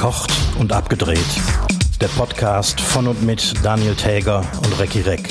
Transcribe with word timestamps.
Verkocht 0.00 0.32
und 0.58 0.72
abgedreht. 0.72 1.18
Der 2.00 2.06
Podcast 2.06 2.80
von 2.80 3.06
und 3.06 3.22
mit 3.22 3.52
Daniel 3.62 3.94
Täger 3.94 4.42
und 4.64 4.80
Recki 4.80 5.02
Reck. 5.02 5.28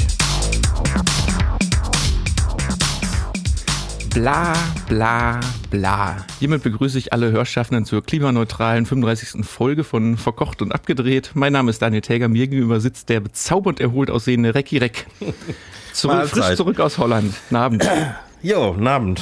Bla, 4.13 4.53
bla, 4.87 5.39
bla. 5.71 6.17
Hiermit 6.37 6.61
begrüße 6.61 6.99
ich 6.99 7.13
alle 7.13 7.31
Hörschaffenden 7.31 7.83
zur 7.85 8.03
klimaneutralen 8.03 8.85
35. 8.85 9.43
Folge 9.43 9.83
von 9.83 10.17
Verkocht 10.17 10.61
und 10.61 10.71
Abgedreht. 10.71 11.31
Mein 11.33 11.53
Name 11.53 11.71
ist 11.71 11.81
Daniel 11.81 12.01
Täger. 12.01 12.27
Mir 12.27 12.47
gegenüber 12.47 12.79
sitzt 12.79 13.09
der 13.09 13.21
bezaubernd 13.21 13.79
erholt 13.79 14.11
aussehende 14.11 14.53
Recki 14.53 14.77
Reck. 14.77 15.07
Zurück, 15.93 16.27
frisch 16.27 16.55
zurück 16.55 16.79
aus 16.79 16.99
Holland. 16.99 17.33
Guten 17.49 17.55
Abend. 17.55 17.89
Jo, 18.41 18.75
Abend. 18.85 19.21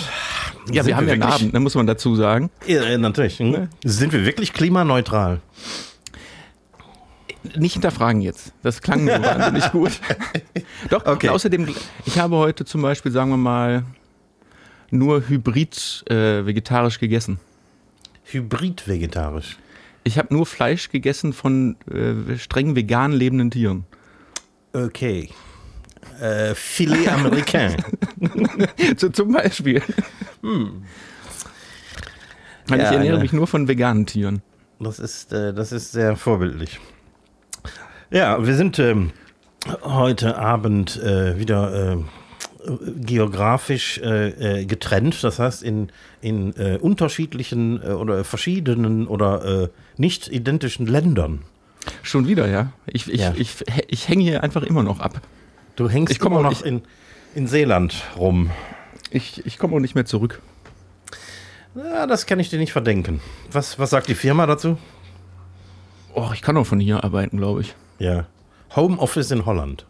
Ja, 0.71 0.83
Sind 0.83 0.87
wir 0.87 0.97
haben 0.97 1.07
ja 1.07 1.13
einen 1.13 1.23
Abend, 1.23 1.53
ne, 1.53 1.59
muss 1.59 1.75
man 1.75 1.87
dazu 1.87 2.15
sagen. 2.15 2.49
Ja, 2.65 2.97
natürlich. 2.97 3.37
Hm? 3.39 3.69
Sind 3.83 4.11
wir 4.13 4.25
wirklich 4.25 4.53
klimaneutral? 4.53 5.39
Nicht 7.55 7.73
hinterfragen 7.73 8.21
jetzt. 8.21 8.51
Das 8.63 8.81
klang 8.81 9.07
so 9.07 9.13
wahnsinnig 9.13 9.71
gut. 9.71 9.91
Doch, 10.89 11.05
Okay. 11.05 11.29
außerdem, 11.29 11.67
ich 12.05 12.19
habe 12.19 12.35
heute 12.35 12.65
zum 12.65 12.81
Beispiel, 12.81 13.11
sagen 13.11 13.29
wir 13.29 13.37
mal, 13.37 13.83
nur 14.91 15.27
hybrid 15.27 16.03
äh, 16.09 16.45
vegetarisch 16.45 16.99
gegessen. 16.99 17.39
Hybrid-vegetarisch. 18.25 19.57
Ich 20.03 20.17
habe 20.17 20.33
nur 20.33 20.45
Fleisch 20.45 20.89
gegessen 20.89 21.31
von 21.33 21.77
äh, 21.89 22.37
streng 22.37 22.75
vegan 22.75 23.13
lebenden 23.13 23.51
Tieren. 23.51 23.85
Okay. 24.73 25.29
Äh, 26.21 26.55
Filet 26.55 27.07
Americain. 27.09 27.75
So, 28.97 29.09
zum 29.09 29.33
Beispiel. 29.33 29.81
Weil 32.67 32.79
Ja, 32.79 32.85
ich 32.87 32.91
ernähre 32.91 33.13
eine- 33.15 33.21
mich 33.21 33.33
nur 33.33 33.47
von 33.47 33.67
veganen 33.67 34.05
Tieren. 34.05 34.41
Das 34.79 34.99
ist, 34.99 35.33
äh, 35.33 35.53
das 35.53 35.71
ist 35.71 35.91
sehr 35.91 36.15
vorbildlich. 36.15 36.79
Ja, 38.11 38.45
wir 38.45 38.55
sind 38.55 38.77
ähm, 38.79 39.11
heute 39.83 40.37
Abend 40.37 41.01
äh, 41.01 41.39
wieder 41.39 41.93
äh, 41.93 41.97
geografisch 42.99 43.97
äh, 43.99 44.61
äh, 44.61 44.65
getrennt. 44.65 45.23
Das 45.23 45.39
heißt, 45.39 45.63
in, 45.63 45.91
in 46.21 46.55
äh, 46.57 46.77
unterschiedlichen 46.79 47.81
äh, 47.81 47.87
oder 47.91 48.23
verschiedenen 48.23 49.07
oder 49.07 49.63
äh, 49.63 49.67
nicht 49.97 50.27
identischen 50.27 50.85
Ländern. 50.85 51.41
Schon 52.03 52.27
wieder, 52.27 52.47
ja. 52.47 52.71
Ich, 52.85 53.11
ich, 53.11 53.21
Ja. 53.21 53.33
ich, 53.35 53.55
ich 53.87 54.09
hänge 54.09 54.23
hier 54.23 54.43
einfach 54.43 54.63
immer 54.63 54.83
noch 54.83 54.99
ab. 54.99 55.21
Du 55.77 55.89
hängst 55.89 56.11
Ich 56.13 56.19
immer 56.21 56.41
noch 56.41 56.49
nicht- 56.49 56.63
in, 56.63 56.81
in 57.35 57.47
Seeland 57.47 58.03
rum. 58.17 58.51
Ich, 59.09 59.45
ich 59.45 59.57
komme 59.57 59.75
auch 59.75 59.79
nicht 59.79 59.95
mehr 59.95 60.05
zurück. 60.05 60.41
Ja, 61.75 62.05
das 62.07 62.25
kann 62.25 62.39
ich 62.39 62.49
dir 62.49 62.59
nicht 62.59 62.73
verdenken. 62.73 63.21
Was, 63.51 63.79
was 63.79 63.91
sagt 63.91 64.07
die 64.09 64.15
Firma 64.15 64.45
dazu? 64.45 64.77
Oh, 66.13 66.31
ich 66.33 66.41
kann 66.41 66.57
auch 66.57 66.65
von 66.65 66.79
hier 66.79 67.03
arbeiten, 67.03 67.37
glaube 67.37 67.61
ich. 67.61 67.75
Ja. 67.99 68.25
Homeoffice 68.75 69.31
in 69.31 69.45
Holland. 69.45 69.85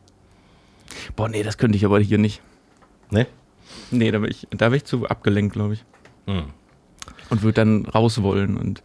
Boah, 1.16 1.30
nee, 1.30 1.42
das 1.42 1.58
könnte 1.58 1.78
ich 1.78 1.86
aber 1.86 2.00
hier 2.00 2.18
nicht. 2.18 2.42
Ne? 3.10 3.26
Nee, 3.92 4.12
da 4.12 4.22
wäre 4.22 4.30
ich, 4.30 4.48
da 4.52 4.70
wär 4.72 4.76
ich 4.78 4.84
zu 4.86 5.08
abgelenkt, 5.08 5.54
glaube 5.54 5.76
ich. 5.76 5.86
Hm. 6.28 6.44
Und 7.30 7.42
würde 7.42 7.54
dann 7.56 7.86
raus 7.86 8.22
wollen. 8.22 8.58
Und, 8.58 8.84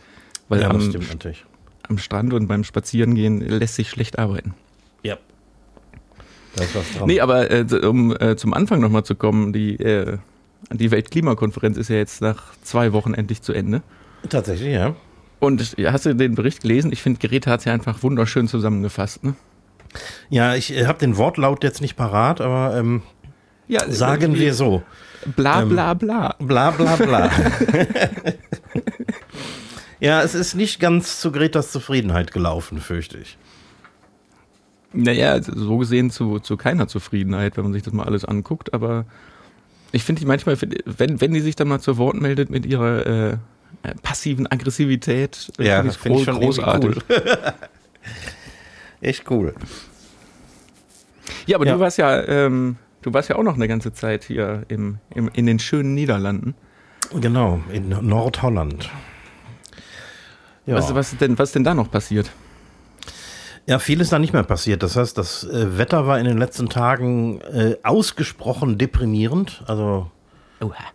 weil 0.48 0.60
Ja, 0.60 0.68
das 0.68 0.82
am, 0.84 0.88
stimmt 0.88 1.08
natürlich. 1.10 1.44
am 1.88 1.98
Strand 1.98 2.32
und 2.32 2.46
beim 2.46 2.62
Spazierengehen 2.62 3.40
lässt 3.40 3.74
sich 3.74 3.90
schlecht 3.90 4.18
arbeiten. 4.20 4.54
Ja. 5.02 5.16
Da 6.56 6.64
ist 6.64 6.74
was 6.74 6.92
dran. 6.92 7.06
Nee, 7.06 7.20
aber 7.20 7.50
äh, 7.50 7.64
um 7.86 8.14
äh, 8.18 8.36
zum 8.36 8.54
Anfang 8.54 8.80
nochmal 8.80 9.04
zu 9.04 9.14
kommen, 9.14 9.52
die, 9.52 9.76
äh, 9.76 10.18
die 10.70 10.90
Weltklimakonferenz 10.90 11.76
ist 11.76 11.88
ja 11.88 11.96
jetzt 11.96 12.20
nach 12.20 12.42
zwei 12.62 12.92
Wochen 12.92 13.14
endlich 13.14 13.42
zu 13.42 13.52
Ende. 13.52 13.82
Tatsächlich, 14.28 14.72
ja. 14.74 14.94
Und 15.40 15.76
ja, 15.76 15.92
hast 15.92 16.06
du 16.06 16.14
den 16.14 16.34
Bericht 16.34 16.62
gelesen? 16.62 16.92
Ich 16.92 17.02
finde, 17.02 17.26
Greta 17.26 17.50
hat 17.50 17.60
es 17.60 17.64
ja 17.64 17.72
einfach 17.72 18.02
wunderschön 18.02 18.46
zusammengefasst. 18.46 19.24
Ne? 19.24 19.34
Ja, 20.30 20.54
ich 20.54 20.72
äh, 20.76 20.86
habe 20.86 20.98
den 20.98 21.16
Wortlaut 21.16 21.64
jetzt 21.64 21.80
nicht 21.80 21.96
parat, 21.96 22.40
aber 22.40 22.76
ähm, 22.76 23.02
Ja, 23.66 23.90
sagen 23.90 24.36
wir 24.36 24.54
so. 24.54 24.82
Bla 25.36 25.62
ähm, 25.62 25.68
bla 25.68 25.94
bla. 25.94 26.36
Bla 26.38 26.70
bla 26.70 26.96
bla. 26.96 27.30
ja, 30.00 30.22
es 30.22 30.34
ist 30.34 30.54
nicht 30.54 30.80
ganz 30.80 31.20
zu 31.20 31.32
Gretas 31.32 31.72
Zufriedenheit 31.72 32.32
gelaufen, 32.32 32.80
fürchte 32.80 33.18
ich. 33.18 33.36
Naja, 34.92 35.32
also 35.32 35.52
so 35.56 35.78
gesehen 35.78 36.10
zu, 36.10 36.38
zu 36.38 36.56
keiner 36.56 36.86
Zufriedenheit, 36.88 37.56
wenn 37.56 37.64
man 37.64 37.72
sich 37.72 37.82
das 37.82 37.92
mal 37.92 38.04
alles 38.04 38.24
anguckt. 38.24 38.74
Aber 38.74 39.04
ich 39.92 40.04
finde 40.04 40.20
die 40.20 40.26
manchmal, 40.26 40.56
wenn, 40.84 41.20
wenn 41.20 41.32
die 41.32 41.40
sich 41.40 41.56
dann 41.56 41.68
mal 41.68 41.80
zu 41.80 41.96
Wort 41.98 42.20
meldet 42.20 42.50
mit 42.50 42.66
ihrer 42.66 43.06
äh, 43.06 43.30
äh, 43.32 43.94
passiven 44.02 44.46
Aggressivität, 44.46 45.50
äh, 45.58 45.66
Ja, 45.66 45.78
finde 45.80 45.94
finde 45.94 46.18
ich 46.18 46.24
schon 46.24 46.38
großartig. 46.38 46.94
großartig. 47.08 47.52
Echt 49.00 49.30
cool. 49.30 49.54
Ja, 51.46 51.56
aber 51.56 51.66
Ja. 51.66 51.74
du 51.74 51.80
warst 51.80 51.98
ja, 51.98 52.22
ähm, 52.26 52.76
du 53.02 53.12
warst 53.12 53.28
ja 53.28 53.36
auch 53.36 53.42
noch 53.42 53.54
eine 53.54 53.68
ganze 53.68 53.92
Zeit 53.92 54.24
hier 54.24 54.64
im, 54.68 54.98
im, 55.14 55.28
in 55.32 55.46
den 55.46 55.58
schönen 55.58 55.94
Niederlanden. 55.94 56.54
Genau, 57.20 57.60
in 57.72 57.88
Nordholland. 57.88 58.90
Ja. 60.66 60.76
Was, 60.76 60.94
was, 60.94 61.12
ist 61.12 61.20
denn, 61.20 61.38
was 61.38 61.48
ist 61.50 61.54
denn 61.56 61.64
da 61.64 61.74
noch 61.74 61.90
passiert? 61.90 62.30
Ja, 63.66 63.78
viel 63.78 64.00
ist 64.00 64.12
da 64.12 64.18
nicht 64.18 64.32
mehr 64.32 64.42
passiert. 64.42 64.82
Das 64.82 64.96
heißt, 64.96 65.16
das 65.16 65.44
äh, 65.44 65.78
Wetter 65.78 66.06
war 66.06 66.18
in 66.18 66.24
den 66.24 66.38
letzten 66.38 66.68
Tagen 66.68 67.40
äh, 67.40 67.76
ausgesprochen 67.82 68.76
deprimierend. 68.76 69.62
Also 69.66 70.10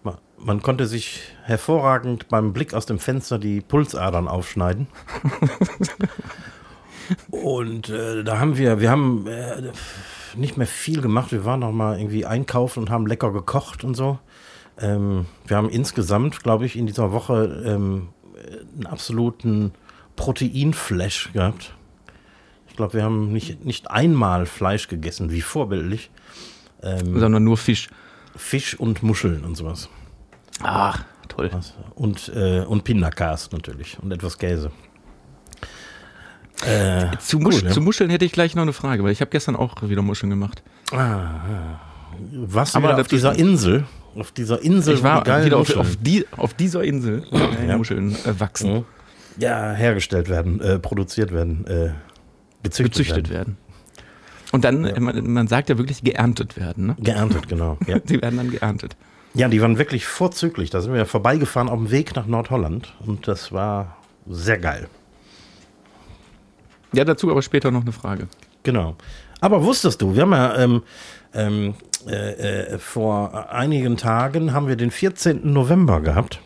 man, 0.03 0.17
man 0.37 0.61
konnte 0.61 0.85
sich 0.85 1.21
hervorragend 1.43 2.27
beim 2.27 2.53
Blick 2.53 2.73
aus 2.73 2.85
dem 2.85 2.99
Fenster 2.99 3.39
die 3.39 3.61
Pulsadern 3.61 4.27
aufschneiden. 4.27 4.87
Und 7.31 7.89
äh, 7.89 8.23
da 8.23 8.39
haben 8.39 8.57
wir, 8.57 8.81
wir 8.81 8.91
haben 8.91 9.27
äh, 9.27 9.71
nicht 10.35 10.57
mehr 10.57 10.67
viel 10.67 11.01
gemacht. 11.01 11.31
Wir 11.31 11.45
waren 11.45 11.61
noch 11.61 11.71
mal 11.71 11.97
irgendwie 11.97 12.25
einkaufen 12.25 12.81
und 12.81 12.89
haben 12.89 13.07
lecker 13.07 13.31
gekocht 13.31 13.85
und 13.85 13.95
so. 13.95 14.19
Ähm, 14.77 15.25
wir 15.45 15.55
haben 15.55 15.69
insgesamt, 15.69 16.43
glaube 16.43 16.65
ich, 16.65 16.75
in 16.75 16.85
dieser 16.85 17.13
Woche 17.13 17.63
ähm, 17.65 18.09
einen 18.75 18.87
absoluten 18.87 19.71
Proteinflash 20.17 21.31
gehabt. 21.31 21.76
Ich 22.77 22.79
glaube, 22.79 22.93
wir 22.93 23.01
haben 23.03 23.31
nicht, 23.33 23.65
nicht 23.65 23.89
einmal 23.89 24.45
Fleisch 24.45 24.87
gegessen, 24.87 25.31
wie 25.31 25.41
vorbildlich. 25.41 26.11
Ähm, 26.83 27.19
Sondern 27.19 27.43
nur 27.43 27.57
Fisch. 27.57 27.87
Fisch 28.35 28.79
und 28.79 29.01
Muscheln 29.01 29.43
und 29.45 29.55
sowas. 29.57 29.89
Ach, 30.61 31.03
toll. 31.27 31.49
Und, 31.95 32.31
äh, 32.35 32.59
und 32.59 32.83
Pindakaas 32.83 33.51
natürlich 33.51 33.97
und 33.99 34.11
etwas 34.11 34.37
Käse. 34.37 34.69
Äh, 36.67 37.17
Zu, 37.17 37.39
Musch, 37.39 37.55
cool, 37.55 37.63
ja. 37.63 37.71
zu 37.71 37.81
Muscheln 37.81 38.11
hätte 38.11 38.25
ich 38.25 38.31
gleich 38.31 38.53
noch 38.53 38.61
eine 38.61 38.73
Frage, 38.73 39.03
weil 39.03 39.11
ich 39.11 39.21
habe 39.21 39.31
gestern 39.31 39.55
auch 39.55 39.81
wieder 39.81 40.03
Muscheln 40.03 40.29
gemacht. 40.29 40.61
was 40.91 42.75
Aber 42.75 42.95
auf 43.01 43.07
dieser 43.07 43.33
Insel? 43.39 43.85
Auf 44.15 44.31
dieser 44.33 44.61
Insel, 44.61 44.93
Ich 44.93 45.03
war 45.03 45.25
wieder 45.43 45.57
auf, 45.57 45.75
auf, 45.75 45.95
die, 45.99 46.27
auf 46.37 46.53
dieser 46.53 46.83
Insel, 46.83 47.23
Ja. 47.67 47.75
Muscheln 47.75 48.15
äh, 48.23 48.39
wachsen, 48.39 48.71
Mhm. 48.73 48.85
ja, 49.39 49.71
hergestellt 49.73 50.29
werden, 50.29 50.61
äh, 50.61 50.77
produziert 50.77 51.31
werden, 51.31 51.65
äh, 51.65 51.89
gezüchtet, 52.63 52.93
gezüchtet 52.97 53.29
werden. 53.29 53.55
werden. 53.55 53.57
Und 54.51 54.63
dann, 54.63 54.85
Ja. 54.85 54.99
man, 54.99 55.29
man 55.31 55.47
sagt 55.47 55.69
ja 55.69 55.77
wirklich 55.77 56.03
geerntet 56.03 56.57
werden. 56.57 56.87
Ne? 56.87 56.95
Geerntet, 56.99 57.47
genau. 57.49 57.77
Ja. 57.87 57.99
Die 58.09 58.21
werden 58.21 58.37
dann 58.37 58.51
geerntet. 58.51 58.95
ja, 59.33 59.47
die 59.49 59.61
waren 59.61 59.77
wirklich 59.77 60.05
vorzüglich. 60.05 60.69
Da 60.69 60.81
sind 60.81 60.91
wir 60.93 60.99
ja 60.99 61.05
vorbeigefahren 61.05 61.69
auf 61.69 61.77
dem 61.77 61.91
Weg 61.91 62.15
nach 62.15 62.25
Nordholland 62.27 62.93
und 63.05 63.27
das 63.27 63.51
war 63.51 63.97
sehr 64.27 64.57
geil. 64.57 64.87
Ja, 66.93 67.03
dazu 67.05 67.29
aber 67.29 67.41
später 67.41 67.71
noch 67.71 67.81
eine 67.81 67.91
Frage. 67.91 68.27
Genau. 68.63 68.95
Aber 69.41 69.63
wusstest 69.63 70.01
du, 70.01 70.15
wir 70.15 70.23
haben 70.23 70.31
ja 70.31 70.55
ähm, 70.57 70.81
ähm, 71.33 71.73
äh, 72.07 72.73
äh, 72.73 72.77
vor 72.79 73.51
einigen 73.51 73.97
Tagen 73.97 74.53
haben 74.53 74.67
wir 74.67 74.75
den 74.77 74.89
14. 74.91 75.51
November 75.51 75.99
gehabt. 76.01 76.39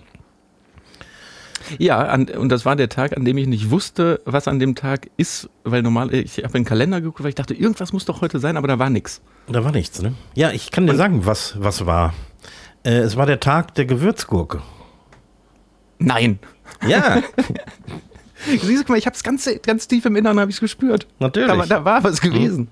Ja, 1.78 2.00
an, 2.00 2.26
und 2.30 2.50
das 2.50 2.66
war 2.66 2.76
der 2.76 2.90
Tag, 2.90 3.16
an 3.16 3.26
dem 3.26 3.38
ich 3.38 3.48
nicht 3.48 3.70
wusste, 3.72 4.22
was 4.26 4.48
an 4.48 4.60
dem 4.60 4.76
Tag 4.76 5.10
ist, 5.18 5.50
weil 5.64 5.82
normal, 5.82 6.14
ich 6.14 6.38
habe 6.40 6.58
in 6.58 6.64
den 6.64 6.66
Kalender 6.66 7.02
geguckt, 7.02 7.22
weil 7.24 7.30
ich 7.30 7.36
dachte, 7.36 7.54
irgendwas 7.54 7.94
muss 7.94 8.06
doch 8.06 8.22
heute 8.22 8.40
sein, 8.40 8.58
aber 8.58 8.68
da 8.68 8.80
war 8.80 8.90
nichts. 8.90 9.22
Da 9.48 9.64
war 9.64 9.72
nichts, 9.72 10.02
ne? 10.02 10.14
Ja, 10.36 10.52
ich 10.52 10.72
kann 10.72 10.88
dir 10.88 10.96
sagen, 10.96 11.26
was, 11.26 11.56
was 11.62 11.86
war. 11.86 12.14
Äh, 12.84 13.00
es 13.00 13.16
war 13.18 13.26
der 13.26 13.40
Tag 13.40 13.76
der 13.76 13.86
Gewürzgurke. 13.86 14.62
Nein. 16.00 16.40
Ja, 16.88 17.22
Siehst 18.62 18.88
du 18.90 18.92
mal, 18.92 18.98
ich 18.98 19.06
habe 19.06 19.16
es 19.16 19.22
ganz, 19.24 19.48
ganz 19.62 19.88
tief 19.88 20.04
im 20.06 20.16
Inneren 20.16 20.40
habe 20.40 20.50
ich 20.50 20.60
gespürt. 20.60 21.06
natürlich. 21.20 21.48
Da, 21.52 21.58
war- 21.60 21.68
da 21.68 21.86
war 21.86 22.04
was 22.04 22.22
gewesen. 22.22 22.70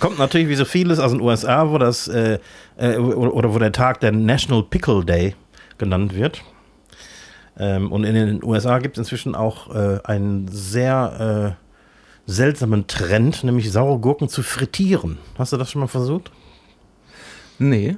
Kommt 0.00 0.18
natürlich 0.18 0.48
wie 0.48 0.56
so 0.56 0.64
vieles 0.64 0.98
aus 0.98 1.12
den 1.12 1.20
USA, 1.20 1.70
wo 1.70 1.78
das 1.78 2.08
äh, 2.08 2.38
äh, 2.78 2.96
oder 2.96 3.54
wo 3.54 3.58
der 3.58 3.70
Tag 3.70 4.00
der 4.00 4.10
National 4.12 4.64
Pickle 4.64 5.04
Day 5.04 5.36
genannt 5.78 6.14
wird. 6.16 6.42
Ähm, 7.58 7.92
und 7.92 8.04
in 8.04 8.14
den 8.14 8.44
USA 8.44 8.78
gibt 8.78 8.96
es 8.96 9.00
inzwischen 9.00 9.34
auch 9.34 9.74
äh, 9.74 10.00
einen 10.04 10.48
sehr 10.48 11.56
äh, 12.26 12.30
seltsamen 12.30 12.86
Trend, 12.86 13.44
nämlich 13.44 13.70
saure 13.70 13.98
Gurken 13.98 14.28
zu 14.28 14.42
frittieren. 14.42 15.18
Hast 15.38 15.52
du 15.52 15.56
das 15.56 15.70
schon 15.70 15.80
mal 15.80 15.86
versucht? 15.86 16.30
Nee. 17.58 17.96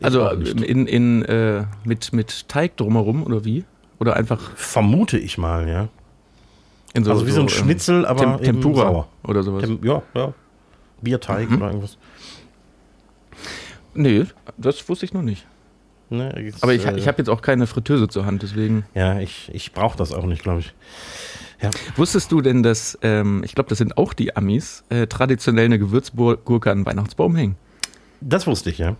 Also 0.00 0.26
auch 0.26 0.36
nicht. 0.36 0.60
in, 0.60 0.86
in, 0.86 1.24
äh, 1.24 1.64
mit, 1.84 2.12
mit 2.12 2.48
Teig 2.48 2.76
drumherum 2.76 3.24
oder 3.24 3.44
wie? 3.44 3.64
Oder 3.98 4.16
einfach. 4.16 4.56
Vermute 4.56 5.18
ich 5.18 5.38
mal, 5.38 5.68
ja. 5.68 5.88
So, 7.00 7.10
also 7.12 7.26
wie 7.26 7.30
so, 7.30 7.40
ein 7.40 7.42
ähm, 7.42 7.48
Schnitzel, 7.48 8.06
aber 8.06 8.38
Tem 8.38 8.60
Tempura 8.60 8.82
sauer. 8.82 9.08
oder 9.24 9.42
sowas. 9.42 9.62
Tem 9.64 9.78
ja, 9.82 10.02
ja. 10.14 10.32
Bierteig 11.02 11.50
mhm. 11.50 11.56
oder 11.56 11.66
irgendwas. 11.66 11.98
Nee, 13.94 14.24
das 14.56 14.88
wusste 14.88 15.04
ich 15.04 15.12
noch 15.12 15.22
nicht. 15.22 15.46
Ne, 16.10 16.34
jetzt, 16.42 16.62
aber 16.62 16.72
ich, 16.72 16.86
äh, 16.86 16.96
ich 16.96 17.06
habe 17.06 17.18
jetzt 17.18 17.28
auch 17.28 17.42
keine 17.42 17.66
Fritteuse 17.66 18.08
zur 18.08 18.24
Hand, 18.24 18.42
deswegen. 18.42 18.86
Ja, 18.94 19.20
ich, 19.20 19.50
ich 19.52 19.72
brauche 19.72 19.98
das 19.98 20.12
auch 20.12 20.24
nicht, 20.24 20.42
glaube 20.42 20.60
ich. 20.60 20.74
Ja. 21.60 21.70
Wusstest 21.96 22.32
du 22.32 22.40
denn, 22.40 22.62
dass, 22.62 22.98
ähm, 23.02 23.42
ich 23.44 23.54
glaube, 23.54 23.68
das 23.68 23.78
sind 23.78 23.98
auch 23.98 24.14
die 24.14 24.36
Amis, 24.36 24.84
äh, 24.88 25.06
traditionell 25.06 25.66
eine 25.66 25.78
Gewürzgurke 25.78 26.70
an 26.70 26.78
den 26.78 26.86
Weihnachtsbaum 26.86 27.36
hängen? 27.36 27.56
Das 28.20 28.46
wusste 28.46 28.70
ich, 28.70 28.78
ja. 28.78 28.96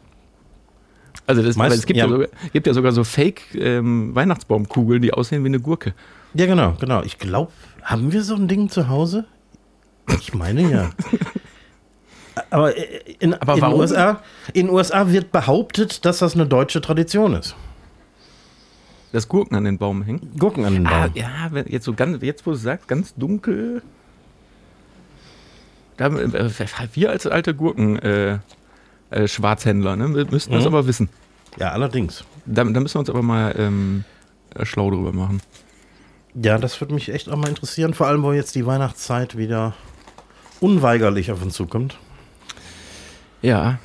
Also 1.26 1.42
das, 1.42 1.56
Meist, 1.56 1.76
es 1.76 1.86
gibt 1.86 1.98
ja. 1.98 2.06
ja, 2.06 2.10
sogar, 2.10 2.28
gibt 2.52 2.66
ja 2.66 2.74
sogar 2.74 2.92
so 2.92 3.04
Fake-Weihnachtsbaumkugeln, 3.04 4.96
ähm, 4.96 5.02
die 5.02 5.12
aussehen 5.12 5.44
wie 5.44 5.48
eine 5.48 5.60
Gurke. 5.60 5.94
Ja, 6.34 6.46
genau, 6.46 6.74
genau. 6.78 7.02
Ich 7.02 7.18
glaube, 7.18 7.52
haben 7.82 8.12
wir 8.12 8.22
so 8.22 8.34
ein 8.34 8.48
Ding 8.48 8.68
zu 8.68 8.88
Hause? 8.88 9.24
Ich 10.20 10.34
meine 10.34 10.70
ja. 10.70 10.90
Aber, 12.50 12.76
äh, 12.76 13.00
in, 13.18 13.34
Aber 13.34 13.56
in, 13.56 13.64
USA, 13.64 14.22
in 14.52 14.70
USA 14.70 15.10
wird 15.10 15.32
behauptet, 15.32 16.04
dass 16.04 16.18
das 16.18 16.34
eine 16.34 16.46
deutsche 16.46 16.80
Tradition 16.80 17.34
ist. 17.34 17.54
Das 19.12 19.28
Gurken 19.28 19.56
an 19.56 19.64
den 19.64 19.78
Baum 19.78 20.02
hängen? 20.02 20.32
Gurken 20.38 20.64
an 20.64 20.74
den 20.74 20.86
ah, 20.86 21.06
Baum. 21.06 21.12
Ah, 21.16 21.50
ja, 21.54 21.62
jetzt 21.66 21.84
so 21.84 21.94
ganz, 21.94 22.22
jetzt 22.22 22.46
wo 22.46 22.50
du 22.50 22.56
sagst, 22.56 22.88
ganz 22.88 23.14
dunkel. 23.14 23.82
Da, 25.96 26.06
äh, 26.06 26.50
wir 26.92 27.10
als 27.10 27.26
alte 27.26 27.54
Gurken 27.54 27.98
äh, 27.98 28.38
äh, 29.10 29.26
Schwarzhändler, 29.26 29.96
ne, 29.96 30.08
müssten 30.08 30.52
das 30.52 30.62
mhm. 30.62 30.68
aber 30.68 30.86
wissen. 30.86 31.08
Ja, 31.58 31.70
allerdings. 31.70 32.24
Da, 32.44 32.64
da, 32.64 32.80
müssen 32.80 32.94
wir 32.94 33.00
uns 33.00 33.10
aber 33.10 33.22
mal 33.22 33.54
ähm, 33.58 34.04
äh, 34.54 34.64
schlau 34.64 34.90
drüber 34.90 35.12
machen. 35.12 35.40
Ja, 36.34 36.58
das 36.58 36.80
würde 36.80 36.94
mich 36.94 37.08
echt 37.08 37.28
auch 37.28 37.36
mal 37.36 37.48
interessieren, 37.48 37.94
vor 37.94 38.06
allem, 38.06 38.22
wo 38.22 38.32
jetzt 38.32 38.54
die 38.54 38.66
Weihnachtszeit 38.66 39.36
wieder 39.36 39.74
unweigerlich 40.60 41.32
auf 41.32 41.42
uns 41.42 41.54
zukommt. 41.54 41.98
Ja, 43.42 43.78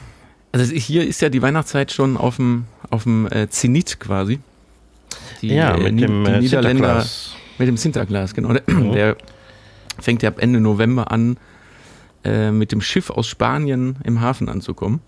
also 0.53 0.71
hier 0.73 1.05
ist 1.05 1.21
ja 1.21 1.29
die 1.29 1.41
Weihnachtszeit 1.41 1.91
schon 1.91 2.15
auf 2.15 2.35
dem, 2.35 2.65
auf 2.91 3.03
dem 3.03 3.27
äh, 3.31 3.49
Zenit 3.49 3.99
quasi. 3.99 4.39
Die, 5.41 5.47
ja, 5.47 5.75
äh, 5.75 5.91
mit 5.91 6.03
äh, 6.03 6.05
dem 6.05 6.23
die 6.23 6.31
Niederländer 6.39 7.01
Sinterklaas. 7.01 7.35
mit 7.57 7.67
dem 7.67 7.77
Sinterklaas, 7.77 8.33
genau. 8.33 8.53
Der, 8.53 8.63
mhm. 8.67 8.91
der 8.91 9.17
fängt 9.99 10.21
ja 10.21 10.29
ab 10.29 10.39
Ende 10.39 10.59
November 10.59 11.11
an, 11.11 11.37
äh, 12.23 12.51
mit 12.51 12.71
dem 12.71 12.81
Schiff 12.81 13.09
aus 13.09 13.27
Spanien 13.27 13.97
im 14.03 14.21
Hafen 14.21 14.47
anzukommen. 14.47 15.01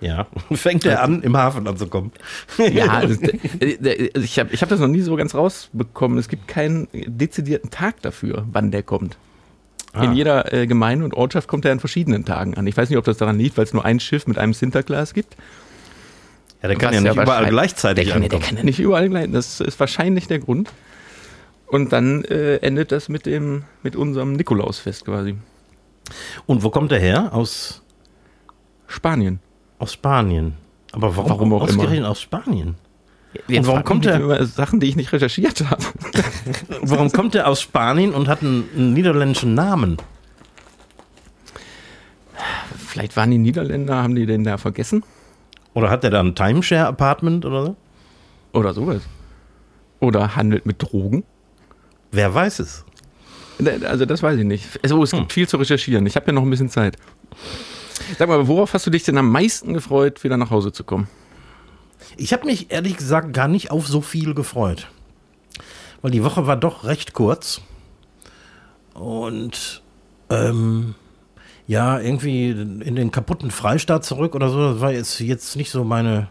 Ja, 0.00 0.26
fängt 0.52 0.84
er 0.84 1.02
an, 1.02 1.22
im 1.22 1.36
Hafen 1.36 1.66
anzukommen. 1.66 2.10
ja, 2.58 3.02
ich 3.60 4.38
habe 4.38 4.52
ich 4.52 4.62
hab 4.62 4.68
das 4.68 4.80
noch 4.80 4.88
nie 4.88 5.00
so 5.00 5.14
ganz 5.14 5.34
rausbekommen. 5.34 6.18
Es 6.18 6.28
gibt 6.28 6.48
keinen 6.48 6.88
dezidierten 6.92 7.70
Tag 7.70 8.02
dafür, 8.02 8.46
wann 8.50 8.72
der 8.72 8.82
kommt. 8.82 9.16
Ah. 9.92 10.04
In 10.04 10.12
jeder 10.12 10.52
äh, 10.52 10.66
Gemeinde 10.66 11.04
und 11.04 11.14
Ortschaft 11.14 11.48
kommt 11.48 11.64
er 11.64 11.72
an 11.72 11.80
verschiedenen 11.80 12.24
Tagen 12.24 12.54
an. 12.56 12.66
Ich 12.66 12.76
weiß 12.76 12.88
nicht, 12.90 12.98
ob 12.98 13.04
das 13.04 13.16
daran 13.16 13.38
liegt, 13.38 13.56
weil 13.56 13.64
es 13.64 13.72
nur 13.72 13.84
ein 13.84 14.00
Schiff 14.00 14.26
mit 14.26 14.38
einem 14.38 14.52
Sinterglas 14.52 15.14
gibt. 15.14 15.36
Ja, 16.62 16.68
der 16.68 16.76
kann 16.76 16.92
ja 16.92 17.00
nicht 17.00 17.16
überall 17.16 17.48
gleichzeitig 17.48 18.06
der 18.06 18.14
kann, 18.14 18.22
ankommen. 18.22 18.40
Der 18.40 18.48
kann 18.48 18.58
ja 18.58 18.64
nicht 18.64 18.80
überall 18.80 19.08
gleichzeitig. 19.08 19.34
Das 19.34 19.60
ist 19.60 19.80
wahrscheinlich 19.80 20.26
der 20.26 20.40
Grund. 20.40 20.70
Und 21.66 21.92
dann 21.92 22.24
äh, 22.24 22.56
endet 22.56 22.92
das 22.92 23.08
mit 23.08 23.26
dem 23.26 23.64
mit 23.82 23.94
unserem 23.94 24.32
Nikolausfest 24.32 25.04
quasi. 25.04 25.36
Und 26.46 26.62
wo 26.62 26.70
kommt 26.70 26.92
er 26.92 26.98
her? 26.98 27.30
Aus 27.32 27.82
Spanien. 28.86 29.40
Aus 29.78 29.92
Spanien. 29.92 30.54
Aber 30.92 31.16
warum, 31.16 31.30
warum 31.30 31.52
auch 31.52 31.62
ausgerechnet 31.62 31.98
immer? 31.98 32.10
aus 32.10 32.20
Spanien? 32.20 32.76
Jetzt 33.46 33.58
und 33.58 33.66
warum 33.66 33.84
kommt 33.84 34.06
er 34.06 34.20
über 34.20 34.44
Sachen, 34.46 34.80
die 34.80 34.88
ich 34.88 34.96
nicht 34.96 35.12
recherchiert 35.12 35.68
habe? 35.68 35.82
warum 36.80 37.12
kommt 37.12 37.34
er 37.34 37.46
aus 37.46 37.60
Spanien 37.60 38.12
und 38.12 38.26
hat 38.26 38.42
einen, 38.42 38.68
einen, 38.74 38.92
niederländischen 38.94 39.54
Namen? 39.54 39.98
Vielleicht 42.86 43.16
waren 43.16 43.30
die 43.30 43.38
Niederländer, 43.38 44.02
haben 44.02 44.14
die 44.14 44.26
den 44.26 44.44
da 44.44 44.56
vergessen? 44.56 45.04
Oder 45.74 45.90
hat 45.90 46.04
er 46.04 46.10
da 46.10 46.20
ein 46.20 46.34
Timeshare-Apartment 46.34 47.44
oder 47.44 47.66
so? 47.66 47.76
Oder 48.52 48.72
sowas. 48.72 49.02
Oder 50.00 50.34
handelt 50.34 50.64
mit 50.64 50.82
Drogen? 50.82 51.24
Wer 52.10 52.34
weiß 52.34 52.60
es? 52.60 52.84
Also 53.84 54.06
das 54.06 54.22
weiß 54.22 54.38
ich 54.38 54.44
nicht. 54.44 54.80
Also, 54.82 55.02
es 55.02 55.10
gibt 55.10 55.24
hm. 55.24 55.30
viel 55.30 55.48
zu 55.48 55.56
recherchieren. 55.56 56.06
Ich 56.06 56.16
habe 56.16 56.26
ja 56.26 56.32
noch 56.32 56.42
ein 56.42 56.50
bisschen 56.50 56.68
Zeit. 56.68 56.96
Sag 58.18 58.28
mal, 58.28 58.46
worauf 58.46 58.72
hast 58.72 58.86
du 58.86 58.90
dich 58.90 59.02
denn 59.02 59.18
am 59.18 59.30
meisten 59.30 59.74
gefreut, 59.74 60.22
wieder 60.22 60.36
nach 60.36 60.50
Hause 60.50 60.72
zu 60.72 60.84
kommen? 60.84 61.08
Ich 62.16 62.32
habe 62.32 62.46
mich 62.46 62.70
ehrlich 62.70 62.96
gesagt 62.96 63.32
gar 63.32 63.48
nicht 63.48 63.70
auf 63.70 63.86
so 63.86 64.00
viel 64.00 64.34
gefreut. 64.34 64.88
Weil 66.02 66.10
die 66.10 66.24
Woche 66.24 66.46
war 66.46 66.56
doch 66.56 66.84
recht 66.84 67.12
kurz. 67.12 67.60
Und 68.94 69.82
ähm, 70.30 70.94
ja, 71.66 72.00
irgendwie 72.00 72.50
in 72.50 72.96
den 72.96 73.10
kaputten 73.10 73.50
Freistaat 73.50 74.04
zurück 74.04 74.34
oder 74.34 74.48
so, 74.48 74.72
das 74.72 74.80
war 74.80 74.92
jetzt, 74.92 75.20
jetzt 75.20 75.56
nicht 75.56 75.70
so 75.70 75.84
meine 75.84 76.28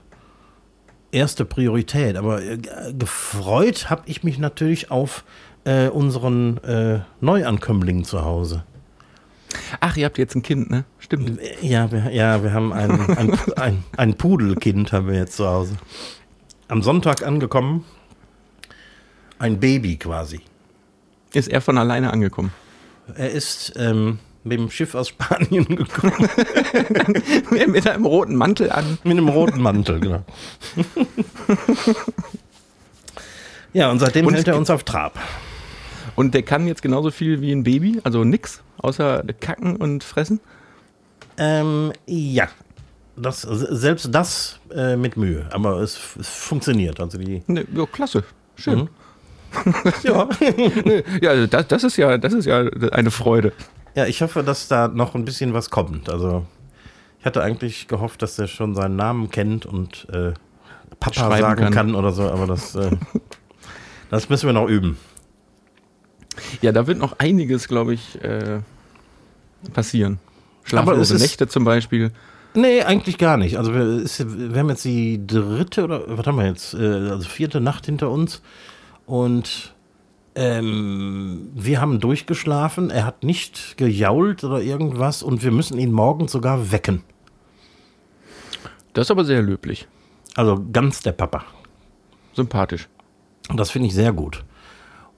erste 1.11 1.45
Priorität. 1.45 2.17
Aber 2.17 2.41
äh, 2.41 2.57
gefreut 2.97 3.89
habe 3.89 4.03
ich 4.05 4.23
mich 4.23 4.39
natürlich 4.39 4.91
auf 4.91 5.23
äh, 5.63 5.89
unseren 5.89 6.57
äh, 6.63 7.01
Neuankömmlingen 7.21 8.03
zu 8.03 8.23
Hause. 8.23 8.63
Ach, 9.79 9.95
ihr 9.97 10.05
habt 10.05 10.17
jetzt 10.17 10.35
ein 10.35 10.43
Kind, 10.43 10.69
ne? 10.69 10.85
Stimmt. 10.99 11.39
Ja, 11.61 11.91
wir, 11.91 12.11
ja, 12.11 12.43
wir 12.43 12.53
haben 12.53 12.73
ein, 12.73 12.91
ein, 13.17 13.39
ein, 13.55 13.83
ein 13.95 14.13
Pudelkind 14.15 14.91
haben 14.91 15.07
wir 15.07 15.15
jetzt 15.15 15.37
zu 15.37 15.47
Hause. 15.47 15.77
Am 16.67 16.83
Sonntag 16.83 17.25
angekommen. 17.25 17.85
Ein 19.39 19.59
Baby 19.59 19.97
quasi. 19.97 20.41
Ist 21.33 21.49
er 21.49 21.61
von 21.61 21.77
alleine 21.77 22.11
angekommen? 22.11 22.51
Er 23.15 23.31
ist 23.31 23.73
ähm, 23.77 24.19
mit 24.43 24.59
dem 24.59 24.69
Schiff 24.69 24.95
aus 24.95 25.09
Spanien 25.09 25.65
gekommen. 25.75 26.29
mit 27.67 27.87
einem 27.87 28.05
roten 28.05 28.35
Mantel 28.35 28.71
an. 28.71 28.97
Mit 29.03 29.17
einem 29.17 29.29
roten 29.29 29.61
Mantel, 29.61 29.99
genau. 29.99 30.23
ja, 33.73 33.91
und 33.91 33.99
seitdem 33.99 34.25
und 34.27 34.33
hält 34.33 34.47
er 34.47 34.57
uns 34.57 34.69
auf 34.69 34.83
Trab. 34.83 35.19
Und 36.17 36.33
der 36.33 36.41
kann 36.41 36.65
jetzt 36.65 36.81
genauso 36.81 37.11
viel 37.11 37.41
wie 37.41 37.51
ein 37.51 37.63
Baby, 37.63 38.01
also 38.03 38.23
nix, 38.23 38.63
außer 38.79 39.23
kacken 39.39 39.75
und 39.75 40.03
fressen? 40.03 40.39
Ähm, 41.37 41.93
ja. 42.07 42.47
Das, 43.15 43.43
selbst 43.43 44.09
das 44.13 44.59
äh, 44.73 44.95
mit 44.95 45.15
Mühe, 45.15 45.47
aber 45.51 45.79
es, 45.79 45.99
es 46.19 46.27
funktioniert. 46.27 46.99
Also 46.99 47.19
die 47.19 47.43
ne, 47.45 47.67
ja, 47.71 47.85
klasse, 47.85 48.23
schön. 48.55 48.79
Mhm. 48.79 49.73
ja, 50.03 50.27
ja 51.21 51.29
also 51.29 51.45
das, 51.45 51.67
das, 51.67 51.83
ist 51.83 51.97
ja, 51.97 52.17
das 52.17 52.33
ist 52.33 52.45
ja 52.45 52.61
eine 52.91 53.11
Freude. 53.11 53.53
Ja, 53.93 54.07
ich 54.07 54.23
hoffe, 54.23 54.41
dass 54.41 54.67
da 54.67 54.87
noch 54.87 55.13
ein 55.13 55.23
bisschen 55.23 55.53
was 55.53 55.69
kommt. 55.69 56.09
Also 56.09 56.47
ich 57.19 57.25
hatte 57.27 57.43
eigentlich 57.43 57.87
gehofft, 57.87 58.23
dass 58.23 58.39
er 58.39 58.47
schon 58.47 58.73
seinen 58.73 58.95
Namen 58.95 59.29
kennt 59.29 59.67
und 59.67 60.07
äh, 60.11 60.33
Papa 60.99 61.37
sagen 61.37 61.61
kann. 61.65 61.73
kann. 61.73 61.95
oder 61.95 62.11
so, 62.11 62.23
aber 62.23 62.47
das, 62.47 62.73
äh, 62.73 62.89
das 64.09 64.29
müssen 64.29 64.47
wir 64.47 64.53
noch 64.53 64.67
üben. 64.67 64.97
Ja, 66.61 66.71
da 66.71 66.87
wird 66.87 66.97
noch 66.97 67.19
einiges, 67.19 67.67
glaube 67.67 67.93
ich, 67.93 68.21
äh, 68.23 68.59
passieren. 69.73 70.19
Schlaflose 70.63 71.15
Nächte 71.17 71.47
zum 71.47 71.63
Beispiel. 71.63 72.11
Nee, 72.53 72.81
eigentlich 72.81 73.17
gar 73.17 73.37
nicht. 73.37 73.57
Also 73.57 73.73
wir, 73.73 74.03
ist, 74.03 74.25
wir, 74.27 74.59
haben 74.59 74.69
jetzt 74.69 74.83
die 74.83 75.25
dritte 75.25 75.83
oder 75.83 76.17
was 76.17 76.25
haben 76.25 76.37
wir 76.37 76.47
jetzt? 76.47 76.73
Äh, 76.73 76.77
also 76.77 77.27
vierte 77.27 77.61
Nacht 77.61 77.85
hinter 77.85 78.09
uns. 78.09 78.41
Und 79.05 79.75
ähm, 80.35 81.51
wir 81.53 81.79
haben 81.79 81.99
durchgeschlafen. 81.99 82.89
Er 82.89 83.05
hat 83.05 83.23
nicht 83.23 83.77
gejault 83.77 84.43
oder 84.43 84.61
irgendwas. 84.61 85.23
Und 85.23 85.43
wir 85.43 85.51
müssen 85.51 85.77
ihn 85.77 85.91
morgens 85.91 86.31
sogar 86.31 86.71
wecken. 86.71 87.03
Das 88.93 89.07
ist 89.07 89.11
aber 89.11 89.25
sehr 89.25 89.41
löblich. 89.41 89.87
Also 90.35 90.65
ganz 90.73 91.01
der 91.01 91.11
Papa. 91.11 91.45
Sympathisch. 92.33 92.87
Und 93.49 93.57
das 93.57 93.71
finde 93.71 93.87
ich 93.87 93.93
sehr 93.93 94.13
gut. 94.13 94.43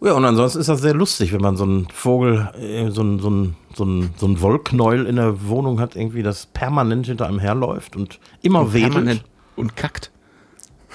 Ja, 0.01 0.13
und 0.13 0.23
ansonsten 0.23 0.59
ist 0.59 0.69
das 0.69 0.81
sehr 0.81 0.93
lustig, 0.93 1.33
wenn 1.33 1.41
man 1.41 1.57
so 1.57 1.65
einen 1.65 1.87
Vogel, 1.89 2.49
äh, 2.57 2.89
so 2.89 3.01
einen, 3.01 3.19
so 3.19 3.27
einen, 3.27 3.55
so 3.75 3.83
einen, 3.83 4.13
so 4.15 4.25
einen 4.27 4.39
Wollknäuel 4.39 5.05
in 5.05 5.17
der 5.17 5.47
Wohnung 5.47 5.79
hat, 5.81 5.95
irgendwie 5.95 6.23
das 6.23 6.45
permanent 6.45 7.07
hinter 7.07 7.27
einem 7.27 7.39
herläuft 7.39 7.97
und 7.97 8.19
immer 8.41 8.61
und 8.61 8.73
wedelt. 8.73 8.93
Permanent 8.93 9.23
und 9.57 9.75
kackt. 9.75 10.11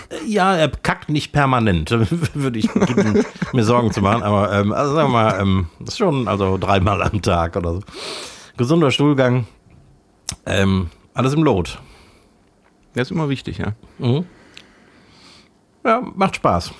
Äh, 0.09 0.27
ja, 0.27 0.57
er 0.57 0.69
kackt 0.69 1.11
nicht 1.11 1.33
permanent, 1.33 1.91
würde 2.35 2.59
ich 2.59 2.73
beginnen, 2.73 3.25
mir 3.53 3.65
Sorgen 3.65 3.93
zu 3.93 4.01
machen, 4.01 4.23
aber 4.23 4.51
ähm, 4.53 4.73
also 4.73 4.95
sagen 4.95 5.09
wir 5.09 5.13
mal, 5.13 5.41
ähm, 5.41 5.67
das 5.81 5.91
ist 5.91 5.99
schon 5.99 6.27
also 6.27 6.57
dreimal 6.57 7.03
am 7.03 7.21
Tag 7.21 7.57
oder 7.57 7.75
so. 7.75 7.81
Gesunder 8.57 8.91
Stuhlgang, 8.91 9.47
ähm, 10.47 10.89
alles 11.13 11.35
im 11.35 11.43
Lot. 11.43 11.79
Das 12.95 13.09
ist 13.09 13.11
immer 13.11 13.29
wichtig, 13.29 13.59
ja. 13.59 13.75
Mhm. 13.99 14.25
Ja, 15.85 16.01
macht 16.15 16.37
Spaß. 16.37 16.73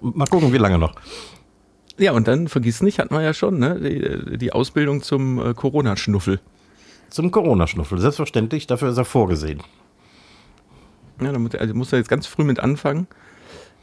Mal 0.00 0.26
gucken, 0.26 0.52
wie 0.52 0.58
lange 0.58 0.78
noch. 0.78 0.94
Ja, 1.98 2.12
und 2.12 2.28
dann 2.28 2.48
vergiss 2.48 2.82
nicht, 2.82 2.98
hatten 2.98 3.14
wir 3.14 3.22
ja 3.22 3.34
schon, 3.34 3.58
ne? 3.58 3.78
die, 3.78 4.38
die 4.38 4.52
Ausbildung 4.52 5.02
zum 5.02 5.38
äh, 5.38 5.54
Corona-Schnuffel. 5.54 6.40
Zum 7.10 7.30
Corona-Schnuffel, 7.30 7.98
selbstverständlich, 7.98 8.66
dafür 8.66 8.90
ist 8.90 8.96
er 8.96 9.04
vorgesehen. 9.04 9.62
Ja, 11.20 11.32
da 11.32 11.38
muss, 11.38 11.54
also 11.54 11.74
muss 11.74 11.92
er 11.92 11.98
jetzt 11.98 12.08
ganz 12.08 12.26
früh 12.26 12.44
mit 12.44 12.60
anfangen. 12.60 13.06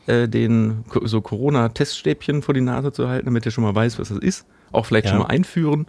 äh, 0.07 0.27
den 0.27 0.86
so 1.03 1.21
Corona-Teststäbchen 1.21 2.41
vor 2.41 2.53
die 2.53 2.62
Nase 2.62 2.91
zu 2.91 3.07
halten, 3.07 3.25
damit 3.25 3.45
er 3.45 3.51
schon 3.51 3.63
mal 3.63 3.75
weiß, 3.75 4.00
was 4.00 4.09
das 4.09 4.17
ist. 4.17 4.45
Auch 4.71 4.86
vielleicht 4.86 5.05
ja. 5.05 5.12
schon 5.12 5.19
mal 5.19 5.27
einführen. 5.27 5.86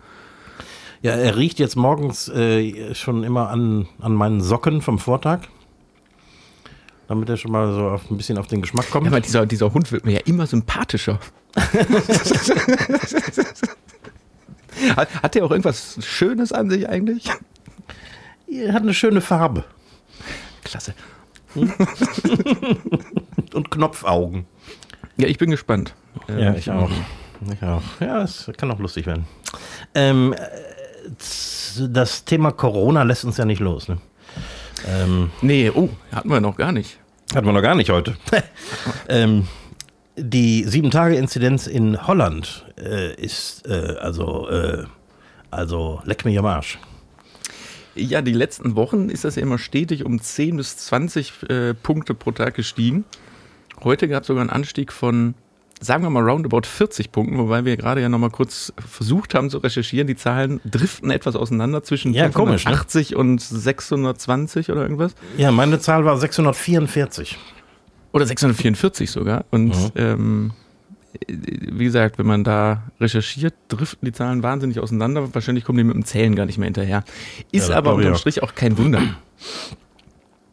Ja, 1.00 1.12
er 1.12 1.36
riecht 1.36 1.60
jetzt 1.60 1.76
morgens 1.76 2.28
äh, 2.28 2.94
schon 2.94 3.22
immer 3.22 3.48
an, 3.50 3.88
an 4.00 4.14
meinen 4.14 4.40
Socken 4.40 4.82
vom 4.82 4.98
Vortag. 4.98 5.42
Damit 7.08 7.28
er 7.30 7.36
schon 7.38 7.50
mal 7.52 7.72
so 7.74 7.88
auf, 7.88 8.10
ein 8.10 8.16
bisschen 8.18 8.38
auf 8.38 8.46
den 8.46 8.62
Geschmack 8.62 8.90
kommt. 8.90 9.06
Ja, 9.06 9.12
aber 9.12 9.20
dieser, 9.20 9.46
dieser 9.46 9.72
Hund 9.72 9.90
wird 9.90 10.04
mir 10.04 10.12
ja 10.12 10.20
immer 10.26 10.46
sympathischer. 10.46 11.18
hat, 14.94 15.22
hat 15.22 15.34
der 15.34 15.44
auch 15.44 15.50
irgendwas 15.50 15.98
Schönes 16.04 16.52
an 16.52 16.68
sich 16.68 16.88
eigentlich? 16.88 17.30
Er 18.46 18.74
hat 18.74 18.82
eine 18.82 18.94
schöne 18.94 19.20
Farbe. 19.22 19.64
Klasse. 20.64 20.94
Hm? 21.54 21.72
Und 23.54 23.70
Knopfaugen. 23.70 24.46
Ja, 25.16 25.28
ich 25.28 25.38
bin 25.38 25.50
gespannt. 25.50 25.94
Ja, 26.28 26.54
ich 26.54 26.70
auch. 26.70 26.90
Ich 27.52 27.62
auch. 27.62 27.82
Ja, 28.00 28.22
es 28.22 28.50
kann 28.56 28.70
auch 28.70 28.78
lustig 28.78 29.06
werden. 29.06 29.24
Ähm, 29.94 30.34
das 31.78 32.24
Thema 32.24 32.52
Corona 32.52 33.02
lässt 33.02 33.24
uns 33.24 33.38
ja 33.38 33.44
nicht 33.44 33.60
los. 33.60 33.88
Ne? 33.88 33.98
Ähm, 34.86 35.30
nee, 35.42 35.70
oh, 35.70 35.88
hatten 36.12 36.28
wir 36.28 36.40
noch 36.40 36.56
gar 36.56 36.72
nicht. 36.72 36.98
Hatten 37.34 37.46
wir 37.46 37.52
noch 37.52 37.62
gar 37.62 37.74
nicht 37.74 37.90
heute. 37.90 38.16
ähm, 39.08 39.48
die 40.16 40.64
Sieben-Tage-Inzidenz 40.64 41.66
in 41.66 42.06
Holland 42.06 42.66
äh, 42.78 43.14
ist 43.14 43.66
äh, 43.66 43.96
also, 44.00 44.48
äh, 44.48 44.84
also 45.50 46.00
leck 46.04 46.24
mich 46.24 46.38
am 46.38 46.46
Arsch. 46.46 46.78
Ja, 47.94 48.22
die 48.22 48.32
letzten 48.32 48.76
Wochen 48.76 49.08
ist 49.08 49.24
das 49.24 49.36
ja 49.36 49.42
immer 49.42 49.58
stetig 49.58 50.04
um 50.04 50.20
10 50.20 50.56
bis 50.56 50.76
20 50.76 51.32
äh, 51.48 51.74
Punkte 51.74 52.14
pro 52.14 52.30
Tag 52.30 52.54
gestiegen. 52.54 53.04
Heute 53.82 54.08
gab 54.08 54.22
es 54.22 54.28
sogar 54.28 54.40
einen 54.40 54.50
Anstieg 54.50 54.92
von 54.92 55.34
sagen 55.80 56.02
wir 56.02 56.10
mal 56.10 56.28
roundabout 56.28 56.62
40 56.64 57.12
Punkten, 57.12 57.38
wobei 57.38 57.64
wir 57.64 57.76
gerade 57.76 58.00
ja 58.00 58.08
nochmal 58.08 58.30
kurz 58.30 58.72
versucht 58.78 59.34
haben 59.34 59.50
zu 59.50 59.58
recherchieren. 59.58 60.06
Die 60.06 60.16
Zahlen 60.16 60.60
driften 60.64 61.10
etwas 61.10 61.36
auseinander 61.36 61.82
zwischen 61.82 62.12
ja, 62.14 62.24
580 62.24 63.10
ne? 63.10 63.16
und 63.16 63.40
620 63.40 64.70
oder 64.70 64.82
irgendwas. 64.82 65.14
Ja, 65.36 65.50
meine 65.50 65.78
Zahl 65.78 66.04
war 66.04 66.16
644. 66.18 67.38
Oder 68.12 68.26
644 68.26 69.10
sogar. 69.10 69.44
Und 69.50 69.68
mhm. 69.68 69.90
ähm, 69.96 70.50
wie 71.26 71.84
gesagt, 71.84 72.18
wenn 72.18 72.26
man 72.26 72.44
da 72.44 72.82
recherchiert, 73.00 73.54
driften 73.68 74.06
die 74.06 74.12
Zahlen 74.12 74.42
wahnsinnig 74.42 74.80
auseinander. 74.80 75.34
Wahrscheinlich 75.34 75.64
kommen 75.64 75.78
die 75.78 75.84
mit 75.84 75.94
dem 75.94 76.04
Zählen 76.04 76.34
gar 76.34 76.46
nicht 76.46 76.58
mehr 76.58 76.66
hinterher. 76.66 77.04
Ist 77.52 77.70
ja, 77.70 77.76
aber 77.76 77.94
unterm 77.94 78.16
Strich 78.16 78.42
auch 78.42 78.54
kein 78.54 78.78
Wunder. 78.78 79.02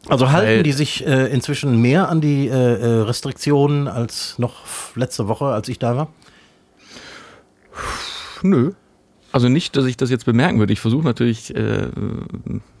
Also 0.08 0.30
halten 0.30 0.48
Weil, 0.48 0.62
die 0.62 0.72
sich 0.72 1.06
äh, 1.06 1.26
inzwischen 1.26 1.80
mehr 1.80 2.08
an 2.08 2.20
die 2.20 2.48
äh, 2.48 2.52
äh, 2.52 3.02
Restriktionen 3.02 3.88
als 3.88 4.38
noch 4.38 4.54
letzte 4.94 5.26
Woche, 5.28 5.46
als 5.46 5.68
ich 5.68 5.78
da 5.78 5.96
war? 5.96 6.08
Nö. 8.42 8.72
Also 9.32 9.48
nicht, 9.48 9.76
dass 9.76 9.84
ich 9.84 9.96
das 9.96 10.10
jetzt 10.10 10.24
bemerken 10.24 10.58
würde. 10.58 10.72
Ich 10.72 10.80
versuche 10.80 11.04
natürlich 11.04 11.54
äh, 11.54 11.88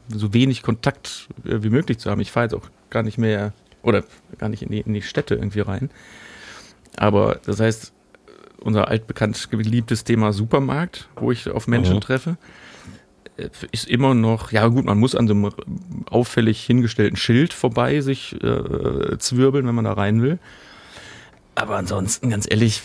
so 0.08 0.32
wenig 0.32 0.62
Kontakt 0.62 1.28
äh, 1.44 1.62
wie 1.62 1.70
möglich 1.70 1.98
zu 1.98 2.10
haben. 2.10 2.20
Ich 2.20 2.30
fahre 2.30 2.46
jetzt 2.46 2.54
auch 2.54 2.68
gar 2.90 3.02
nicht 3.02 3.18
mehr 3.18 3.52
oder 3.82 4.04
gar 4.38 4.48
nicht 4.48 4.62
in 4.62 4.70
die, 4.70 4.80
in 4.80 4.94
die 4.94 5.02
Städte 5.02 5.34
irgendwie 5.34 5.60
rein. 5.60 5.90
Aber 6.96 7.40
das 7.44 7.60
heißt, 7.60 7.92
unser 8.60 8.88
altbekannt 8.88 9.50
geliebtes 9.50 10.04
Thema 10.04 10.32
Supermarkt, 10.32 11.08
wo 11.16 11.30
ich 11.30 11.50
auf 11.50 11.68
Menschen 11.68 11.96
mhm. 11.96 12.00
treffe, 12.00 12.36
ist 13.72 13.88
immer 13.88 14.14
noch, 14.14 14.52
ja 14.52 14.66
gut, 14.68 14.84
man 14.84 14.98
muss 14.98 15.14
an 15.14 15.28
so 15.28 15.34
einem 15.34 15.52
auffällig 16.10 16.64
hingestellten 16.64 17.16
Schild 17.16 17.52
vorbei 17.52 18.00
sich 18.00 18.32
äh, 18.42 19.18
zwirbeln, 19.18 19.66
wenn 19.66 19.74
man 19.74 19.84
da 19.84 19.92
rein 19.92 20.22
will. 20.22 20.38
Aber 21.54 21.76
ansonsten, 21.76 22.28
ganz 22.30 22.46
ehrlich, 22.48 22.82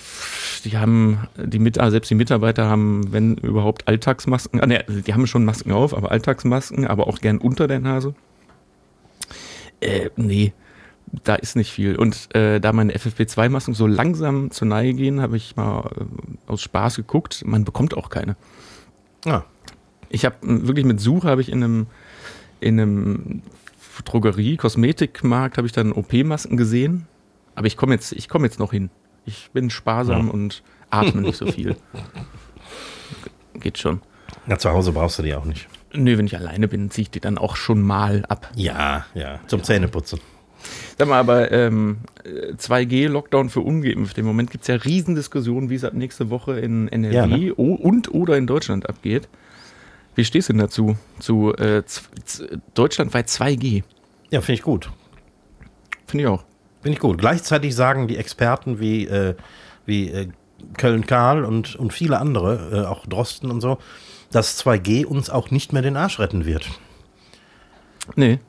die 0.64 0.78
haben, 0.78 1.28
die 1.36 1.60
Mit 1.60 1.78
also 1.78 1.92
selbst 1.92 2.10
die 2.10 2.16
Mitarbeiter 2.16 2.70
haben, 2.70 3.12
wenn 3.12 3.36
überhaupt, 3.36 3.88
Alltagsmasken. 3.88 4.62
Ah, 4.62 4.66
ne, 4.66 4.86
die 4.88 5.14
haben 5.14 5.28
schon 5.28 5.44
Masken 5.44 5.74
auf, 5.74 5.96
aber 5.96 6.12
Alltagsmasken, 6.12 6.88
aber 6.88 7.08
auch 7.08 7.20
gern 7.20 7.38
unter 7.38 7.68
der 7.68 7.80
Nase. 7.80 8.16
Äh, 9.82 10.10
nee, 10.16 10.54
da 11.24 11.36
ist 11.36 11.58
nicht 11.58 11.72
viel. 11.72 11.98
Und 11.98 12.34
äh, 12.34 12.62
da 12.62 12.72
meine 12.72 12.94
FFP2-Masken 12.94 13.74
so 13.74 13.88
langsam 13.88 14.52
zur 14.52 14.68
Neige 14.70 14.94
gehen, 14.94 15.22
habe 15.22 15.36
ich 15.36 15.58
mal 15.58 15.90
äh, 15.98 16.52
aus 16.52 16.62
Spaß 16.62 16.96
geguckt. 16.96 17.44
Man 17.46 17.66
bekommt 17.66 17.96
auch 17.98 18.10
keine. 18.10 18.38
Ah. 19.26 19.44
Ich 20.12 20.26
habe 20.26 20.36
wirklich 20.42 20.86
mit 20.86 21.00
Suche 21.00 21.28
habe 21.28 21.42
ich 21.42 21.50
in 21.50 21.64
einem 21.64 21.88
in 22.60 22.80
einem 22.80 23.42
Drogerie, 24.06 24.58
Kosmetikmarkt 24.58 25.58
habe 25.58 25.68
ich 25.68 25.74
dann 25.74 25.92
OP-Masken 25.92 26.58
gesehen. 26.58 27.08
Aber 27.56 27.68
ich 27.68 27.78
komme 27.78 27.94
jetzt, 27.94 28.14
ich 28.14 28.30
komme 28.30 28.46
jetzt 28.46 28.60
noch 28.60 28.72
hin. 28.72 28.90
Ich 29.26 29.52
bin 29.52 29.70
sparsam 29.70 30.28
ja. 30.28 30.34
und 30.34 30.64
atme 30.90 31.22
nicht 31.22 31.38
so 31.38 31.46
viel. 31.46 31.76
Geht 33.56 33.78
schon. 33.78 34.02
Ja, 34.48 34.58
zu 34.58 34.72
Hause 34.72 34.92
brauchst 34.92 35.20
du 35.20 35.24
die 35.24 35.36
auch 35.36 35.46
nicht. 35.46 35.68
Nö, 35.94 36.18
wenn 36.18 36.26
ich 36.26 36.38
alleine 36.38 36.68
bin, 36.68 36.90
ziehe 36.90 37.04
ich 37.04 37.12
die 37.12 37.20
dann 37.20 37.38
auch 37.38 37.56
schon 37.56 37.82
mal 37.82 38.24
ab. 38.30 38.50
Ja, 38.56 39.06
ja, 39.14 39.40
zum 39.48 39.60
ja. 39.60 39.66
Zähneputzen. 39.66 40.20
Sag 40.98 41.08
mal, 41.08 41.20
aber 41.20 41.52
ähm, 41.52 41.98
2G-Lockdown 42.24 43.50
für 43.50 43.62
Ungeimpfte. 43.62 44.22
Im 44.22 44.28
Moment 44.28 44.52
gibt 44.52 44.64
es 44.64 44.68
ja 44.68 44.76
Riesendiskussionen, 44.76 45.70
wie 45.70 45.76
es 45.76 45.84
ab 45.84 45.94
nächste 45.94 46.30
Woche 46.30 46.60
in 46.60 46.88
NRW 46.88 47.16
ja, 47.16 47.26
ne? 47.26 47.54
und 47.54 48.14
oder 48.14 48.38
in 48.38 48.48
Deutschland 48.48 48.88
abgeht. 48.88 49.28
Wie 50.16 50.26
stehst 50.26 50.50
du 50.50 50.54
denn 50.54 50.62
dazu? 50.62 50.98
Zu 51.20 51.54
äh, 51.56 51.84
deutschlandweit 52.74 53.28
2G? 53.28 53.84
Ja, 54.30 54.42
finde 54.42 54.54
ich 54.54 54.62
gut. 54.62 54.90
Finde 56.08 56.24
ich 56.24 56.30
auch. 56.30 56.44
Finde 56.82 56.96
ich 56.96 57.00
gut. 57.00 57.18
Gleichzeitig 57.18 57.76
sagen 57.76 58.08
die 58.08 58.18
Experten 58.18 58.80
wie, 58.80 59.08
äh, 59.08 59.36
wie 59.86 60.10
äh, 60.10 60.28
Köln-Karl 60.78 61.46
und, 61.46 61.76
und 61.76 61.94
viele 61.94 62.20
andere, 62.20 62.84
äh, 62.84 62.88
auch 62.88 63.06
Drosten 63.06 63.52
und 63.52 63.62
so, 63.62 63.78
dass 64.32 64.64
2G 64.64 65.06
uns 65.06 65.30
auch 65.30 65.52
nicht 65.52 65.74
mehr 65.74 65.82
den 65.82 65.96
Arsch 65.96 66.20
retten 66.20 66.46
wird. 66.46 66.70
Nee. 68.16 68.40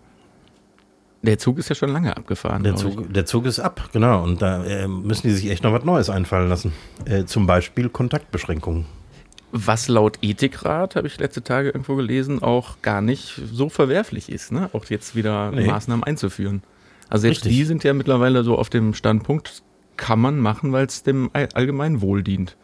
Der 1.23 1.38
Zug 1.38 1.59
ist 1.59 1.69
ja 1.69 1.76
schon 1.76 1.90
lange 1.90 2.16
abgefahren. 2.16 2.64
Der, 2.64 2.75
Zug, 2.75 3.12
der 3.12 3.25
Zug 3.25 3.47
ist 3.47 3.61
ab, 3.61 3.90
genau. 3.92 4.25
Und 4.25 4.42
da 4.42 4.64
äh, 4.64 4.88
müssen 4.88 5.28
die 5.28 5.35
sich 5.35 5.50
echt 5.50 5.62
noch 5.62 5.73
was 5.73 5.85
Neues 5.85 6.11
einfallen 6.11 6.49
lassen. 6.49 6.73
Äh, 7.04 7.26
zum 7.26 7.47
Beispiel 7.47 7.88
Kontaktbeschränkungen 7.88 8.87
was 9.52 9.88
laut 9.88 10.18
Ethikrat, 10.23 10.97
habe 10.97 11.06
ich 11.06 11.18
letzte 11.18 11.42
Tage 11.42 11.68
irgendwo 11.68 11.94
gelesen, 11.94 12.42
auch 12.42 12.80
gar 12.82 13.02
nicht 13.02 13.40
so 13.52 13.68
verwerflich 13.68 14.30
ist, 14.30 14.50
ne? 14.50 14.71
auch 14.73 14.87
jetzt 14.87 15.14
wieder 15.14 15.52
nee. 15.52 15.66
Maßnahmen 15.66 16.02
einzuführen. 16.02 16.62
Also 17.09 17.23
selbst 17.23 17.44
Richtig. 17.44 17.59
die 17.59 17.64
sind 17.64 17.85
ja 17.85 17.92
mittlerweile 17.92 18.42
so 18.42 18.56
auf 18.56 18.71
dem 18.71 18.94
Standpunkt, 18.94 19.62
kann 19.99 20.18
man 20.18 20.40
machen, 20.40 20.73
weil 20.73 20.87
es 20.87 21.02
dem 21.02 21.30
allgemeinen 21.32 22.00
Wohl 22.00 22.23
dient. 22.23 22.56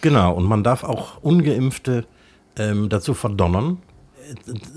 Genau, 0.00 0.34
und 0.34 0.44
man 0.44 0.64
darf 0.64 0.82
auch 0.82 1.22
Ungeimpfte 1.22 2.04
ähm, 2.56 2.88
dazu 2.88 3.14
verdonnern, 3.14 3.78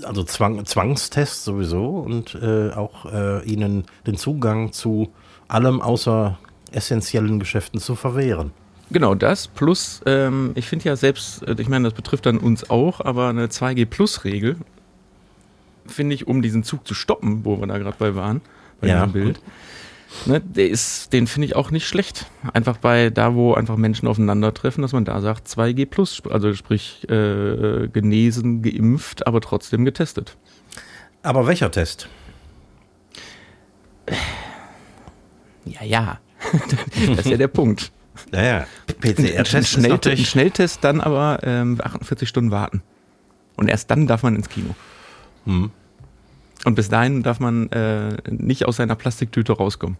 also 0.02 0.22
Zwang, 0.22 0.64
Zwangstest 0.64 1.44
sowieso 1.44 1.98
und 1.98 2.34
äh, 2.36 2.70
auch 2.70 3.06
äh, 3.06 3.44
ihnen 3.44 3.84
den 4.06 4.16
Zugang 4.16 4.72
zu 4.72 5.10
allem 5.48 5.80
außer 5.80 6.38
essentiellen 6.72 7.38
Geschäften 7.38 7.80
zu 7.80 7.94
verwehren. 7.94 8.52
Genau, 8.90 9.14
das 9.14 9.48
plus, 9.48 10.00
ähm, 10.06 10.52
ich 10.54 10.66
finde 10.66 10.84
ja 10.84 10.96
selbst, 10.96 11.42
äh, 11.42 11.56
ich 11.58 11.68
meine, 11.68 11.84
das 11.84 11.94
betrifft 11.94 12.26
dann 12.26 12.38
uns 12.38 12.70
auch, 12.70 13.00
aber 13.00 13.28
eine 13.28 13.48
2G-Plus-Regel, 13.48 14.56
finde 15.86 16.14
ich, 16.14 16.26
um 16.26 16.40
diesen 16.40 16.62
Zug 16.62 16.86
zu 16.86 16.94
stoppen, 16.94 17.44
wo 17.44 17.58
wir 17.58 17.66
da 17.66 17.78
gerade 17.78 17.96
bei 17.98 18.14
waren, 18.14 18.40
bei 18.80 18.88
ja. 18.88 19.04
dem 19.04 19.12
Bild, 19.12 19.40
ne, 20.26 20.40
der 20.40 20.68
ist, 20.68 21.12
den 21.12 21.26
finde 21.26 21.46
ich 21.46 21.56
auch 21.56 21.72
nicht 21.72 21.88
schlecht. 21.88 22.26
Einfach 22.52 22.76
bei 22.76 23.10
da, 23.10 23.34
wo 23.34 23.54
einfach 23.54 23.76
Menschen 23.76 24.06
aufeinandertreffen, 24.06 24.82
dass 24.82 24.92
man 24.92 25.04
da 25.04 25.20
sagt 25.20 25.48
2G 25.48 25.86
Plus, 25.86 26.22
also 26.30 26.54
sprich 26.54 27.08
äh, 27.10 27.88
genesen, 27.88 28.62
geimpft, 28.62 29.26
aber 29.26 29.40
trotzdem 29.40 29.84
getestet. 29.84 30.36
Aber 31.22 31.48
welcher 31.48 31.72
Test? 31.72 32.08
Ja, 35.64 35.82
ja. 35.84 36.20
das 37.08 37.18
ist 37.18 37.26
ja 37.26 37.36
der 37.36 37.48
Punkt. 37.48 37.90
Naja, 38.32 38.66
PCR-Test. 39.00 39.68
Schnelltest, 39.68 40.26
Schnelltest 40.26 40.84
dann 40.84 41.00
aber 41.00 41.40
ähm, 41.42 41.80
48 41.82 42.28
Stunden 42.28 42.50
warten. 42.50 42.82
Und 43.56 43.68
erst 43.68 43.90
dann 43.90 44.06
darf 44.06 44.22
man 44.22 44.36
ins 44.36 44.48
Kino. 44.48 44.74
Hm. 45.44 45.70
Und 46.64 46.74
bis 46.74 46.88
dahin 46.88 47.22
darf 47.22 47.40
man 47.40 47.70
äh, 47.70 48.16
nicht 48.28 48.66
aus 48.66 48.76
seiner 48.76 48.96
Plastiktüte 48.96 49.52
rauskommen. 49.52 49.96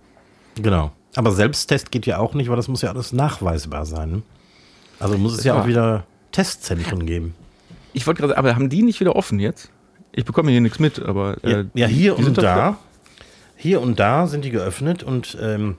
Genau. 0.57 0.93
Aber 1.15 1.33
Selbsttest 1.33 1.91
geht 1.91 2.07
ja 2.07 2.19
auch 2.19 2.35
nicht, 2.35 2.49
weil 2.49 2.57
das 2.57 2.69
muss 2.69 2.83
ja 2.83 2.91
alles 2.91 3.13
nachweisbar 3.13 3.87
sein. 3.87 4.11
Ne? 4.11 4.23
Also 4.99 5.17
muss 5.17 5.39
es 5.39 5.45
ja, 5.45 5.55
ja 5.55 5.63
auch 5.63 5.67
wieder 5.67 6.07
Testzentren 6.33 7.07
geben. 7.07 7.35
Ich 7.93 8.07
wollte 8.07 8.21
gerade, 8.21 8.37
aber 8.37 8.55
haben 8.55 8.69
die 8.69 8.83
nicht 8.83 9.01
wieder 9.01 9.17
offen 9.17 9.39
jetzt? 9.39 9.71
Ich 10.13 10.25
bekomme 10.25 10.51
hier 10.51 10.61
nichts 10.61 10.79
mit, 10.79 11.01
aber. 11.01 11.43
Äh, 11.43 11.51
ja, 11.51 11.65
ja, 11.75 11.87
hier 11.87 12.19
und 12.19 12.37
da. 12.39 12.79
Hier 13.57 13.81
und 13.81 13.99
da 13.99 14.27
sind 14.27 14.45
die 14.45 14.51
geöffnet 14.51 15.03
und 15.03 15.37
ähm, 15.41 15.77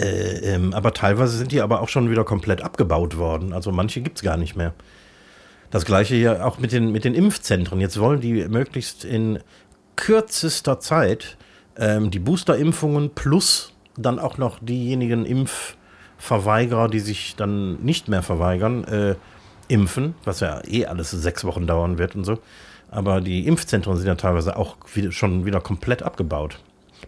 äh, 0.00 0.54
ähm, 0.54 0.74
aber 0.74 0.92
teilweise 0.92 1.36
sind 1.36 1.52
die 1.52 1.60
aber 1.60 1.80
auch 1.80 1.88
schon 1.88 2.10
wieder 2.10 2.24
komplett 2.24 2.62
abgebaut 2.62 3.16
worden. 3.16 3.52
Also 3.52 3.72
manche 3.72 4.00
gibt 4.00 4.18
es 4.18 4.22
gar 4.22 4.36
nicht 4.36 4.56
mehr. 4.56 4.74
Das 5.70 5.84
gleiche 5.84 6.16
ja 6.16 6.44
auch 6.44 6.58
mit 6.58 6.72
den, 6.72 6.92
mit 6.92 7.04
den 7.04 7.14
Impfzentren. 7.14 7.80
Jetzt 7.80 7.98
wollen 8.00 8.20
die 8.20 8.48
möglichst 8.48 9.04
in 9.04 9.38
kürzester 9.96 10.80
Zeit 10.80 11.36
ähm, 11.76 12.10
die 12.10 12.18
Boosterimpfungen 12.18 13.10
plus 13.14 13.72
dann 13.96 14.18
auch 14.18 14.38
noch 14.38 14.58
diejenigen 14.60 15.26
Impfverweigerer, 15.26 16.88
die 16.88 17.00
sich 17.00 17.34
dann 17.36 17.82
nicht 17.82 18.08
mehr 18.08 18.22
verweigern, 18.22 18.84
äh, 18.84 19.16
impfen, 19.66 20.14
was 20.24 20.40
ja 20.40 20.62
eh 20.66 20.86
alles 20.86 21.10
sechs 21.10 21.44
Wochen 21.44 21.66
dauern 21.66 21.98
wird 21.98 22.14
und 22.14 22.24
so. 22.24 22.38
Aber 22.90 23.20
die 23.20 23.46
Impfzentren 23.46 23.96
sind 23.96 24.06
ja 24.06 24.14
teilweise 24.14 24.56
auch 24.56 24.76
wieder, 24.94 25.12
schon 25.12 25.44
wieder 25.44 25.60
komplett 25.60 26.02
abgebaut. 26.02 26.58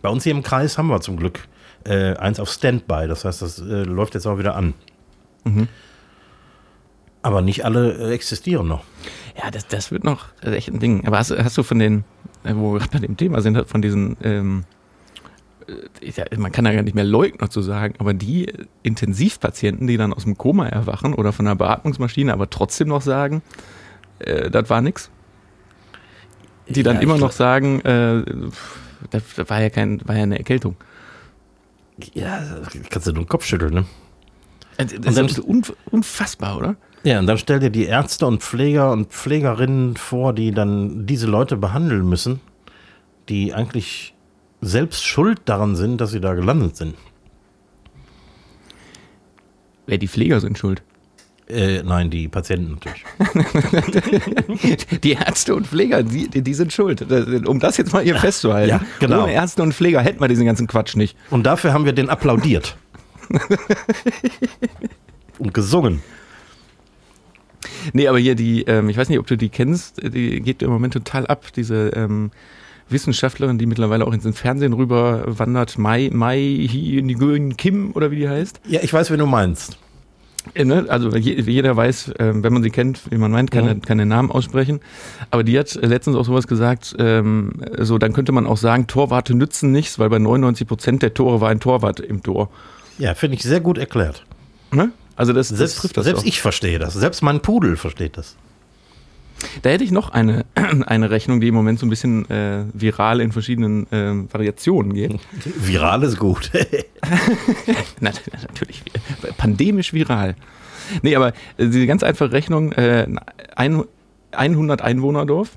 Bei 0.02 0.08
uns 0.08 0.24
hier 0.24 0.32
im 0.32 0.42
Kreis 0.42 0.76
haben 0.76 0.88
wir 0.88 1.00
zum 1.00 1.16
Glück 1.16 1.48
äh, 1.84 2.16
eins 2.16 2.40
auf 2.40 2.50
Standby. 2.50 3.06
Das 3.08 3.24
heißt, 3.24 3.42
das 3.42 3.58
äh, 3.58 3.82
läuft 3.82 4.14
jetzt 4.14 4.26
auch 4.26 4.38
wieder 4.38 4.54
an. 4.56 4.74
Mhm. 5.44 5.68
Aber 7.22 7.42
nicht 7.42 7.64
alle 7.64 7.92
äh, 7.92 8.14
existieren 8.14 8.68
noch. 8.68 8.84
Ja, 9.42 9.50
das, 9.50 9.66
das 9.66 9.90
wird 9.90 10.04
noch 10.04 10.26
echt 10.42 10.68
ein 10.68 10.80
Ding. 10.80 11.06
Aber 11.06 11.18
hast, 11.18 11.30
hast 11.30 11.56
du 11.56 11.62
von 11.62 11.78
den, 11.78 12.04
äh, 12.44 12.54
wo 12.54 12.72
wir 12.72 12.80
gerade 12.80 12.92
bei 12.92 12.98
dem 12.98 13.16
Thema 13.16 13.40
sind, 13.40 13.68
von 13.68 13.82
diesen, 13.82 14.16
ähm, 14.22 14.64
äh, 16.00 16.36
man 16.36 16.52
kann 16.52 16.64
ja 16.66 16.72
gar 16.72 16.82
nicht 16.82 16.94
mehr 16.94 17.04
Leugner 17.04 17.50
zu 17.50 17.60
sagen, 17.60 17.94
aber 17.98 18.14
die 18.14 18.52
Intensivpatienten, 18.82 19.86
die 19.86 19.96
dann 19.96 20.12
aus 20.12 20.24
dem 20.24 20.36
Koma 20.38 20.66
erwachen 20.68 21.14
oder 21.14 21.32
von 21.32 21.46
einer 21.46 21.56
Beatmungsmaschine, 21.56 22.32
aber 22.32 22.48
trotzdem 22.50 22.88
noch 22.88 23.02
sagen, 23.02 23.42
äh, 24.18 24.50
das 24.50 24.70
war 24.70 24.80
nix. 24.80 25.10
Die 26.68 26.82
dann 26.82 26.96
ja, 26.96 27.02
immer 27.02 27.18
noch 27.18 27.32
sagen, 27.32 27.80
äh, 27.80 28.22
das, 29.10 29.22
das 29.36 29.50
war 29.50 29.60
ja 29.60 29.70
kein, 29.70 30.00
war 30.06 30.16
ja 30.16 30.22
eine 30.22 30.38
Erkältung. 30.38 30.76
Ja, 32.14 32.42
kannst 32.90 33.06
du 33.06 33.12
nur 33.12 33.24
den 33.24 33.28
Kopf 33.28 33.44
schütteln, 33.44 33.74
ne? 33.74 33.84
Das 34.76 35.16
ist 35.16 35.38
unfassbar, 35.38 36.56
oder? 36.56 36.76
Ja, 37.02 37.18
und 37.18 37.26
dann 37.26 37.38
stell 37.38 37.60
dir 37.60 37.70
die 37.70 37.84
Ärzte 37.84 38.26
und 38.26 38.42
Pfleger 38.42 38.92
und 38.92 39.08
Pflegerinnen 39.08 39.96
vor, 39.96 40.32
die 40.32 40.52
dann 40.52 41.06
diese 41.06 41.26
Leute 41.26 41.56
behandeln 41.56 42.08
müssen, 42.08 42.40
die 43.28 43.54
eigentlich 43.54 44.14
selbst 44.60 45.06
schuld 45.06 45.40
daran 45.46 45.76
sind, 45.76 46.00
dass 46.00 46.10
sie 46.10 46.20
da 46.20 46.34
gelandet 46.34 46.76
sind. 46.76 46.94
Wer 49.86 49.98
die 49.98 50.08
Pfleger 50.08 50.40
sind 50.40 50.58
schuld? 50.58 50.82
Äh, 51.50 51.82
nein, 51.82 52.10
die 52.10 52.28
Patienten 52.28 52.72
natürlich. 52.72 53.04
die 55.02 55.12
Ärzte 55.12 55.54
und 55.54 55.66
Pfleger, 55.66 56.02
die, 56.02 56.28
die 56.28 56.54
sind 56.54 56.72
schuld. 56.72 57.04
Um 57.46 57.58
das 57.58 57.76
jetzt 57.76 57.92
mal 57.92 58.02
hier 58.02 58.16
festzuhalten. 58.16 58.70
Ja, 58.70 58.80
genau. 59.00 59.24
Ohne 59.24 59.32
Ärzte 59.32 59.62
und 59.62 59.74
Pfleger 59.74 60.00
hätten 60.00 60.20
wir 60.20 60.28
diesen 60.28 60.46
ganzen 60.46 60.66
Quatsch 60.66 60.96
nicht. 60.96 61.16
Und 61.30 61.44
dafür 61.44 61.72
haben 61.72 61.84
wir 61.84 61.92
den 61.92 62.08
applaudiert. 62.08 62.76
und 65.38 65.52
gesungen. 65.54 66.02
Nee, 67.92 68.08
aber 68.08 68.18
hier 68.18 68.34
die, 68.34 68.62
ähm, 68.62 68.88
ich 68.88 68.96
weiß 68.96 69.08
nicht, 69.08 69.18
ob 69.18 69.26
du 69.26 69.36
die 69.36 69.48
kennst, 69.48 70.02
die 70.02 70.40
geht 70.40 70.62
im 70.62 70.70
Moment 70.70 70.92
total 70.92 71.26
ab, 71.26 71.46
diese 71.54 71.90
ähm, 71.90 72.30
Wissenschaftlerin, 72.88 73.58
die 73.58 73.66
mittlerweile 73.66 74.06
auch 74.06 74.12
ins 74.12 74.38
Fernsehen 74.38 74.72
rüber 74.72 75.24
wandert, 75.26 75.78
Mai, 75.78 76.10
Mai 76.12 76.38
Hee 76.38 77.02
Kim 77.56 77.92
oder 77.94 78.10
wie 78.10 78.16
die 78.16 78.28
heißt. 78.28 78.60
Ja, 78.68 78.80
ich 78.82 78.92
weiß, 78.92 79.10
wen 79.10 79.18
du 79.18 79.26
meinst. 79.26 79.78
Äh, 80.54 80.64
ne? 80.64 80.86
Also 80.88 81.16
jeder 81.16 81.76
weiß, 81.76 82.08
äh, 82.12 82.32
wenn 82.34 82.52
man 82.52 82.62
sie 82.62 82.70
kennt, 82.70 83.10
wie 83.10 83.18
man 83.18 83.30
meint, 83.30 83.50
kann 83.50 83.66
mhm. 83.66 83.82
keine 83.82 84.06
Namen 84.06 84.30
aussprechen. 84.30 84.80
Aber 85.30 85.44
die 85.44 85.58
hat 85.58 85.74
letztens 85.74 86.16
auch 86.16 86.24
sowas 86.24 86.46
gesagt, 86.46 86.94
ähm, 86.98 87.52
so 87.78 87.98
dann 87.98 88.12
könnte 88.12 88.32
man 88.32 88.46
auch 88.46 88.56
sagen, 88.56 88.86
Torwarte 88.86 89.34
nützen 89.34 89.72
nichts, 89.72 89.98
weil 89.98 90.08
bei 90.08 90.18
99 90.18 90.66
Prozent 90.66 91.02
der 91.02 91.14
Tore 91.14 91.40
war 91.40 91.50
ein 91.50 91.60
Torwart 91.60 92.00
im 92.00 92.22
Tor. 92.22 92.50
Ja, 92.98 93.14
finde 93.14 93.36
ich 93.36 93.42
sehr 93.42 93.60
gut 93.60 93.78
erklärt. 93.78 94.24
Ne? 94.72 94.92
Also 95.16 95.32
das, 95.32 95.48
selbst, 95.48 95.60
das 95.60 95.76
trifft 95.76 95.96
das 95.96 96.04
Selbst 96.04 96.22
auch. 96.22 96.26
ich 96.26 96.40
verstehe 96.40 96.78
das. 96.78 96.94
Selbst 96.94 97.22
mein 97.22 97.40
Pudel 97.40 97.76
versteht 97.76 98.16
das. 98.16 98.36
Da 99.62 99.70
hätte 99.70 99.84
ich 99.84 99.90
noch 99.90 100.10
eine, 100.10 100.44
eine 100.86 101.10
Rechnung, 101.10 101.40
die 101.40 101.48
im 101.48 101.54
Moment 101.54 101.78
so 101.78 101.86
ein 101.86 101.90
bisschen 101.90 102.28
äh, 102.30 102.64
viral 102.72 103.20
in 103.20 103.32
verschiedenen 103.32 103.90
äh, 103.92 104.32
Variationen 104.32 104.94
geht. 104.94 105.12
Viral 105.56 106.02
ist 106.02 106.18
gut. 106.18 106.50
Na, 108.00 108.10
natürlich, 108.42 108.82
pandemisch 109.36 109.92
viral. 109.92 110.36
Nee, 111.02 111.16
aber 111.16 111.28
äh, 111.28 111.66
diese 111.66 111.86
ganz 111.86 112.02
einfache 112.02 112.32
Rechnung, 112.32 112.72
äh, 112.72 113.06
ein, 113.56 113.84
100 114.32 114.82
Einwohnerdorf, 114.82 115.50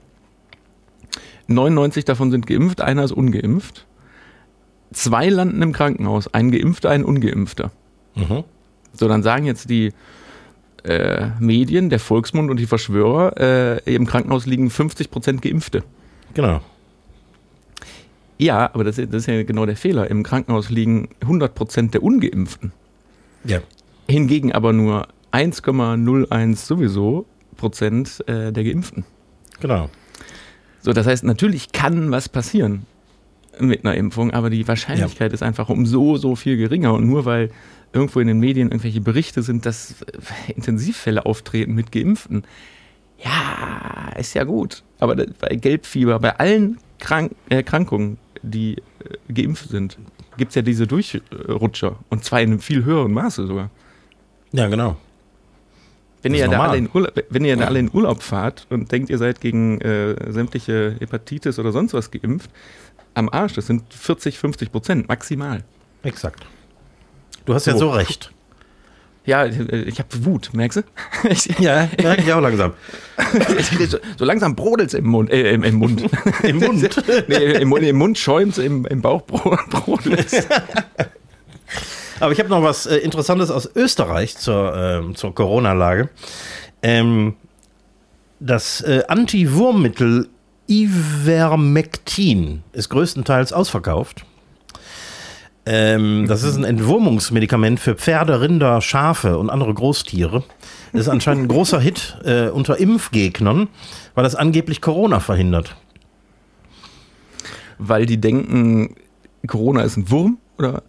99 1.47 2.06
davon 2.06 2.32
sind 2.32 2.47
geimpft, 2.47 2.82
einer 2.82 3.04
ist 3.04 3.12
ungeimpft. 3.12 3.86
Zwei 4.91 5.30
landen 5.30 5.62
im 5.62 5.73
Krankenhaus, 5.73 6.34
ein 6.34 6.51
Geimpfter, 6.51 6.89
ein 6.89 7.04
Ungeimpfter. 7.04 7.71
Mhm. 8.15 8.43
So, 8.93 9.08
dann 9.08 9.23
sagen 9.23 9.45
jetzt 9.45 9.69
die 9.69 9.91
äh, 10.84 11.30
Medien, 11.39 11.89
der 11.89 12.00
Volksmund 12.00 12.50
und 12.50 12.58
die 12.58 12.65
Verschwörer, 12.65 13.80
äh, 13.86 13.96
im 13.96 14.06
Krankenhaus 14.06 14.46
liegen 14.46 14.69
50 14.69 15.10
Prozent 15.10 15.41
Geimpfte. 15.41 15.84
Genau. 16.34 16.62
Ja, 18.38 18.69
aber 18.74 18.84
das, 18.84 18.98
das, 18.98 19.06
ist 19.06 19.28
ja 19.28 19.43
genau 19.43 19.65
der 19.65 19.78
Fehler. 19.78 20.10
Im 20.10 20.24
Krankenhaus 20.24 20.69
liegen 20.69 21.10
100 21.22 21.56
Prozent 21.56 21.93
der 21.93 22.04
Ungeimpften. 22.04 22.74
Ja. 23.46 23.60
Hingegen 24.10 24.52
aber 24.52 24.74
nur 24.74 25.08
1,01 25.32 26.56
sowieso 26.56 27.26
Prozent 27.56 28.24
äh, 28.28 28.52
der 28.52 28.63
Geimpften. 28.63 29.06
Genau. 29.62 29.89
So, 30.82 30.91
das 30.91 31.08
heißt, 31.08 31.24
natürlich 31.24 31.72
kann 31.72 32.12
was 32.12 32.28
passieren 32.28 32.86
mit 33.60 33.86
einer 33.86 33.96
Impfung, 33.96 34.32
aber 34.32 34.50
die 34.50 34.67
Wahrscheinlichkeit 34.67 35.32
ja. 35.32 35.34
ist 35.34 35.43
einfach 35.43 35.69
um 35.69 35.86
so, 35.86 36.17
so 36.17 36.36
viel 36.36 36.58
geringer. 36.58 36.93
Und 36.93 37.08
nur 37.08 37.26
weil 37.26 37.50
irgendwo 37.93 38.19
in 38.19 38.27
den 38.27 38.39
Medien 38.39 38.69
irgendwelche 38.69 39.01
Berichte 39.01 39.41
sind, 39.41 39.65
dass 39.65 39.95
Intensivfälle 40.56 41.25
auftreten 41.25 41.73
mit 41.73 41.91
Geimpften. 41.91 42.43
Ja, 43.23 44.12
ist 44.17 44.34
ja 44.34 44.43
gut. 44.43 44.84
Aber 44.99 45.15
bei 45.15 45.56
Gelbfieber, 45.56 46.19
bei 46.19 46.38
allen 46.38 46.77
Krank 46.99 47.34
Erkrankungen, 47.49 48.17
die 48.41 48.77
äh, 48.77 49.34
geimpft 49.34 49.69
sind, 49.69 49.97
gibt 50.38 50.49
es 50.49 50.56
ja 50.56 50.62
diese 50.62 50.88
Durchrutscher. 50.88 51.97
Und 52.10 52.23
zwar 52.23 52.41
in 52.41 52.51
einem 52.51 52.60
viel 52.60 52.84
höheren 52.84 53.13
Maße 53.13 53.47
sogar. 53.47 53.69
Ja, 54.51 54.67
genau. 54.67 54.97
Wenn 56.21 56.34
ihr, 56.34 56.47
da 56.47 56.62
alle 56.62 56.77
in 56.77 56.89
Urlaub, 56.93 57.12
wenn 57.29 57.43
ihr 57.43 57.58
da 57.58 57.65
alle 57.65 57.79
in 57.79 57.89
Urlaub 57.93 58.23
fahrt 58.23 58.65
und 58.69 58.89
denkt, 58.93 59.10
ihr 59.10 59.17
seid 59.17 59.41
gegen 59.41 59.82
äh, 59.82 60.32
sämtliche 60.32 60.95
Hepatitis 60.99 61.60
oder 61.60 61.73
sonst 61.73 61.93
was 61.93 62.12
geimpft, 62.12 62.49
am 63.13 63.27
Arsch, 63.27 63.53
das 63.53 63.67
sind 63.67 63.93
40, 63.93 64.39
50 64.39 64.71
Prozent 64.71 65.08
maximal. 65.10 65.65
Exakt. 66.03 66.45
Du 67.45 67.53
hast 67.53 67.65
so. 67.65 67.71
ja 67.71 67.77
so 67.77 67.89
recht. 67.89 68.32
Ja, 69.25 69.45
ich 69.45 69.99
habe 69.99 70.25
Wut, 70.25 70.49
merkst 70.53 70.79
du? 70.79 70.84
ja, 71.63 71.88
merke 72.01 72.23
ich 72.23 72.34
auch 72.34 72.41
langsam. 72.41 72.73
so, 73.88 73.97
langsam 74.25 74.53
brodelt 74.53 74.89
es 74.89 74.93
im 74.93 75.06
Mund. 75.06 75.32
Äh, 75.32 75.53
im, 75.53 75.63
im, 75.63 75.75
Mund. 75.75 76.03
Im 76.43 76.58
Mund? 76.58 77.03
nee, 77.29 77.53
im, 77.53 77.71
im 77.71 77.95
Mund 77.95 78.17
schäumt 78.17 78.53
es, 78.53 78.58
im, 78.58 78.86
im 78.86 79.01
Bauch 79.01 79.21
brodelt 79.21 80.27
Aber 82.19 82.34
ich 82.34 82.39
habe 82.39 82.49
noch 82.49 82.63
was 82.63 82.86
äh, 82.86 82.97
Interessantes 82.97 83.49
aus 83.49 83.69
Österreich 83.73 84.36
zur, 84.36 84.75
äh, 84.75 85.13
zur 85.13 85.34
Corona-Lage. 85.34 86.10
Ähm, 86.82 87.36
das 88.41 88.82
äh, 88.82 89.03
Anti-Wurmmittel 89.08 90.27
Ivermectin 90.67 92.63
ist 92.73 92.89
größtenteils 92.89 93.53
ausverkauft. 93.53 94.25
Ähm, 95.65 96.28
das 96.28 96.43
ist 96.43 96.58
ein 96.58 96.65
Entwurmungsmedikament 96.65 97.80
für 97.80 97.95
Pferde, 97.95 98.41
Rinder, 98.41 98.82
Schafe 98.82 99.38
und 99.38 99.49
andere 99.49 99.73
Großtiere. 99.73 100.43
Das 100.91 101.02
ist 101.02 101.10
anscheinend 101.10 101.45
ein 101.45 101.47
großer 101.47 101.80
Hit 101.80 102.17
äh, 102.26 102.49
unter 102.49 102.78
Impfgegnern, 102.78 103.69
weil 104.13 104.23
das 104.23 104.36
angeblich 104.36 104.82
Corona 104.82 105.19
verhindert. 105.19 105.76
Weil 107.78 108.06
die 108.06 108.19
denken, 108.19 108.95
Corona 109.47 109.84
ist 109.84 109.97
ein 109.97 110.10
Wurm, 110.12 110.38
oder? 110.58 110.84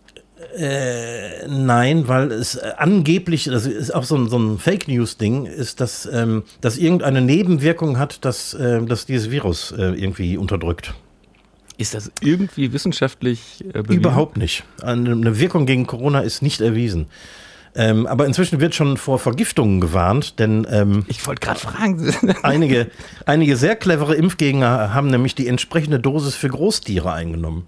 Äh, 0.57 1.49
nein, 1.49 2.07
weil 2.07 2.31
es 2.31 2.57
äh, 2.57 2.73
angeblich, 2.77 3.45
das 3.45 3.67
ist 3.67 3.95
auch 3.95 4.05
so 4.05 4.17
ein, 4.17 4.29
so 4.29 4.39
ein 4.39 4.59
Fake 4.59 4.89
News-Ding, 4.89 5.47
ist, 5.47 5.81
dass 5.81 6.07
ähm, 6.13 6.43
das 6.61 6.79
irgendeine 6.79 7.21
Nebenwirkung 7.21 7.99
hat, 7.99 8.25
dass, 8.25 8.55
äh, 8.55 8.83
dass 8.83 9.07
dieses 9.07 9.31
Virus 9.31 9.73
äh, 9.73 9.83
irgendwie 9.83 10.37
unterdrückt. 10.37 10.95
Ist 11.77 11.95
das 11.95 12.13
irgendwie 12.21 12.73
wissenschaftlich 12.73 13.65
äh, 13.69 13.83
bewiesen? 13.83 14.01
Überhaupt 14.01 14.37
nicht. 14.37 14.65
Eine 14.83 15.39
Wirkung 15.39 15.67
gegen 15.67 15.87
Corona 15.87 16.21
ist 16.21 16.43
nicht 16.43 16.61
erwiesen. 16.61 17.07
Ähm, 17.77 18.07
aber 18.07 18.27
inzwischen 18.27 18.61
wird 18.61 18.75
schon 18.75 18.97
vor 18.97 19.19
Vergiftungen 19.19 19.81
gewarnt, 19.81 20.39
denn 20.39 20.65
ähm, 20.71 21.05
ich 21.09 21.27
wollte 21.27 21.41
gerade 21.41 21.59
fragen. 21.59 22.15
einige, 22.43 22.91
einige 23.27 23.57
sehr 23.57 23.75
clevere 23.75 24.15
Impfgegner 24.15 24.95
haben 24.95 25.09
nämlich 25.09 25.35
die 25.35 25.49
entsprechende 25.49 25.99
Dosis 25.99 26.37
für 26.37 26.49
Großtiere 26.49 27.13
eingenommen. 27.13 27.67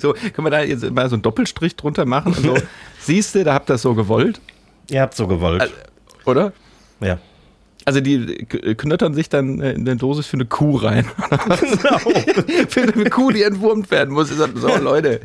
so, 0.00 0.12
können 0.12 0.46
wir 0.46 0.50
da 0.50 0.62
jetzt 0.62 0.88
mal 0.92 1.08
so 1.08 1.16
einen 1.16 1.22
Doppelstrich 1.22 1.74
drunter 1.74 2.04
machen? 2.04 2.34
So, 2.34 2.56
siehst 3.00 3.34
du, 3.34 3.42
da 3.42 3.54
habt 3.54 3.68
ihr 3.68 3.74
das 3.74 3.82
so 3.82 3.94
gewollt? 3.94 4.40
Ihr 4.88 5.00
habt 5.00 5.14
so 5.14 5.26
gewollt. 5.26 5.62
Also, 5.62 5.74
oder? 6.24 6.52
Ja. 7.00 7.18
Also 7.84 8.00
die 8.00 8.46
knöttern 8.76 9.14
sich 9.14 9.28
dann 9.28 9.60
in 9.60 9.80
eine 9.88 9.96
Dosis 9.96 10.26
für 10.26 10.36
eine 10.36 10.46
Kuh 10.46 10.76
rein. 10.76 11.06
Genau. 11.72 11.98
für 12.68 12.82
eine 12.82 13.10
Kuh, 13.10 13.30
die 13.30 13.42
entwurmt 13.42 13.90
werden 13.90 14.14
muss. 14.14 14.28
So, 14.28 14.76
Leute, 14.78 15.20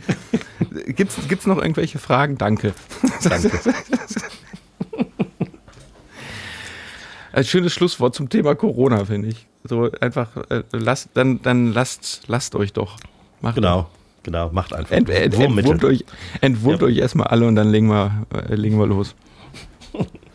gibt's, 0.88 1.15
gibt's 1.28 1.46
noch 1.46 1.58
irgendwelche 1.58 2.00
Fragen? 2.00 2.38
Danke. 2.38 2.74
Danke. 3.24 3.52
Ein 7.34 7.43
schönes 7.43 7.74
Schlusswort 7.74 8.15
zum 8.15 8.30
Thema 8.30 8.56
Corona, 8.56 9.06
finde 9.06 9.30
ich. 9.30 9.46
So 9.63 9.91
einfach, 10.02 10.36
äh, 10.50 10.63
lasst, 10.72 11.10
dann, 11.13 11.41
dann 11.41 11.72
lasst, 11.74 12.24
lasst 12.28 12.56
euch 12.56 12.74
doch. 12.74 12.98
Macht 13.41 13.56
genau. 13.56 13.89
Genau, 14.24 14.50
macht 14.52 14.74
einfach. 14.74 14.91
Ent, 14.91 15.10
ent, 15.10 15.36
entwurmt 15.36 15.84
euch, 15.86 16.04
entwurmt 16.41 16.82
ja. 16.82 16.88
euch 16.88 16.98
erstmal 16.98 17.28
alle 17.28 17.48
und 17.48 17.56
dann 17.56 17.70
legen 17.70 17.88
wir, 17.88 18.26
äh, 18.34 18.56
legen 18.56 18.78
wir 18.80 18.88
los. 18.88 19.15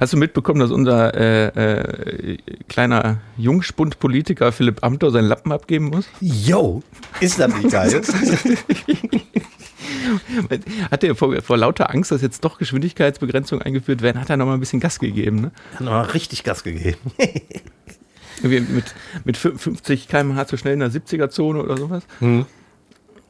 Hast 0.00 0.12
du 0.12 0.16
mitbekommen, 0.16 0.60
dass 0.60 0.70
unser 0.70 1.14
äh, 1.14 1.46
äh, 1.48 2.38
kleiner 2.68 3.18
Jungspund-Politiker 3.36 4.52
Philipp 4.52 4.82
Amthor 4.82 5.10
seinen 5.10 5.28
Lappen 5.28 5.52
abgeben 5.52 5.86
muss? 5.86 6.08
Yo, 6.20 6.82
ist 7.20 7.38
das 7.38 7.54
nicht 7.54 7.70
geil? 7.70 8.02
hat 10.90 11.04
er 11.04 11.14
vor, 11.14 11.40
vor, 11.42 11.56
lauter 11.56 11.90
Angst, 11.90 12.10
dass 12.10 12.22
jetzt 12.22 12.44
doch 12.44 12.58
Geschwindigkeitsbegrenzungen 12.58 13.64
eingeführt 13.64 14.02
werden, 14.02 14.20
hat 14.20 14.30
er 14.30 14.36
nochmal 14.36 14.56
ein 14.56 14.60
bisschen 14.60 14.80
Gas 14.80 14.98
gegeben. 14.98 15.40
Ne? 15.40 15.52
Hat 15.74 15.80
nochmal 15.80 16.06
richtig 16.06 16.44
Gas 16.44 16.64
gegeben. 16.64 16.98
mit, 18.42 18.94
mit 19.24 19.36
50 19.36 20.08
km/h 20.08 20.46
zu 20.46 20.56
schnell 20.56 20.74
in 20.74 20.80
der 20.80 20.90
70er-Zone 20.90 21.62
oder 21.62 21.76
sowas. 21.76 22.04
Hm. 22.20 22.46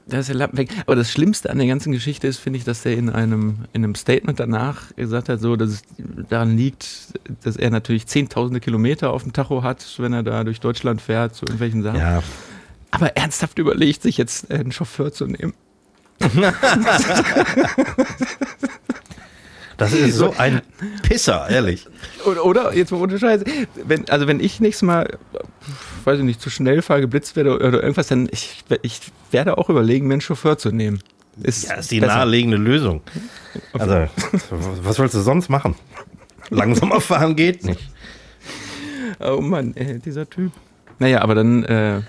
Da 0.07 0.19
ist 0.19 0.29
der 0.29 0.37
Lappen 0.37 0.59
weg. 0.59 0.69
Aber 0.85 0.97
das 0.97 1.11
Schlimmste 1.11 1.49
an 1.51 1.57
der 1.59 1.67
ganzen 1.67 1.91
Geschichte 1.93 2.27
ist, 2.27 2.39
finde 2.39 2.59
ich, 2.59 2.65
dass 2.65 2.85
er 2.85 2.93
in 2.93 3.09
einem, 3.09 3.65
in 3.73 3.85
einem 3.85 3.95
Statement 3.95 4.39
danach 4.39 4.95
gesagt 4.97 5.31
hat, 5.31 5.41
so, 5.41 5.57
dass 5.57 5.71
es 5.71 5.83
daran 6.29 6.57
liegt, 6.57 7.19
dass 7.43 7.57
er 7.57 7.71
natürlich 7.71 8.07
zehntausende 8.07 8.61
Kilometer 8.61 9.13
auf 9.13 9.23
dem 9.23 9.33
Tacho 9.33 9.63
hat, 9.63 9.85
wenn 9.99 10.13
er 10.13 10.23
da 10.23 10.45
durch 10.45 10.61
Deutschland 10.61 11.01
fährt, 11.01 11.35
zu 11.35 11.47
irgendwelchen 11.47 11.83
Sachen. 11.83 12.01
Ja. 12.01 12.23
Aber 12.91 13.17
ernsthaft 13.17 13.59
überlegt, 13.59 14.03
sich 14.03 14.19
jetzt 14.19 14.51
einen 14.51 14.73
Chauffeur 14.73 15.13
zu 15.13 15.27
nehmen. 15.27 15.55
Das 19.77 19.93
ist 19.93 20.17
so 20.17 20.35
ein 20.37 20.63
Pisser, 21.03 21.49
ehrlich. 21.51 21.87
Oder, 22.25 22.75
jetzt 22.75 22.93
mal 22.93 23.01
ohne 23.01 23.19
Scheiß, 23.19 23.43
wenn, 23.75 24.09
also 24.09 24.27
wenn 24.27 24.41
ich 24.41 24.61
nächstes 24.61 24.83
Mal, 24.83 25.19
weiß 26.07 26.19
ich 26.19 26.25
nicht, 26.25 26.41
zu 26.41 26.51
schnell 26.51 26.83
fahre, 26.83 27.01
geblitzt 27.01 27.37
werde 27.37 27.55
oder 27.55 27.83
irgendwas, 27.83 28.09
dann 28.09 28.29
ich, 28.31 28.65
ich 28.83 29.01
werde 29.31 29.59
auch 29.59 29.69
überlegen, 29.71 30.07
mir 30.07 30.15
einen 30.15 30.21
Chauffeur 30.21 30.59
zu 30.59 30.71
nehmen. 30.71 31.01
Ist 31.43 31.69
ja, 31.69 31.75
ist 31.75 31.91
die 31.91 32.01
besser. 32.01 32.15
naheliegende 32.15 32.57
Lösung. 32.57 33.03
Also, 33.73 34.09
was 34.83 34.99
willst 34.99 35.15
du 35.15 35.21
sonst 35.21 35.49
machen? 35.49 35.75
Langsamer 36.51 37.01
fahren 37.01 37.37
geht 37.37 37.65
nicht. 37.65 37.81
Oh 39.21 39.41
Mann, 39.41 39.75
ey, 39.77 40.01
dieser 40.01 40.29
Typ. 40.29 40.51
Naja, 40.99 41.23
aber 41.23 41.37
dann 41.37 41.63
äh, 41.65 42.03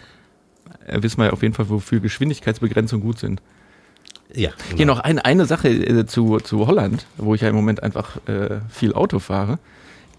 wissen 0.88 1.19
wir 1.19 1.25
ja 1.25 1.34
auf 1.34 1.43
jeden 1.43 1.53
Fall, 1.53 1.69
wofür 1.69 1.99
Geschwindigkeitsbegrenzungen 1.99 3.05
gut 3.05 3.19
sind. 3.19 3.41
Ja. 4.34 4.49
Genau. 4.49 4.77
Hier 4.77 4.86
noch 4.88 4.99
ein, 4.99 5.19
eine 5.19 5.45
Sache 5.45 5.69
äh, 5.69 6.05
zu, 6.08 6.39
zu 6.39 6.65
Holland, 6.67 7.05
wo 7.17 7.36
ich 7.36 7.41
ja 7.41 7.49
im 7.49 7.55
Moment 7.55 7.84
einfach 7.84 8.17
äh, 8.27 8.60
viel 8.69 8.93
Auto 8.93 9.19
fahre. 9.19 9.60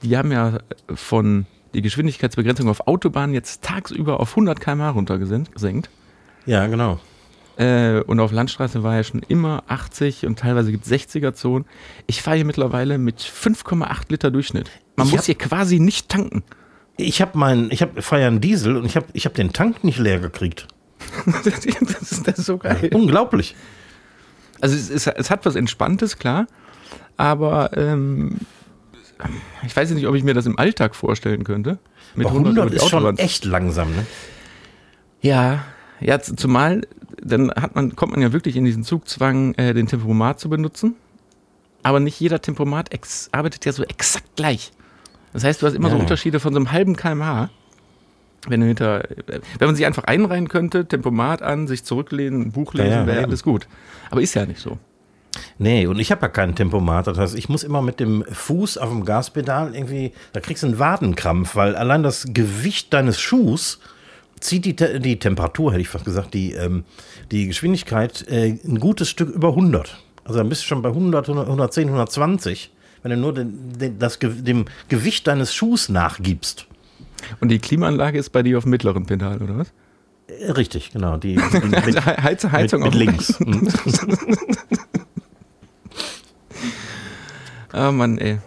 Die 0.03 0.17
haben 0.17 0.31
ja 0.31 0.61
von 0.95 1.47
die 1.77 1.83
Geschwindigkeitsbegrenzung 1.83 2.69
auf 2.69 2.87
Autobahnen 2.87 3.35
jetzt 3.35 3.63
tagsüber 3.63 4.19
auf 4.19 4.31
100 4.31 4.59
km/h 4.59 4.91
runtergesenkt. 4.91 5.91
Ja, 6.47 6.67
genau. 6.67 6.99
Äh, 7.59 8.01
und 8.01 8.19
auf 8.19 8.33
Landstraße 8.33 8.83
war 8.83 8.97
ja 8.97 9.05
schon 9.05 9.23
immer 9.29 9.63
80 9.69 10.27
und 10.27 10.39
teilweise 10.39 10.73
gibt 10.73 10.87
es 10.87 10.93
60er-Zonen. 10.93 11.67
Ich 12.07 12.23
fahre 12.23 12.37
hier 12.37 12.47
mittlerweile 12.47 12.99
mit 12.99 13.21
5,8 13.21 14.05
Liter 14.09 14.31
Durchschnitt. 14.31 14.71
Man 14.97 15.07
ich 15.07 15.13
muss 15.13 15.27
hier 15.27 15.37
quasi 15.37 15.79
nicht 15.79 16.09
tanken. 16.09 16.45
Ich 16.97 17.21
habe 17.21 17.37
meinen, 17.37 17.71
ich 17.71 17.83
habe 17.83 18.01
fahre 18.01 18.23
ja 18.23 18.29
einen 18.29 18.41
Diesel 18.41 18.77
und 18.77 18.87
ich 18.87 18.97
habe 18.97 19.07
ich 19.13 19.27
hab 19.27 19.35
den 19.35 19.53
Tank 19.53 19.85
nicht 19.85 19.99
leer 19.99 20.19
gekriegt. 20.19 20.67
das, 21.45 21.65
ist, 21.65 22.27
das 22.27 22.39
ist 22.39 22.47
so 22.47 22.57
geil. 22.57 22.91
Unglaublich. 22.95 23.55
Also 24.63 24.75
es, 24.77 24.89
es, 24.89 25.07
es, 25.07 25.31
hat 25.31 25.45
was 25.45 25.57
Entspanntes, 25.57 26.19
klar, 26.19 26.47
aber 27.19 27.77
ähm, 27.77 28.39
ich 29.65 29.75
weiß 29.75 29.91
nicht, 29.91 30.07
ob 30.07 30.15
ich 30.15 30.25
mir 30.25 30.35
das 30.35 30.47
im 30.47 30.59
Alltag 30.59 30.95
vorstellen 30.95 31.45
könnte. 31.45 31.79
Mit 32.15 32.27
100, 32.27 32.59
100 32.59 32.75
ist 32.75 32.89
schon 32.89 33.19
echt 33.19 33.45
langsam, 33.45 33.91
ne? 33.91 34.07
Ja, 35.21 35.65
ja, 36.01 36.21
zumal 36.21 36.83
dann 37.23 37.51
hat 37.51 37.75
man, 37.75 37.97
kommt 37.97 38.13
man 38.13 38.23
ja 38.23 38.33
wirklich 38.33 38.57
in 38.57 38.65
diesen 38.65 38.85
Zugzwang, 38.85 39.55
äh, 39.55 39.75
den 39.75 39.87
Tempomat 39.87 40.41
zu 40.41 40.49
benutzen. 40.49 40.95
Aber 41.83 42.01
nicht 42.01 42.19
jeder 42.19 42.41
Tempomat 42.41 42.91
arbeitet 43.33 43.65
ja 43.65 43.73
so 43.73 43.85
exakt 43.85 44.37
gleich. 44.37 44.73
Das 45.33 45.45
heißt, 45.45 45.63
du 45.63 45.67
hast 45.67 45.75
immer 45.75 45.89
ja. 45.89 45.95
so 45.95 46.01
Unterschiede 46.01 46.41
von 46.41 46.53
so 46.53 46.59
einem 46.59 46.73
halben 46.73 46.97
kmh. 46.97 47.51
Wenn, 48.49 48.63
hinter, 48.63 49.03
wenn 49.59 49.67
man 49.67 49.75
sich 49.75 49.87
einfach 49.87 50.05
einreihen 50.05 50.49
könnte, 50.49 50.87
Tempomat 50.87 51.43
an, 51.43 51.67
sich 51.67 51.85
zurücklehnen, 51.85 52.53
Buch 52.53 52.75
lesen, 52.75 52.91
ja, 52.91 53.07
wäre 53.07 53.21
ja. 53.21 53.27
alles 53.27 53.43
gut. 53.43 53.67
Aber 54.11 54.21
ist 54.21 54.35
ja 54.35 54.47
nicht 54.47 54.61
so. 54.61 54.79
Nee, 55.59 55.87
und 55.87 55.99
ich 55.99 56.11
habe 56.11 56.23
ja 56.23 56.29
keinen 56.29 56.55
Tempomat. 56.55 57.07
Das 57.07 57.19
heißt, 57.19 57.37
ich 57.37 57.49
muss 57.49 57.63
immer 57.63 57.83
mit 57.83 58.01
dem 58.01 58.25
Fuß 58.31 58.79
auf 58.79 58.91
dem 58.91 59.05
Gaspedal 59.05 59.75
irgendwie, 59.75 60.13
da 60.33 60.41
kriegst 60.41 60.63
du 60.63 60.69
einen 60.69 60.79
Wadenkrampf, 60.79 61.57
weil 61.57 61.77
allein 61.77 62.03
das 62.03 62.27
Gewicht 62.33 62.93
deines 62.93 63.21
Schuhs 63.21 63.81
zieht 64.41 64.65
die, 64.65 64.75
die 64.75 65.19
Temperatur, 65.19 65.73
hätte 65.73 65.81
ich 65.81 65.89
fast 65.89 66.05
gesagt, 66.05 66.35
die, 66.35 66.53
ähm, 66.53 66.85
die 67.31 67.47
Geschwindigkeit 67.47 68.27
äh, 68.29 68.59
ein 68.65 68.79
gutes 68.79 69.09
Stück 69.09 69.31
über 69.31 69.49
100. 69.49 69.97
Also 70.25 70.39
dann 70.39 70.49
bist 70.49 70.63
du 70.63 70.67
schon 70.67 70.83
bei 70.83 70.89
100, 70.91 71.29
110, 71.29 71.89
120, 71.89 72.71
wenn 73.03 73.11
du 73.11 73.17
nur 73.17 73.33
den, 73.33 73.73
den, 73.79 73.99
das, 73.99 74.19
dem 74.19 74.67
Gewicht 74.89 75.27
deines 75.27 75.55
Schuhs 75.55 75.89
nachgibst. 75.89 76.67
Und 77.41 77.49
die 77.49 77.59
Klimaanlage 77.59 78.19
ist 78.19 78.31
bei 78.31 78.43
dir 78.43 78.59
auf 78.59 78.65
dem 78.65 78.71
mittleren 78.71 79.07
Pedal, 79.07 79.41
oder 79.41 79.59
was? 79.59 79.73
Äh, 80.27 80.51
richtig, 80.53 80.93
genau. 80.93 81.17
Die, 81.17 81.37
mit, 81.87 82.05
Heiz, 82.05 82.45
Heizung 82.45 82.83
mit, 82.83 82.95
mit 82.95 83.07
links. 83.07 83.39
oh 87.77 87.93
Mann, 87.93 88.19
ey. 88.19 88.39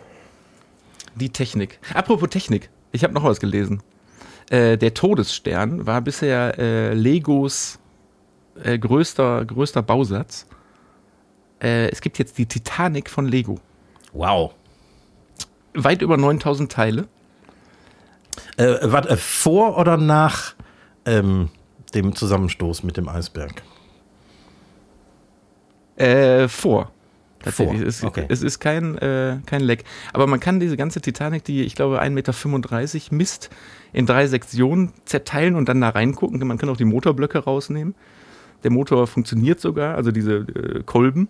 Die 1.15 1.29
Technik. 1.29 1.79
Apropos 1.93 2.29
Technik. 2.29 2.69
Ich 2.91 3.03
habe 3.03 3.13
noch 3.13 3.23
was 3.23 3.39
gelesen. 3.39 3.83
Äh, 4.49 4.77
der 4.77 4.93
Todesstern 4.93 5.85
war 5.85 6.01
bisher 6.01 6.57
äh, 6.57 6.93
Legos 6.93 7.79
äh, 8.63 8.77
größter, 8.77 9.45
größter 9.45 9.81
Bausatz. 9.81 10.47
Äh, 11.61 11.89
es 11.89 12.01
gibt 12.01 12.17
jetzt 12.19 12.37
die 12.37 12.45
Titanic 12.45 13.09
von 13.09 13.27
Lego. 13.27 13.59
Wow. 14.13 14.53
Weit 15.73 16.01
über 16.01 16.17
9000 16.17 16.71
Teile. 16.71 17.07
Äh, 18.57 18.77
warte, 18.83 19.15
vor 19.17 19.77
oder 19.77 19.97
nach 19.97 20.55
ähm, 21.05 21.49
dem 21.93 22.15
Zusammenstoß 22.15 22.83
mit 22.83 22.97
dem 22.97 23.07
Eisberg? 23.07 23.61
Äh, 25.95 26.47
vor. 26.47 26.91
Tatsächlich. 27.43 27.81
Es, 27.81 28.03
okay. 28.03 28.25
es, 28.27 28.41
ist 28.41 28.59
kein, 28.59 28.97
äh, 28.97 29.37
kein 29.45 29.61
Leck. 29.61 29.85
Aber 30.13 30.27
man 30.27 30.39
kann 30.39 30.59
diese 30.59 30.75
ganze 30.75 30.99
Titanic, 31.01 31.45
die 31.45 31.63
ich 31.63 31.75
glaube 31.75 32.01
1,35 32.01 32.09
Meter 32.11 33.15
misst, 33.15 33.49
in 33.93 34.05
drei 34.05 34.27
Sektionen 34.27 34.91
zerteilen 35.05 35.55
und 35.55 35.69
dann 35.69 35.79
da 35.81 35.89
reingucken. 35.89 36.45
Man 36.45 36.57
kann 36.57 36.69
auch 36.69 36.77
die 36.77 36.85
Motorblöcke 36.85 37.39
rausnehmen. 37.39 37.95
Der 38.63 38.71
Motor 38.71 39.07
funktioniert 39.07 39.61
sogar, 39.61 39.95
also 39.95 40.11
diese 40.11 40.35
äh, 40.35 40.83
Kolben. 40.85 41.29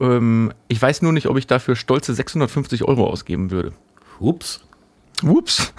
Ähm, 0.00 0.52
ich 0.66 0.82
weiß 0.82 1.02
nur 1.02 1.12
nicht, 1.12 1.26
ob 1.26 1.36
ich 1.36 1.46
dafür 1.46 1.76
stolze 1.76 2.12
650 2.12 2.84
Euro 2.84 3.06
ausgeben 3.06 3.50
würde. 3.52 3.72
Ups. 4.18 4.64
Ups. 5.22 5.72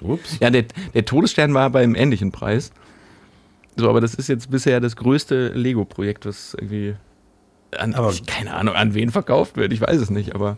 Ups. 0.00 0.38
Ja, 0.40 0.50
der, 0.50 0.64
der 0.92 1.04
Todesstern 1.06 1.54
war 1.54 1.70
beim 1.70 1.94
ähnlichen 1.94 2.32
Preis. 2.32 2.70
So, 3.76 3.88
aber 3.88 4.00
das 4.00 4.14
ist 4.14 4.28
jetzt 4.28 4.50
bisher 4.50 4.80
das 4.80 4.94
größte 4.96 5.48
Lego-Projekt, 5.48 6.26
was 6.26 6.54
irgendwie 6.54 6.94
an, 7.78 7.94
aber, 7.94 8.12
keine 8.26 8.54
Ahnung, 8.54 8.74
an 8.74 8.94
wen 8.94 9.10
verkauft 9.10 9.56
wird. 9.56 9.72
Ich 9.72 9.80
weiß 9.80 10.00
es 10.00 10.10
nicht, 10.10 10.34
aber. 10.34 10.56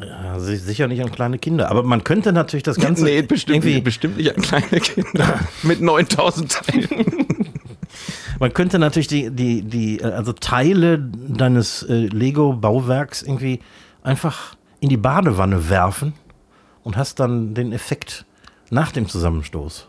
Ja, 0.00 0.38
sicher 0.40 0.88
nicht 0.88 1.02
an 1.02 1.12
kleine 1.12 1.38
Kinder. 1.38 1.70
Aber 1.70 1.82
man 1.82 2.02
könnte 2.04 2.32
natürlich 2.32 2.64
das 2.64 2.76
Ganze. 2.80 3.04
nee, 3.04 3.22
bestimmt, 3.22 3.64
irgendwie 3.64 3.80
bestimmt 3.80 4.16
nicht 4.16 4.34
an 4.34 4.42
kleine 4.42 4.80
Kinder. 4.80 5.40
mit 5.62 5.80
9000 5.80 6.52
Teilen. 6.52 6.88
man 8.40 8.52
könnte 8.52 8.78
natürlich 8.78 9.06
die, 9.06 9.30
die, 9.30 9.62
die, 9.62 10.02
also 10.02 10.32
Teile 10.32 10.98
deines 10.98 11.82
äh, 11.84 12.06
Lego-Bauwerks 12.06 13.22
irgendwie 13.22 13.60
einfach 14.02 14.56
in 14.80 14.88
die 14.88 14.96
Badewanne 14.96 15.68
werfen 15.70 16.12
und 16.82 16.96
hast 16.96 17.20
dann 17.20 17.54
den 17.54 17.72
Effekt 17.72 18.26
nach 18.70 18.92
dem 18.92 19.08
Zusammenstoß. 19.08 19.88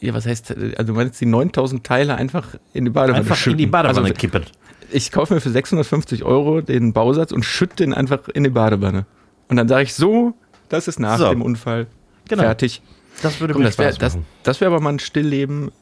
Ja, 0.00 0.14
was 0.14 0.26
heißt, 0.26 0.54
also 0.76 0.92
du 0.92 0.92
meinst 0.92 1.20
die 1.20 1.26
9000 1.26 1.84
Teile 1.84 2.14
einfach 2.14 2.54
in 2.72 2.84
die 2.84 2.90
Badewanne 2.90 3.18
Einfach 3.18 3.36
schütten. 3.36 3.52
in 3.52 3.58
die 3.58 3.66
Badewanne 3.66 4.00
also, 4.02 4.14
kippen. 4.14 4.44
Ich 4.90 5.12
kaufe 5.12 5.34
mir 5.34 5.40
für 5.40 5.50
650 5.50 6.24
Euro 6.24 6.60
den 6.60 6.92
Bausatz 6.92 7.32
und 7.32 7.44
schütte 7.44 7.76
den 7.76 7.94
einfach 7.94 8.28
in 8.28 8.44
die 8.44 8.50
Badewanne. 8.50 9.06
Und 9.48 9.56
dann 9.56 9.68
sage 9.68 9.84
ich 9.84 9.94
so, 9.94 10.34
das 10.68 10.88
ist 10.88 10.98
nach 10.98 11.18
so. 11.18 11.28
dem 11.28 11.42
Unfall. 11.42 11.86
Genau. 12.28 12.42
Fertig. 12.42 12.82
Das 13.22 13.40
würde 13.40 13.54
Komm, 13.54 13.64
das 13.64 13.78
wär, 13.78 13.92
das, 13.92 14.18
das 14.42 14.60
wäre 14.60 14.70
aber 14.70 14.80
mal 14.80 14.90
ein 14.90 14.98
Stillleben. 14.98 15.72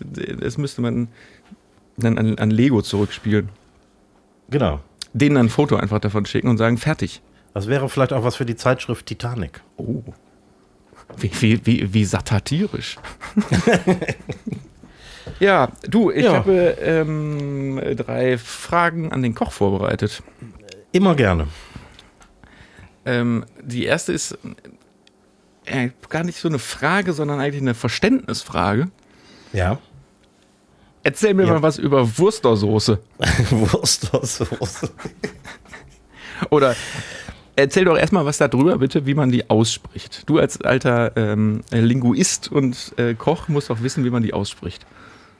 Das 0.41 0.57
müsste 0.57 0.81
man 0.81 1.09
dann 1.97 2.19
an, 2.19 2.39
an 2.39 2.51
Lego 2.51 2.83
zurückspielen. 2.83 3.51
Genau. 4.49 4.81
Denen 5.13 5.37
ein 5.37 5.49
Foto 5.49 5.77
einfach 5.77 5.99
davon 5.99 6.27
schicken 6.27 6.49
und 6.49 6.57
sagen, 6.59 6.79
fertig. 6.79 7.21
Das 7.53 7.69
wäre 7.69 7.89
vielleicht 7.89 8.13
auch 8.13 8.25
was 8.25 8.37
für 8.37 8.47
die 8.47 8.57
Zeitschrift 8.57 9.07
Titanic. 9.07 9.61
Oh. 9.77 10.03
Wie, 11.19 11.31
wie, 11.41 11.67
wie, 11.67 11.95
wie 11.95 12.05
satirisch. 12.05 12.97
ja, 15.41 15.71
du, 15.89 16.11
ich 16.11 16.25
ja. 16.25 16.35
habe 16.35 16.77
ähm, 16.81 17.81
drei 17.97 18.39
Fragen 18.39 19.13
an 19.13 19.23
den 19.23 19.35
Koch 19.35 19.53
vorbereitet. 19.53 20.23
Immer 20.93 21.15
gerne. 21.15 21.49
Ähm, 23.05 23.45
die 23.63 23.85
erste 23.85 24.13
ist 24.13 24.39
äh, 25.67 25.91
gar 26.09 26.25
nicht 26.25 26.39
so 26.39 26.49
eine 26.49 26.59
Frage, 26.59 27.13
sondern 27.13 27.41
eigentlich 27.41 27.63
eine 27.63 27.75
Verständnisfrage. 27.75 28.89
Ja. 29.53 29.79
Erzähl 31.03 31.35
mir 31.35 31.47
Ja. 31.47 31.55
mal 31.55 31.63
was 31.63 31.79
über 31.79 32.19
Wurstersoße. 32.19 32.99
Wurstersoße. 33.51 34.91
Oder 36.51 36.75
erzähl 37.55 37.85
doch 37.85 37.97
erstmal 37.97 38.27
was 38.27 38.39
darüber, 38.39 38.79
bitte, 38.79 39.07
wie 39.07 39.15
man 39.15 39.31
die 39.31 39.49
ausspricht. 39.49 40.29
Du 40.29 40.39
als 40.39 40.61
alter 40.61 41.17
ähm, 41.17 41.61
Linguist 41.71 42.51
und 42.51 42.93
äh, 42.97 43.15
Koch 43.15 43.49
musst 43.49 43.71
auch 43.71 43.83
wissen, 43.83 44.05
wie 44.05 44.11
man 44.11 44.23
die 44.23 44.35
ausspricht. 44.35 44.85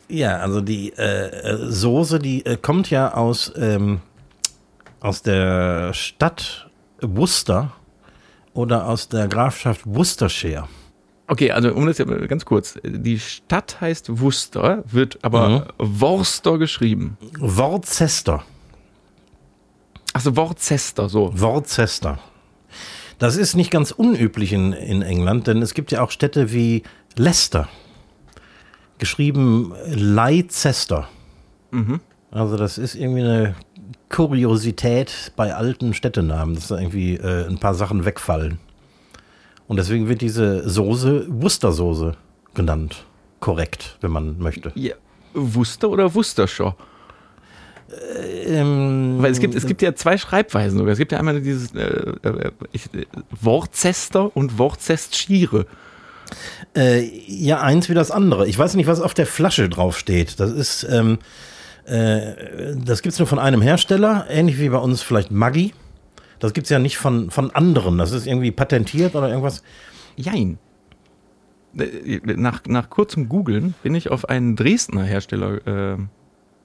Ja, 0.09 0.37
also 0.39 0.61
die 0.61 0.93
äh, 0.97 1.27
äh, 1.29 1.71
Soße, 1.71 2.19
die 2.19 2.47
äh, 2.47 2.57
kommt 2.57 2.91
ja 2.91 3.15
aus, 3.15 3.53
ähm, 3.57 4.01
aus 5.01 5.23
der 5.23 5.93
Stadt 5.95 6.69
Worcester 7.01 7.73
oder 8.55 8.87
aus 8.87 9.09
der 9.09 9.29
Grafschaft 9.29 9.83
Worcestershire. 9.85 10.69
Okay, 11.29 11.51
also 11.51 11.73
um 11.75 11.87
das 11.87 11.99
mal 11.99 12.27
ganz 12.29 12.45
kurz. 12.45 12.79
Die 12.85 13.19
Stadt 13.19 13.81
heißt 13.81 14.21
Worcester, 14.21 14.85
wird 14.87 15.19
aber 15.23 15.49
Mhm. 15.49 15.63
Worcester 15.79 16.57
geschrieben. 16.59 17.17
Worcester. 17.41 18.45
Achso, 20.13 20.37
Worcester, 20.37 21.09
so. 21.09 21.33
Worcester. 21.39 22.19
Das 23.19 23.37
ist 23.37 23.57
nicht 23.57 23.71
ganz 23.71 23.91
unüblich 23.91 24.53
in, 24.53 24.73
in 24.73 25.03
England, 25.03 25.47
denn 25.47 25.63
es 25.63 25.75
gibt 25.75 25.91
ja 25.91 26.01
auch 26.03 26.11
Städte 26.11 26.53
wie 26.53 26.85
Leicester. 27.17 27.69
Geschrieben 28.99 29.73
Leicester. 29.87 31.09
Also 32.31 32.57
das 32.57 32.79
ist 32.79 32.95
irgendwie 32.95 33.23
eine 33.23 33.55
Kuriosität 34.09 35.33
bei 35.37 35.55
alten 35.55 35.95
Städtenamen, 35.95 36.55
dass 36.55 36.69
da 36.69 36.79
irgendwie 36.79 37.17
äh, 37.17 37.47
ein 37.47 37.59
paar 37.59 37.75
Sachen 37.75 38.05
wegfallen. 38.05 38.59
Und 39.69 39.79
deswegen 39.79 40.09
wird 40.09 40.21
diese 40.21 40.69
Soße 40.69 41.27
Worcestersoße 41.29 42.17
genannt. 42.55 43.05
Korrekt, 43.41 43.99
wenn 44.01 44.13
man 44.13 44.39
möchte. 44.39 44.73
Ja, 44.75 44.95
Worcester 45.35 45.91
oder 45.91 46.15
Worcestershire? 46.15 46.75
Ähm, 48.47 49.17
Weil 49.21 49.31
es 49.31 49.39
gibt, 49.39 49.55
es 49.55 49.67
gibt 49.67 49.83
ja 49.83 49.95
zwei 49.95 50.19
Schreibweisen 50.19 50.79
sogar. 50.79 50.93
Es 50.93 50.99
gibt 50.99 51.13
ja 51.13 51.19
einmal 51.19 51.41
dieses 51.41 51.73
äh, 51.75 51.83
äh, 51.85 52.51
ich, 52.73 52.93
äh, 52.95 53.07
Worcester 53.41 54.37
und 54.37 54.59
Worcestershire. 54.59 55.67
Äh, 56.77 57.11
ja, 57.27 57.61
eins 57.61 57.89
wie 57.89 57.95
das 57.95 58.11
andere. 58.11 58.47
Ich 58.47 58.59
weiß 58.59 58.75
nicht, 58.75 58.87
was 58.87 59.01
auf 59.01 59.15
der 59.15 59.27
Flasche 59.27 59.69
draufsteht. 59.69 60.39
Das 60.39 60.53
ist, 60.53 60.87
ähm, 60.91 61.19
äh, 61.87 62.75
das 62.77 63.01
gibt's 63.01 63.19
nur 63.19 63.27
von 63.27 63.39
einem 63.39 63.63
Hersteller, 63.63 64.27
ähnlich 64.29 64.59
wie 64.59 64.69
bei 64.69 64.79
uns 64.79 65.01
vielleicht 65.01 65.31
Maggi. 65.31 65.73
Das 66.39 66.53
gibt's 66.53 66.69
ja 66.69 66.79
nicht 66.79 66.99
von, 66.99 67.31
von 67.31 67.51
anderen. 67.51 67.97
Das 67.97 68.13
ist 68.13 68.27
irgendwie 68.27 68.51
patentiert 68.51 69.15
oder 69.15 69.29
irgendwas. 69.29 69.63
Jein. 70.17 70.59
Äh, 71.79 72.21
Nach, 72.37 72.61
nach 72.67 72.91
kurzem 72.91 73.31
Googeln 73.31 73.75
bin 73.83 73.95
ich 73.95 74.11
auf 74.11 74.29
einen 74.29 74.55
Dresdner 74.55 75.05
Hersteller 75.05 75.67
äh, 75.67 75.97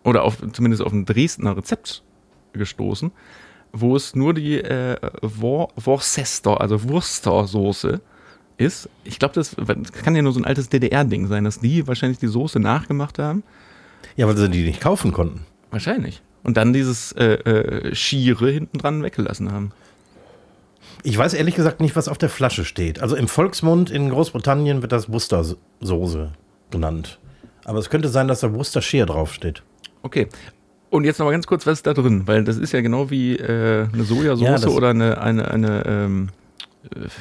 oder 0.03 0.23
auf, 0.23 0.39
zumindest 0.51 0.83
auf 0.83 0.91
ein 0.91 1.05
Dresdner 1.05 1.55
Rezept 1.55 2.03
gestoßen, 2.51 3.11
wo 3.71 3.95
es 3.95 4.13
nur 4.13 4.33
die 4.33 4.57
äh, 4.57 4.97
Wor 5.21 5.69
Worcester, 5.77 6.59
also 6.59 6.83
Wurstersoße 6.89 8.01
ist. 8.57 8.89
Ich 9.03 9.19
glaube, 9.19 9.33
das, 9.33 9.55
das 9.55 9.91
kann 9.91 10.15
ja 10.15 10.21
nur 10.21 10.33
so 10.33 10.39
ein 10.39 10.45
altes 10.45 10.69
DDR-Ding 10.69 11.27
sein, 11.27 11.43
dass 11.43 11.59
die 11.59 11.87
wahrscheinlich 11.87 12.19
die 12.19 12.27
Soße 12.27 12.59
nachgemacht 12.59 13.19
haben. 13.19 13.43
Ja, 14.15 14.27
weil 14.27 14.37
sie 14.37 14.49
die 14.49 14.63
nicht 14.63 14.81
kaufen 14.81 15.11
konnten. 15.11 15.45
Wahrscheinlich. 15.69 16.21
Und 16.43 16.57
dann 16.57 16.73
dieses 16.73 17.11
äh, 17.13 17.33
äh, 17.33 17.95
Schiere 17.95 18.49
hinten 18.49 18.77
dran 18.77 19.03
weggelassen 19.03 19.51
haben. 19.51 19.71
Ich 21.03 21.17
weiß 21.17 21.33
ehrlich 21.33 21.55
gesagt 21.55 21.79
nicht, 21.79 21.95
was 21.95 22.07
auf 22.07 22.17
der 22.17 22.29
Flasche 22.29 22.65
steht. 22.65 23.01
Also 23.01 23.15
im 23.15 23.27
Volksmund 23.27 23.89
in 23.89 24.09
Großbritannien 24.09 24.81
wird 24.81 24.91
das 24.91 25.11
Worcestersoße 25.11 26.31
genannt. 26.69 27.19
Aber 27.65 27.79
es 27.79 27.89
könnte 27.89 28.09
sein, 28.09 28.27
dass 28.27 28.41
da 28.41 28.53
Worcestershire 28.53 29.05
draufsteht. 29.05 29.63
Okay. 30.03 30.27
Und 30.89 31.05
jetzt 31.05 31.19
noch 31.19 31.25
mal 31.25 31.31
ganz 31.31 31.47
kurz, 31.47 31.65
was 31.65 31.79
ist 31.79 31.87
da 31.87 31.93
drin? 31.93 32.23
Weil 32.25 32.43
das 32.43 32.57
ist 32.57 32.73
ja 32.73 32.81
genau 32.81 33.09
wie 33.09 33.37
äh, 33.37 33.87
eine 33.91 34.03
Sojasauce 34.03 34.63
Ja, 34.63 34.69
oder 34.69 34.89
eine, 34.89 35.21
eine, 35.21 35.49
eine 35.49 35.83
ähm, 35.85 36.29
äh, 36.29 36.40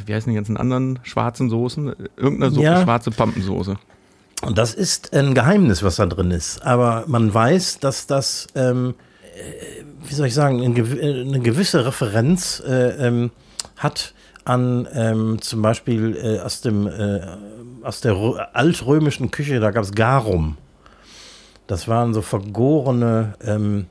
wie 0.06 0.14
heißen 0.14 0.30
die 0.30 0.36
ganzen 0.36 0.56
anderen 0.56 0.98
schwarzen 1.02 1.50
Soßen? 1.50 1.94
Irgendeine 2.16 2.52
so 2.52 2.60
Ja. 2.62 2.82
schwarze 2.82 3.10
Pampensoße. 3.10 3.76
Und 4.42 4.56
das 4.56 4.72
ist 4.74 5.14
ein 5.14 5.34
Geheimnis, 5.34 5.82
was 5.82 5.96
da 5.96 6.06
drin 6.06 6.30
ist. 6.30 6.62
Aber 6.64 7.04
man 7.06 7.32
weiß, 7.32 7.78
dass 7.80 8.06
das, 8.06 8.46
ähm, 8.54 8.94
äh, 9.36 9.82
wie 10.08 10.14
soll 10.14 10.26
ich 10.28 10.34
sagen, 10.34 10.62
eine, 10.62 10.78
äh, 10.78 11.20
eine 11.22 11.40
gewisse 11.40 11.84
Referenz 11.84 12.62
äh, 12.66 13.06
ähm, 13.06 13.30
hat 13.76 14.14
an 14.44 14.88
ähm, 14.94 15.42
zum 15.42 15.60
Beispiel 15.60 16.16
äh, 16.16 16.38
aus, 16.40 16.62
dem, 16.62 16.86
äh, 16.86 17.20
aus 17.82 18.00
der 18.00 18.14
Rö- 18.14 18.38
altrömischen 18.54 19.30
Küche, 19.30 19.60
da 19.60 19.70
gab 19.70 19.84
es 19.84 19.92
Garum. 19.92 20.56
Das 21.66 21.86
waren 21.86 22.14
so 22.14 22.22
vergorene 22.22 23.34
ähm, 23.44 23.86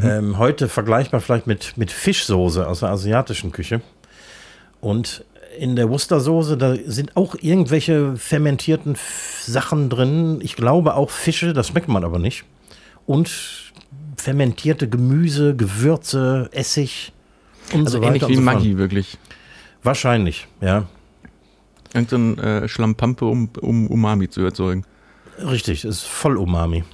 Sardellen. 0.00 0.24
Ähm, 0.30 0.38
heute 0.38 0.68
vergleichbar 0.68 1.20
vielleicht 1.20 1.46
mit, 1.46 1.76
mit 1.76 1.90
Fischsoße 1.90 2.66
aus 2.66 2.80
der 2.80 2.90
asiatischen 2.90 3.52
Küche. 3.52 3.80
Und 4.80 5.24
in 5.58 5.76
der 5.76 5.90
Worcestersoße, 5.90 6.56
da 6.56 6.74
sind 6.86 7.16
auch 7.16 7.34
irgendwelche 7.40 8.16
fermentierten 8.16 8.96
Sachen 9.44 9.90
drin. 9.90 10.40
Ich 10.42 10.56
glaube 10.56 10.94
auch 10.94 11.10
Fische, 11.10 11.52
das 11.52 11.68
schmeckt 11.68 11.88
man 11.88 12.04
aber 12.04 12.18
nicht. 12.18 12.44
Und 13.06 13.30
fermentierte 14.16 14.88
Gemüse, 14.88 15.54
Gewürze, 15.54 16.48
Essig 16.52 17.12
und 17.72 17.86
Also 17.86 17.98
so 17.98 18.02
weiter 18.02 18.14
ähnlich 18.14 18.28
wie 18.28 18.36
so. 18.36 18.40
Maggi, 18.40 18.78
wirklich. 18.78 19.18
Wahrscheinlich, 19.82 20.46
ja. 20.60 20.86
Irgendein 21.92 22.38
äh, 22.38 22.68
Schlammpampe, 22.68 23.26
um, 23.26 23.50
um 23.60 23.86
Umami 23.88 24.28
zu 24.28 24.40
erzeugen. 24.42 24.84
Richtig, 25.38 25.84
ist 25.84 26.04
voll 26.04 26.36
Umami. 26.36 26.84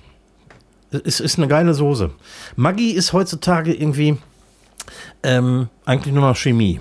Es 0.90 1.20
ist 1.20 1.38
eine 1.38 1.48
geile 1.48 1.74
Soße. 1.74 2.10
Maggi 2.56 2.90
ist 2.92 3.12
heutzutage 3.12 3.74
irgendwie 3.74 4.16
ähm, 5.22 5.68
eigentlich 5.84 6.14
nur 6.14 6.26
noch 6.26 6.36
Chemie. 6.36 6.80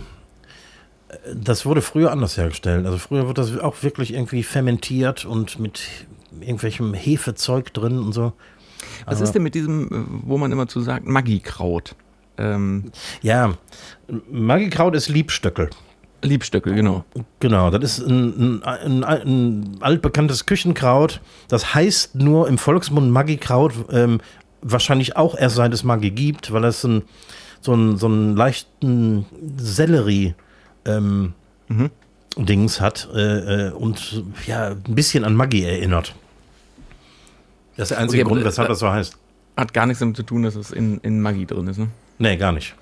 Das 1.34 1.66
wurde 1.66 1.82
früher 1.82 2.12
anders 2.12 2.38
hergestellt. 2.38 2.86
Also 2.86 2.98
früher 2.98 3.28
wurde 3.28 3.42
das 3.42 3.58
auch 3.60 3.82
wirklich 3.84 4.14
irgendwie 4.14 4.44
fermentiert 4.44 5.26
und 5.26 5.60
mit 5.60 5.82
irgendwelchem 6.40 6.94
Hefezeug 6.94 7.74
drin 7.74 8.00
und 8.00 8.14
so. 8.14 8.34
Was 9.06 9.16
Aber- 9.18 9.24
ist 9.24 9.32
denn 9.34 9.44
mit 9.44 9.56
diesem, 9.56 9.88
äh, 9.88 10.06
wo 10.28 10.38
man 10.38 10.52
immer 10.52 10.68
zu 10.68 10.82
sagt, 10.82 11.06
Maggi-Kraut? 11.06 11.96
Ähm, 12.38 12.92
Ja, 13.22 13.56
Maggi-Kraut 14.32 14.96
ist 14.96 15.08
Liebstöckel. 15.10 15.70
Liebstöcke, 16.22 16.74
genau. 16.74 17.06
Genau, 17.40 17.70
das 17.70 18.00
ist 18.00 18.08
ein, 18.08 18.64
ein, 18.64 19.04
ein, 19.04 19.04
ein 19.04 19.78
altbekanntes 19.82 20.46
Küchenkraut. 20.46 21.22
Das 21.48 21.74
heißt 21.76 22.16
nur 22.16 22.48
im 22.48 22.58
Volksmund 22.58 23.12
Maggi-Kraut, 23.12 23.74
ähm, 23.92 24.20
wahrscheinlich 24.62 25.16
auch 25.16 25.38
erst 25.38 25.56
seit 25.56 25.74
es 25.74 25.84
Maggi 25.84 26.12
gibt, 26.12 26.52
weil 26.52 26.64
es 26.66 26.84
ein, 26.84 27.04
so, 27.62 27.74
einen, 27.74 27.98
so 27.98 28.08
einen 28.08 28.36
leichten 28.36 29.26
Sellerie 29.58 30.34
ähm, 30.86 31.34
Dings 32.38 32.82
hat 32.82 33.10
äh, 33.14 33.68
äh, 33.68 33.72
und 33.72 34.24
ja, 34.46 34.70
ein 34.70 34.96
bisschen 34.96 35.24
an 35.24 35.36
Maggi 35.36 35.64
erinnert. 35.64 36.16
Das 37.76 37.86
ist 37.86 37.90
der 37.92 38.00
einzige 38.00 38.24
Okay, 38.24 38.30
Grund, 38.30 38.46
weshalb 38.46 38.68
äh, 38.68 38.72
das 38.72 38.80
so 38.80 38.90
heißt. 38.90 39.18
Hat 39.56 39.74
gar 39.74 39.86
nichts 39.86 40.00
damit 40.00 40.16
zu 40.16 40.24
tun, 40.24 40.44
dass 40.44 40.56
es 40.56 40.72
in, 40.72 41.00
in 41.00 41.22
Maggi 41.22 41.46
drin 41.46 41.68
ist, 41.68 41.78
ne? 41.78 41.88
Nee, 42.20 42.38
gar 42.38 42.52
nicht. 42.52 42.76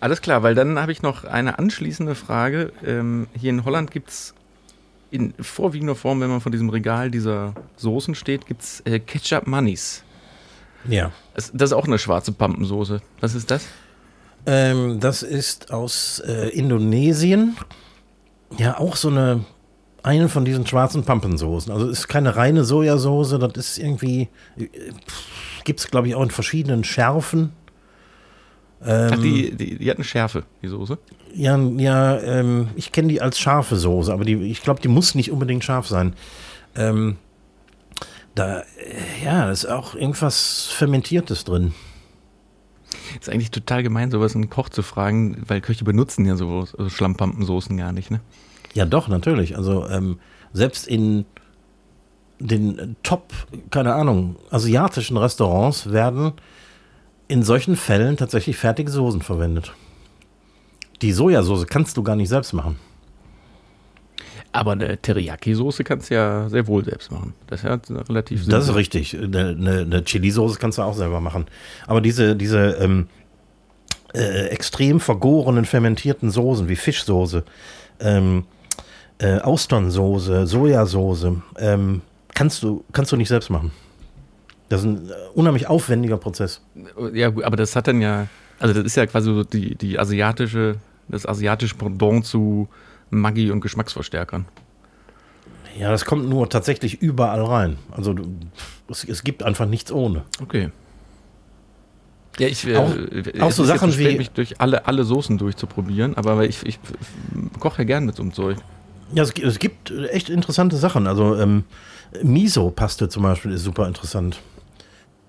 Alles 0.00 0.20
klar, 0.20 0.42
weil 0.42 0.54
dann 0.54 0.78
habe 0.78 0.92
ich 0.92 1.02
noch 1.02 1.24
eine 1.24 1.58
anschließende 1.58 2.14
Frage. 2.14 2.72
Ähm, 2.84 3.28
hier 3.38 3.50
in 3.50 3.64
Holland 3.64 3.90
gibt 3.90 4.10
es 4.10 4.34
in 5.10 5.34
vorwiegender 5.40 5.94
Form, 5.94 6.20
wenn 6.20 6.30
man 6.30 6.40
vor 6.40 6.52
diesem 6.52 6.70
Regal 6.70 7.10
dieser 7.10 7.54
Soßen 7.76 8.14
steht, 8.14 8.46
gibt 8.46 8.62
es 8.62 8.80
äh, 8.80 9.00
Ketchup 9.00 9.46
Manis. 9.46 10.02
Ja. 10.88 11.12
Das, 11.34 11.50
das 11.52 11.70
ist 11.70 11.76
auch 11.76 11.86
eine 11.86 11.98
schwarze 11.98 12.32
Pampensoße. 12.32 13.02
Was 13.20 13.34
ist 13.34 13.50
das? 13.50 13.66
Ähm, 14.46 15.00
das 15.00 15.22
ist 15.22 15.72
aus 15.72 16.20
äh, 16.26 16.48
Indonesien. 16.48 17.56
Ja, 18.58 18.78
auch 18.78 18.96
so 18.96 19.08
eine, 19.08 19.44
eine 20.02 20.28
von 20.28 20.44
diesen 20.44 20.66
schwarzen 20.66 21.04
Pampensoßen. 21.04 21.72
Also 21.72 21.88
ist 21.88 22.08
keine 22.08 22.36
reine 22.36 22.64
Sojasauce, 22.64 23.38
das 23.38 23.52
ist 23.56 23.78
irgendwie, 23.78 24.28
gibt 25.64 25.80
es 25.80 25.90
glaube 25.90 26.08
ich 26.08 26.14
auch 26.14 26.22
in 26.22 26.30
verschiedenen 26.30 26.84
Schärfen. 26.84 27.52
Ach, 28.82 29.18
die, 29.18 29.54
die, 29.54 29.76
die 29.76 29.90
hat 29.90 29.98
eine 29.98 30.04
Schärfe, 30.04 30.44
die 30.62 30.68
Soße. 30.68 30.98
Ja, 31.34 31.56
ja 31.58 32.18
ähm, 32.20 32.68
ich 32.76 32.92
kenne 32.92 33.08
die 33.08 33.20
als 33.20 33.38
scharfe 33.38 33.76
Soße, 33.76 34.12
aber 34.12 34.24
die, 34.24 34.36
ich 34.36 34.62
glaube, 34.62 34.80
die 34.80 34.88
muss 34.88 35.14
nicht 35.14 35.30
unbedingt 35.30 35.64
scharf 35.64 35.86
sein. 35.86 36.14
Ähm, 36.74 37.16
da, 38.34 38.60
äh, 38.60 38.64
ja, 39.24 39.44
da 39.44 39.50
ist 39.50 39.66
auch 39.66 39.94
irgendwas 39.94 40.68
Fermentiertes 40.72 41.44
drin. 41.44 41.74
Ist 43.20 43.28
eigentlich 43.28 43.50
total 43.50 43.82
gemein, 43.82 44.10
sowas 44.10 44.34
einen 44.34 44.50
Koch 44.50 44.68
zu 44.68 44.82
fragen, 44.82 45.42
weil 45.46 45.60
Köche 45.60 45.84
benutzen 45.84 46.24
ja 46.24 46.36
so, 46.36 46.64
so 46.64 46.88
Schlammpampensoßen 46.88 47.76
gar 47.76 47.92
nicht, 47.92 48.10
ne? 48.10 48.20
Ja, 48.72 48.86
doch, 48.86 49.08
natürlich. 49.08 49.56
Also 49.56 49.88
ähm, 49.88 50.20
selbst 50.52 50.86
in 50.88 51.26
den 52.38 52.78
äh, 52.78 52.88
Top, 53.02 53.32
keine 53.70 53.94
Ahnung, 53.94 54.36
asiatischen 54.50 55.16
Restaurants 55.16 55.90
werden 55.92 56.32
in 57.30 57.44
solchen 57.44 57.76
Fällen 57.76 58.16
tatsächlich 58.16 58.56
fertige 58.56 58.90
Soßen 58.90 59.22
verwendet. 59.22 59.72
Die 61.00 61.12
Sojasauce 61.12 61.68
kannst 61.68 61.96
du 61.96 62.02
gar 62.02 62.16
nicht 62.16 62.28
selbst 62.28 62.52
machen. 62.52 62.76
Aber 64.50 64.72
eine 64.72 65.00
Teriyaki-Soße 65.00 65.84
kannst 65.84 66.10
du 66.10 66.14
ja 66.14 66.48
sehr 66.48 66.66
wohl 66.66 66.84
selbst 66.84 67.12
machen. 67.12 67.34
Das 67.46 67.60
ist 67.60 67.68
ja 67.68 67.78
relativ 68.08 68.48
Das 68.48 68.68
ist 68.68 68.74
richtig. 68.74 69.16
Eine, 69.16 69.50
eine, 69.50 69.80
eine 69.82 70.04
Chili-Soße 70.04 70.58
kannst 70.58 70.78
du 70.78 70.82
auch 70.82 70.96
selber 70.96 71.20
machen. 71.20 71.46
Aber 71.86 72.00
diese, 72.00 72.34
diese 72.34 72.72
ähm, 72.80 73.06
äh, 74.12 74.48
extrem 74.48 74.98
vergorenen, 74.98 75.66
fermentierten 75.66 76.32
Soßen 76.32 76.68
wie 76.68 76.74
Fischsoße, 76.74 77.44
ähm, 78.00 78.44
äh, 79.18 79.38
Austernsoße, 79.38 80.48
Sojasauce, 80.48 81.28
ähm, 81.58 82.02
kannst, 82.34 82.64
du, 82.64 82.84
kannst 82.92 83.12
du 83.12 83.16
nicht 83.16 83.28
selbst 83.28 83.50
machen. 83.50 83.70
Das 84.70 84.80
ist 84.80 84.86
ein 84.86 85.10
äh, 85.10 85.12
unheimlich 85.34 85.66
aufwendiger 85.68 86.16
Prozess. 86.16 86.62
Ja, 87.12 87.28
aber 87.28 87.56
das 87.56 87.76
hat 87.76 87.86
dann 87.88 88.00
ja, 88.00 88.28
also 88.58 88.72
das 88.72 88.84
ist 88.84 88.96
ja 88.96 89.04
quasi 89.06 89.26
so 89.34 89.44
die, 89.44 89.74
die 89.74 89.98
asiatische, 89.98 90.76
das 91.08 91.26
asiatische 91.26 91.74
Pendant 91.74 92.24
zu 92.24 92.68
Maggi 93.10 93.50
und 93.50 93.60
Geschmacksverstärkern. 93.60 94.46
Ja, 95.78 95.90
das 95.90 96.04
kommt 96.04 96.28
nur 96.28 96.48
tatsächlich 96.48 97.02
überall 97.02 97.42
rein. 97.44 97.76
Also 97.90 98.14
es, 98.88 99.04
es 99.04 99.24
gibt 99.24 99.42
einfach 99.42 99.66
nichts 99.66 99.90
ohne. 99.92 100.22
Okay. 100.40 100.70
Ja, 102.38 102.46
ich 102.48 102.66
äh, 102.66 102.76
Auch- 102.76 102.94
auch 103.40 103.52
so 103.52 103.64
Sachen 103.64 103.96
wie- 103.98 104.16
mich 104.16 104.30
durch 104.30 104.60
alle, 104.60 104.86
alle 104.86 105.04
Soßen 105.04 105.36
durchzuprobieren, 105.36 106.16
aber 106.16 106.44
ich, 106.44 106.64
ich, 106.64 106.78
koche 107.58 107.78
ja 107.82 107.84
gern 107.84 108.06
mit 108.06 108.16
so 108.16 108.22
einem 108.22 108.32
Zeug. 108.32 108.56
Ja, 109.14 109.24
es, 109.24 109.32
es 109.32 109.58
gibt 109.58 109.90
echt 109.90 110.30
interessante 110.30 110.76
Sachen. 110.76 111.06
Also 111.08 111.36
ähm, 111.36 111.64
Miso-Paste 112.22 113.08
zum 113.08 113.24
Beispiel 113.24 113.50
ist 113.52 113.64
super 113.64 113.88
interessant. 113.88 114.40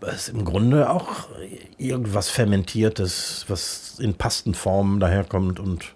Ist 0.01 0.29
im 0.29 0.45
Grunde 0.45 0.89
auch 0.89 1.27
irgendwas 1.77 2.29
Fermentiertes, 2.29 3.45
was 3.47 3.99
in 3.99 4.15
Pastenformen 4.15 4.99
daherkommt 4.99 5.59
und 5.59 5.93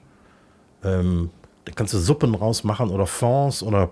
ähm, 0.84 1.32
da 1.66 1.74
kannst 1.74 1.94
du 1.94 1.98
Suppen 1.98 2.36
rausmachen 2.36 2.90
oder 2.90 3.08
Fonds 3.08 3.64
oder 3.64 3.92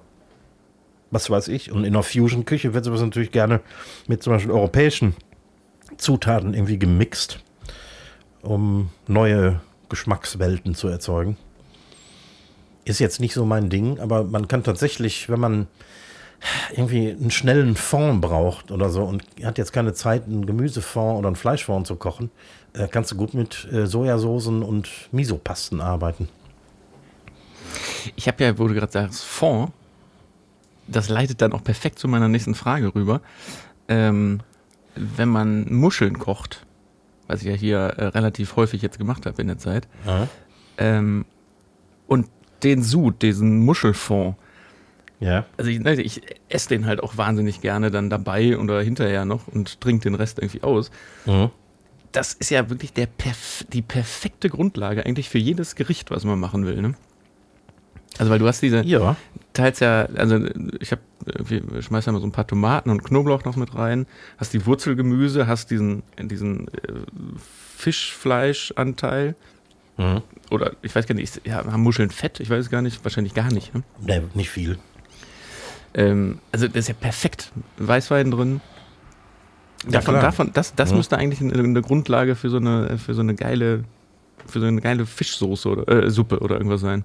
was 1.09 1.29
weiß 1.29 1.47
ich. 1.47 1.71
Und 1.71 1.83
in 1.83 1.93
der 1.93 2.03
Fusion-Küche 2.03 2.73
wird 2.73 2.85
sowas 2.85 3.01
natürlich 3.01 3.31
gerne 3.31 3.61
mit 4.07 4.21
zum 4.21 4.33
Beispiel 4.33 4.51
europäischen 4.51 5.15
Zutaten 5.97 6.53
irgendwie 6.53 6.77
gemixt, 6.77 7.39
um 8.41 8.89
neue 9.07 9.61
Geschmackswelten 9.89 10.75
zu 10.75 10.87
erzeugen. 10.87 11.37
Ist 12.85 12.99
jetzt 12.99 13.19
nicht 13.19 13.33
so 13.33 13.45
mein 13.45 13.69
Ding, 13.69 13.99
aber 13.99 14.23
man 14.23 14.47
kann 14.47 14.63
tatsächlich, 14.63 15.29
wenn 15.29 15.39
man 15.39 15.67
irgendwie 16.71 17.11
einen 17.11 17.31
schnellen 17.31 17.75
Fond 17.75 18.21
braucht 18.21 18.71
oder 18.71 18.89
so 18.89 19.03
und 19.03 19.23
hat 19.43 19.57
jetzt 19.57 19.73
keine 19.73 19.93
Zeit, 19.93 20.25
einen 20.25 20.45
Gemüsefond 20.45 21.19
oder 21.19 21.27
einen 21.27 21.35
Fleischfond 21.35 21.87
zu 21.87 21.95
kochen, 21.95 22.31
äh, 22.73 22.87
kannst 22.87 23.11
du 23.11 23.15
gut 23.15 23.33
mit 23.33 23.67
äh, 23.71 23.85
Sojasoßen 23.85 24.63
und 24.63 24.89
Misopasten 25.11 25.81
arbeiten. 25.81 26.29
Ich 28.15 28.27
habe 28.27 28.43
ja, 28.43 28.57
wo 28.57 28.67
du 28.67 28.73
gerade 28.73 28.91
sagst, 28.91 29.23
Fond, 29.23 29.71
das 30.87 31.09
leitet 31.09 31.41
dann 31.41 31.53
auch 31.53 31.63
perfekt 31.63 31.99
zu 31.99 32.07
meiner 32.07 32.27
nächsten 32.27 32.55
Frage 32.55 32.93
rüber. 32.93 33.21
Ähm, 33.87 34.41
wenn 34.95 35.29
man 35.29 35.73
Muscheln 35.73 36.19
kocht, 36.19 36.65
was 37.27 37.41
ich 37.41 37.47
ja 37.47 37.53
hier 37.53 37.77
äh, 37.77 38.05
relativ 38.07 38.55
häufig 38.55 38.81
jetzt 38.81 38.97
gemacht 38.97 39.25
habe 39.25 39.41
in 39.41 39.47
der 39.47 39.57
Zeit, 39.57 39.87
ähm, 40.77 41.25
und 42.07 42.27
den 42.63 42.83
Sud, 42.83 43.21
diesen 43.21 43.59
Muschelfond, 43.59 44.35
Ja. 45.23 45.45
also 45.57 45.69
ich, 45.71 45.79
ne, 45.79 45.93
ich 46.01 46.21
esse 46.49 46.69
den 46.69 46.85
halt 46.85 47.01
auch 47.01 47.17
wahnsinnig 47.17 47.61
gerne 47.61 47.89
dann 47.91 48.09
dabei 48.09 48.57
oder 48.57 48.81
hinterher 48.81 49.25
noch 49.25 49.47
und 49.47 49.79
trinke 49.81 50.03
den 50.03 50.15
Rest 50.15 50.39
irgendwie 50.39 50.63
aus. 50.63 50.91
Mhm. 51.25 51.49
Das 52.11 52.33
ist 52.33 52.51
ja 52.51 52.69
wirklich 52.69 52.93
der 52.93 53.07
perf 53.07 53.65
die 53.73 53.81
perfekte 53.81 54.49
Grundlage 54.49 55.05
eigentlich 55.05 55.29
für 55.29 55.39
jedes 55.39 55.75
Gericht, 55.75 56.11
was 56.11 56.23
man 56.25 56.39
machen 56.39 56.65
will. 56.65 56.81
Ne? 56.81 56.93
Also 58.19 58.31
weil 58.31 58.37
du 58.37 58.47
hast 58.47 58.61
diese, 58.61 58.83
Ja. 58.85 59.15
teils 59.53 59.79
ja, 59.79 60.05
also 60.15 60.45
ich 60.79 60.91
habe, 60.91 61.01
wir 61.47 61.81
schmeißen 61.81 62.11
ja 62.11 62.13
mal 62.13 62.19
so 62.21 62.27
ein 62.27 62.31
paar 62.31 62.45
Tomaten 62.45 62.91
und 62.91 63.03
Knoblauch 63.03 63.43
noch 63.45 63.55
mit 63.55 63.73
rein, 63.73 64.05
hast 64.37 64.53
die 64.53 64.65
Wurzelgemüse, 64.67 65.47
hast 65.47 65.71
diesen, 65.71 66.03
diesen 66.19 66.67
äh, 66.67 66.71
Fischfleischanteil 67.77 69.35
Mhm. 69.95 70.21
oder 70.49 70.73
ich 70.81 70.95
weiß 70.95 71.05
gar 71.05 71.13
nicht, 71.13 71.41
ja, 71.45 71.57
haben 71.65 71.83
Muscheln 71.83 72.09
Fett? 72.09 72.39
Ich 72.39 72.49
weiß 72.49 72.65
es 72.65 72.71
gar 72.71 72.81
nicht, 72.81 73.03
wahrscheinlich 73.03 73.35
gar 73.35 73.51
nicht. 73.53 73.75
Ne? 73.75 73.83
Nee, 74.01 74.21
nicht 74.33 74.49
viel. 74.49 74.79
Ähm, 75.95 76.39
also 76.51 76.67
das 76.67 76.77
ist 76.77 76.87
ja 76.89 76.93
perfekt. 76.95 77.51
Weißwein 77.77 78.31
drin. 78.31 78.61
Ja, 79.85 79.91
Davon, 79.99 80.13
klar. 80.13 80.21
davon, 80.23 80.51
das, 80.53 80.73
das 80.75 80.91
Mhm. 80.91 80.97
müsste 80.97 81.17
eigentlich 81.17 81.41
eine, 81.41 81.53
eine 81.53 81.81
Grundlage 81.81 82.35
für 82.35 82.49
so 82.49 82.57
eine, 82.57 82.97
für 82.97 83.13
so 83.13 83.21
eine 83.21 83.35
geile, 83.35 83.83
für 84.47 84.59
so 84.59 84.65
eine 84.65 84.81
geile 84.81 85.05
Fischsoße 85.05 85.69
oder 85.69 85.87
äh, 86.05 86.09
Suppe 86.09 86.39
oder 86.39 86.55
irgendwas 86.55 86.81
sein. 86.81 87.03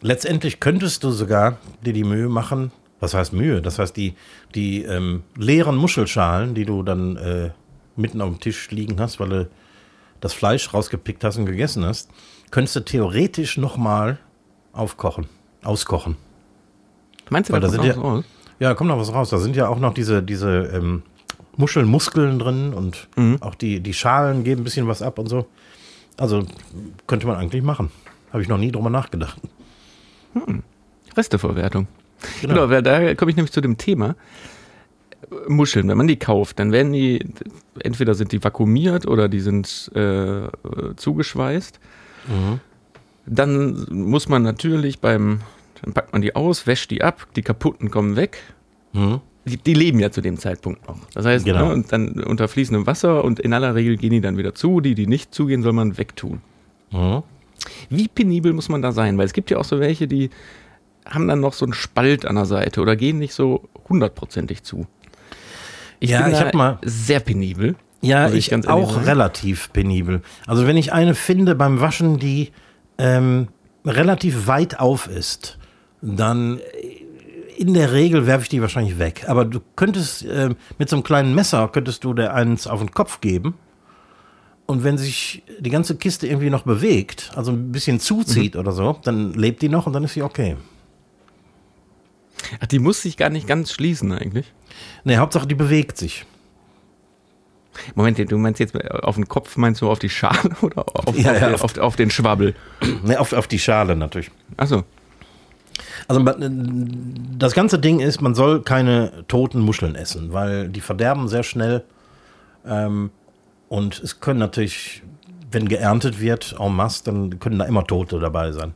Letztendlich 0.00 0.60
könntest 0.60 1.04
du 1.04 1.10
sogar 1.10 1.58
dir 1.84 1.92
die 1.92 2.04
Mühe 2.04 2.28
machen, 2.28 2.70
was 3.00 3.12
heißt 3.14 3.32
Mühe? 3.34 3.60
Das 3.60 3.78
heißt, 3.78 3.96
die, 3.96 4.14
die 4.54 4.82
ähm, 4.84 5.22
leeren 5.36 5.76
Muschelschalen, 5.76 6.54
die 6.54 6.64
du 6.64 6.82
dann 6.82 7.16
äh, 7.16 7.50
mitten 7.96 8.20
auf 8.22 8.30
dem 8.30 8.40
Tisch 8.40 8.70
liegen 8.70 8.98
hast, 9.00 9.20
weil 9.20 9.28
du 9.28 9.50
das 10.20 10.32
Fleisch 10.32 10.72
rausgepickt 10.72 11.22
hast 11.22 11.36
und 11.36 11.44
gegessen 11.46 11.84
hast, 11.84 12.10
könntest 12.50 12.76
du 12.76 12.80
theoretisch 12.80 13.58
nochmal 13.58 14.18
aufkochen, 14.72 15.26
auskochen. 15.62 16.16
Meinst 17.30 17.50
du, 17.50 17.54
Weil 17.54 17.60
da 17.60 17.68
da 17.68 17.76
kommt 17.76 17.84
sind 17.86 17.96
noch 17.96 18.04
was 18.04 18.12
raus? 18.18 18.24
Ja, 18.58 18.68
da 18.70 18.74
kommt 18.74 18.88
noch 18.88 18.98
was 18.98 19.12
raus. 19.12 19.30
Da 19.30 19.38
sind 19.38 19.56
ja 19.56 19.68
auch 19.68 19.78
noch 19.78 19.94
diese, 19.94 20.22
diese 20.22 20.70
ähm, 20.74 21.02
Muschelmuskeln 21.56 22.38
drin 22.38 22.72
und 22.74 23.08
Mhm. 23.16 23.38
auch 23.40 23.54
die, 23.54 23.80
die 23.80 23.94
Schalen 23.94 24.44
geben 24.44 24.60
ein 24.62 24.64
bisschen 24.64 24.86
was 24.88 25.02
ab 25.02 25.18
und 25.18 25.28
so. 25.28 25.46
Also 26.16 26.44
könnte 27.06 27.26
man 27.26 27.36
eigentlich 27.36 27.62
machen. 27.62 27.90
Habe 28.32 28.42
ich 28.42 28.48
noch 28.48 28.58
nie 28.58 28.70
drüber 28.72 28.90
nachgedacht. 28.90 29.38
Resteverwertung. 31.16 31.86
Genau, 32.42 32.68
weil 32.70 32.82
da 32.82 33.14
komme 33.14 33.30
ich 33.30 33.36
nämlich 33.36 33.52
zu 33.52 33.60
dem 33.60 33.76
Thema. 33.78 34.14
Muscheln, 35.48 35.88
wenn 35.88 35.96
man 35.98 36.06
die 36.06 36.18
kauft, 36.18 36.58
dann 36.58 36.72
werden 36.72 36.92
die, 36.92 37.26
entweder 37.80 38.14
sind 38.14 38.32
die 38.32 38.42
vakuumiert 38.42 39.06
oder 39.06 39.28
die 39.28 39.40
sind 39.40 39.90
äh, 39.94 40.42
zugeschweißt. 40.96 41.80
Mhm. 42.28 42.60
Dann 43.26 43.86
muss 43.90 44.28
man 44.28 44.42
natürlich 44.42 45.00
beim, 45.00 45.40
dann 45.86 45.94
packt 45.94 46.12
man 46.12 46.20
die 46.20 46.36
aus, 46.36 46.66
wäscht 46.66 46.90
die 46.90 47.02
ab, 47.02 47.26
die 47.36 47.42
kaputten 47.42 47.90
kommen 47.90 48.16
weg. 48.16 48.38
Mhm. 48.92 49.20
Die, 49.46 49.56
die 49.56 49.74
leben 49.74 50.00
ja 50.00 50.10
zu 50.10 50.20
dem 50.20 50.36
Zeitpunkt 50.38 50.86
noch. 50.88 50.98
Das 51.14 51.24
heißt, 51.24 51.44
Genau. 51.46 51.68
ne, 51.68 51.72
und 51.74 51.92
dann 51.92 52.20
unter 52.24 52.48
fließendem 52.48 52.86
Wasser 52.86 53.24
und 53.24 53.38
in 53.40 53.52
aller 53.54 53.74
Regel 53.74 53.96
gehen 53.96 54.10
die 54.10 54.20
dann 54.20 54.36
wieder 54.36 54.54
zu. 54.54 54.80
Die, 54.80 54.94
die 54.96 55.06
nicht 55.06 55.32
zugehen, 55.32 55.62
soll 55.62 55.72
man 55.72 55.96
wegtun. 55.96 56.40
Mhm. 56.90 57.22
Wie 57.88 58.08
penibel 58.08 58.52
muss 58.52 58.68
man 58.68 58.82
da 58.82 58.90
sein? 58.92 59.16
Weil 59.16 59.26
es 59.26 59.32
gibt 59.32 59.50
ja 59.50 59.58
auch 59.58 59.64
so 59.64 59.78
welche, 59.80 60.06
die 60.08 60.30
haben 61.08 61.28
dann 61.28 61.38
noch 61.40 61.52
so 61.52 61.64
einen 61.64 61.72
Spalt 61.74 62.26
an 62.26 62.34
der 62.34 62.44
Seite 62.46 62.80
oder 62.80 62.96
gehen 62.96 63.18
nicht 63.18 63.32
so 63.34 63.68
hundertprozentig 63.88 64.64
zu. 64.64 64.86
Ich 66.00 66.10
Ja, 66.10 66.22
bin 66.22 66.32
ich 66.32 66.38
da 66.40 66.46
hab 66.46 66.54
mal- 66.54 66.78
sehr 66.84 67.20
penibel. 67.20 67.76
Ja, 68.02 68.28
ich 68.28 68.52
ich, 68.52 68.68
auch 68.68 68.92
sagen. 68.92 69.04
relativ 69.06 69.72
penibel. 69.72 70.20
Also 70.46 70.66
wenn 70.66 70.76
ich 70.76 70.92
eine 70.92 71.14
finde 71.14 71.54
beim 71.54 71.80
Waschen, 71.80 72.18
die 72.18 72.50
ähm, 72.98 73.48
relativ 73.84 74.48
weit 74.48 74.78
auf 74.80 75.06
ist, 75.08 75.58
dann 76.06 76.58
äh, 76.58 76.62
in 77.58 77.72
der 77.74 77.92
Regel 77.92 78.26
werfe 78.26 78.42
ich 78.44 78.48
die 78.50 78.60
wahrscheinlich 78.60 78.98
weg. 78.98 79.24
Aber 79.28 79.44
du 79.44 79.60
könntest 79.76 80.24
ähm, 80.30 80.56
mit 80.78 80.88
so 80.90 80.96
einem 80.96 81.02
kleinen 81.04 81.34
Messer 81.34 81.68
könntest 81.68 82.04
du 82.04 82.12
der 82.14 82.34
eins 82.34 82.66
auf 82.66 82.80
den 82.80 82.90
Kopf 82.92 83.20
geben. 83.20 83.54
Und 84.66 84.82
wenn 84.84 84.98
sich 84.98 85.42
die 85.60 85.70
ganze 85.70 85.96
Kiste 85.96 86.26
irgendwie 86.26 86.50
noch 86.50 86.62
bewegt, 86.64 87.30
also 87.36 87.52
ein 87.52 87.70
bisschen 87.72 88.00
zuzieht 88.00 88.54
Mhm. 88.54 88.60
oder 88.60 88.72
so, 88.72 88.98
dann 89.04 89.32
lebt 89.32 89.62
die 89.62 89.68
noch 89.68 89.86
und 89.86 89.92
dann 89.92 90.04
ist 90.04 90.14
sie 90.14 90.22
okay. 90.22 90.56
Ach, 92.60 92.66
die 92.66 92.78
muss 92.78 93.00
sich 93.02 93.16
gar 93.16 93.30
nicht 93.30 93.46
ganz 93.46 93.72
schließen 93.72 94.12
eigentlich. 94.12 94.52
Nee, 95.04 95.16
Hauptsache 95.16 95.46
die 95.46 95.54
bewegt 95.54 95.96
sich. 95.96 96.26
Moment, 97.94 98.18
du 98.30 98.38
meinst 98.38 98.58
jetzt 98.60 98.74
auf 98.90 99.14
den 99.16 99.28
Kopf, 99.28 99.56
meinst 99.56 99.80
du 99.82 99.90
auf 99.90 99.98
die 99.98 100.08
Schale 100.08 100.50
oder 100.62 100.84
auf, 100.94 101.16
Ja, 101.16 101.32
auf, 101.32 101.40
ja, 101.40 101.54
auf, 101.54 101.78
auf 101.78 101.96
den 101.96 102.10
Schwabbel? 102.10 102.54
Nee, 103.04 103.16
auf, 103.16 103.32
auf 103.32 103.46
die 103.46 103.58
Schale 103.58 103.96
natürlich. 103.96 104.30
Achso. 104.56 104.84
Also 106.08 106.20
man- 106.20 107.36
das 107.38 107.52
ganze 107.54 107.78
Ding 107.78 108.00
ist, 108.00 108.20
man 108.20 108.34
soll 108.34 108.62
keine 108.62 109.24
toten 109.28 109.60
Muscheln 109.60 109.94
essen, 109.94 110.32
weil 110.32 110.68
die 110.68 110.80
verderben 110.80 111.28
sehr 111.28 111.42
schnell. 111.42 111.84
Ähm, 112.66 113.10
und 113.68 113.98
es 114.00 114.20
können 114.20 114.38
natürlich, 114.38 115.02
wenn 115.50 115.68
geerntet 115.68 116.20
wird 116.20 116.56
en 116.58 116.74
masse, 116.74 117.04
dann 117.04 117.38
können 117.38 117.58
da 117.58 117.64
immer 117.64 117.84
Tote 117.84 118.18
dabei 118.18 118.52
sein. 118.52 118.74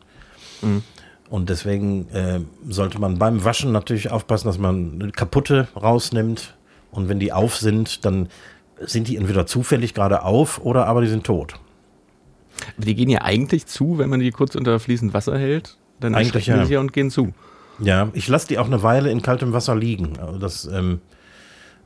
Und 1.30 1.48
deswegen 1.48 2.08
äh, 2.10 2.40
sollte 2.68 2.98
man 3.00 3.18
beim 3.18 3.44
Waschen 3.44 3.72
natürlich 3.72 4.10
aufpassen, 4.10 4.48
dass 4.48 4.58
man 4.58 4.98
eine 5.00 5.12
kaputte 5.12 5.68
rausnimmt. 5.74 6.54
Und 6.90 7.08
wenn 7.08 7.20
die 7.20 7.32
auf 7.32 7.56
sind, 7.56 8.04
dann 8.04 8.28
sind 8.80 9.06
die 9.08 9.16
entweder 9.16 9.46
zufällig 9.46 9.94
gerade 9.94 10.22
auf 10.22 10.60
oder 10.64 10.86
aber 10.86 11.02
die 11.02 11.08
sind 11.08 11.24
tot. 11.24 11.54
Die 12.78 12.94
gehen 12.94 13.08
ja 13.08 13.22
eigentlich 13.22 13.66
zu, 13.66 13.98
wenn 13.98 14.10
man 14.10 14.20
die 14.20 14.32
kurz 14.32 14.54
unter 14.54 14.78
fließend 14.80 15.14
Wasser 15.14 15.38
hält. 15.38 15.76
Dann 16.00 16.14
Eigentlich 16.14 16.34
erschrecken 16.48 16.70
ja. 16.70 16.74
ja 16.74 16.80
und 16.80 16.92
gehen 16.92 17.10
zu. 17.10 17.32
Ja, 17.78 18.08
ich 18.12 18.28
lasse 18.28 18.48
die 18.48 18.58
auch 18.58 18.66
eine 18.66 18.82
Weile 18.82 19.10
in 19.10 19.22
kaltem 19.22 19.52
Wasser 19.52 19.74
liegen. 19.74 20.18
Also 20.18 20.38
Das 20.38 20.66
ähm, 20.66 21.00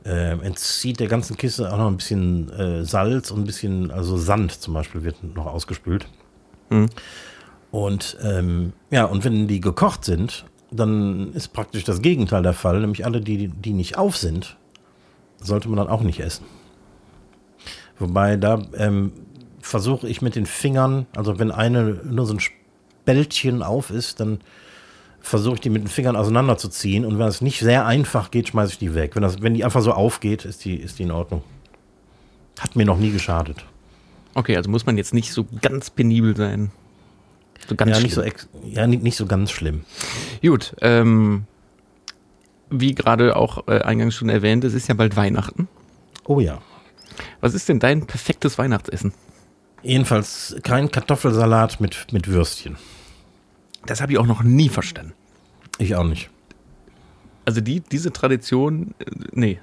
äh, 0.05 0.31
entzieht 0.39 0.99
der 0.99 1.07
ganzen 1.07 1.37
Kiste 1.37 1.71
auch 1.71 1.77
noch 1.77 1.87
ein 1.87 1.97
bisschen 1.97 2.51
äh, 2.51 2.83
Salz 2.83 3.31
und 3.31 3.41
ein 3.41 3.45
bisschen, 3.45 3.91
also 3.91 4.17
Sand 4.17 4.51
zum 4.51 4.73
Beispiel 4.73 5.03
wird 5.03 5.23
noch 5.35 5.47
ausgespült. 5.47 6.07
Mhm. 6.69 6.89
Und 7.71 8.17
ähm, 8.23 8.73
ja, 8.89 9.05
und 9.05 9.25
wenn 9.25 9.47
die 9.47 9.59
gekocht 9.59 10.05
sind, 10.05 10.45
dann 10.71 11.33
ist 11.33 11.53
praktisch 11.53 11.83
das 11.83 12.01
Gegenteil 12.01 12.43
der 12.43 12.53
Fall, 12.53 12.79
nämlich 12.79 13.05
alle, 13.05 13.21
die, 13.21 13.47
die 13.47 13.73
nicht 13.73 13.97
auf 13.97 14.17
sind, 14.17 14.57
sollte 15.41 15.67
man 15.69 15.77
dann 15.77 15.87
auch 15.87 16.01
nicht 16.01 16.19
essen. 16.19 16.45
Wobei 17.97 18.37
da 18.37 18.61
ähm, 18.77 19.11
versuche 19.59 20.07
ich 20.07 20.21
mit 20.21 20.35
den 20.35 20.45
Fingern, 20.45 21.05
also 21.15 21.39
wenn 21.39 21.51
eine 21.51 22.01
nur 22.03 22.25
so 22.25 22.35
ein 22.35 22.39
Spältchen 23.05 23.61
auf 23.61 23.91
ist, 23.91 24.19
dann 24.19 24.39
versuche 25.21 25.55
ich 25.55 25.61
die 25.61 25.69
mit 25.69 25.83
den 25.83 25.87
Fingern 25.87 26.15
auseinanderzuziehen 26.15 27.05
und 27.05 27.19
wenn 27.19 27.27
es 27.27 27.39
nicht 27.39 27.59
sehr 27.59 27.85
einfach 27.85 28.31
geht, 28.31 28.49
schmeiße 28.49 28.73
ich 28.73 28.79
die 28.79 28.95
weg. 28.95 29.15
Wenn, 29.15 29.21
das, 29.21 29.43
wenn 29.43 29.53
die 29.53 29.63
einfach 29.63 29.81
so 29.81 29.91
aufgeht, 29.91 30.43
ist 30.43 30.65
die, 30.65 30.75
ist 30.75 30.97
die 30.97 31.03
in 31.03 31.11
Ordnung. 31.11 31.43
Hat 32.59 32.75
mir 32.75 32.83
noch 32.83 32.97
nie 32.97 33.11
geschadet. 33.11 33.63
Okay, 34.33 34.57
also 34.57 34.71
muss 34.71 34.87
man 34.87 34.97
jetzt 34.97 35.13
nicht 35.13 35.31
so 35.33 35.45
ganz 35.61 35.91
penibel 35.91 36.35
sein. 36.35 36.71
So 37.69 37.75
ganz 37.75 37.95
ja, 37.95 38.01
nicht 38.01 38.15
so 38.15 38.23
ja, 38.63 38.87
nicht, 38.87 39.03
nicht 39.03 39.17
so 39.17 39.27
ganz 39.27 39.51
schlimm. 39.51 39.85
Gut, 40.41 40.75
ähm, 40.81 41.45
wie 42.71 42.95
gerade 42.95 43.35
auch 43.35 43.67
äh, 43.67 43.81
eingangs 43.81 44.15
schon 44.15 44.29
erwähnt, 44.29 44.63
es 44.63 44.73
ist 44.73 44.87
ja 44.87 44.95
bald 44.95 45.15
Weihnachten. 45.15 45.67
Oh 46.25 46.39
ja. 46.39 46.59
Was 47.39 47.53
ist 47.53 47.69
denn 47.69 47.79
dein 47.79 48.07
perfektes 48.07 48.57
Weihnachtsessen? 48.57 49.13
Jedenfalls 49.85 50.55
kein 50.63 50.89
Kartoffelsalat 50.89 51.79
mit, 51.79 52.11
mit 52.11 52.27
Würstchen. 52.27 52.75
Das 53.85 54.01
habe 54.01 54.13
ich 54.13 54.17
auch 54.17 54.25
noch 54.25 54.41
nie 54.41 54.67
verstanden. 54.67 55.13
Ich 55.77 55.95
auch 55.95 56.03
nicht. 56.03 56.31
Also 57.45 57.61
die, 57.61 57.81
diese 57.81 58.11
Tradition, 58.11 58.95
äh, 58.97 59.05
nee. 59.31 59.59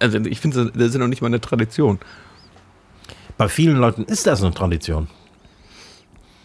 Also 0.00 0.18
ich 0.18 0.40
finde, 0.40 0.72
das 0.74 0.88
ist 0.88 0.96
noch 0.96 1.06
nicht 1.06 1.22
mal 1.22 1.28
eine 1.28 1.40
Tradition. 1.40 2.00
Bei 3.36 3.48
vielen 3.48 3.76
Leuten 3.76 4.02
ist 4.04 4.26
das 4.26 4.42
eine 4.42 4.52
Tradition. 4.52 5.06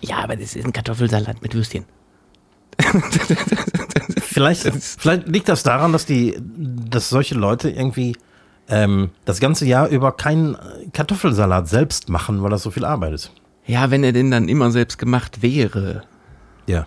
Ja, 0.01 0.17
aber 0.17 0.35
das 0.35 0.55
ist 0.55 0.63
ein 0.63 0.73
Kartoffelsalat 0.73 1.41
mit 1.41 1.55
Würstchen. 1.55 1.85
vielleicht, 4.21 4.61
vielleicht 4.99 5.27
liegt 5.27 5.49
das 5.49 5.63
daran, 5.63 5.93
dass 5.93 6.05
die, 6.05 6.37
dass 6.39 7.09
solche 7.09 7.33
Leute 7.33 7.71
irgendwie 7.71 8.15
ähm, 8.69 9.09
das 9.25 9.39
ganze 9.39 9.65
Jahr 9.65 9.87
über 9.89 10.11
keinen 10.11 10.57
Kartoffelsalat 10.93 11.67
selbst 11.67 12.09
machen, 12.09 12.41
weil 12.41 12.49
das 12.49 12.63
so 12.63 12.71
viel 12.71 12.85
Arbeit 12.85 13.13
ist. 13.13 13.31
Ja, 13.65 13.91
wenn 13.91 14.03
er 14.03 14.11
denn 14.11 14.31
dann 14.31 14.47
immer 14.47 14.71
selbst 14.71 14.97
gemacht 14.97 15.41
wäre. 15.41 16.03
Ja. 16.67 16.85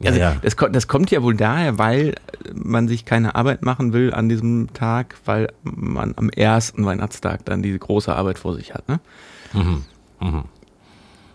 Ja, 0.00 0.10
also 0.10 0.20
ja. 0.20 0.36
Das, 0.42 0.56
das, 0.72 0.88
kommt 0.88 1.10
ja 1.10 1.22
wohl 1.22 1.36
daher, 1.36 1.78
weil 1.78 2.14
man 2.52 2.88
sich 2.88 3.04
keine 3.04 3.36
Arbeit 3.36 3.62
machen 3.62 3.92
will 3.92 4.12
an 4.12 4.28
diesem 4.28 4.72
Tag, 4.74 5.16
weil 5.24 5.52
man 5.62 6.14
am 6.16 6.30
ersten 6.30 6.84
Weihnachtstag 6.84 7.44
dann 7.44 7.62
diese 7.62 7.78
große 7.78 8.14
Arbeit 8.14 8.38
vor 8.38 8.54
sich 8.54 8.74
hat. 8.74 8.88
Ne? 8.88 9.00
Mhm. 9.52 9.84
Mhm. 10.20 10.44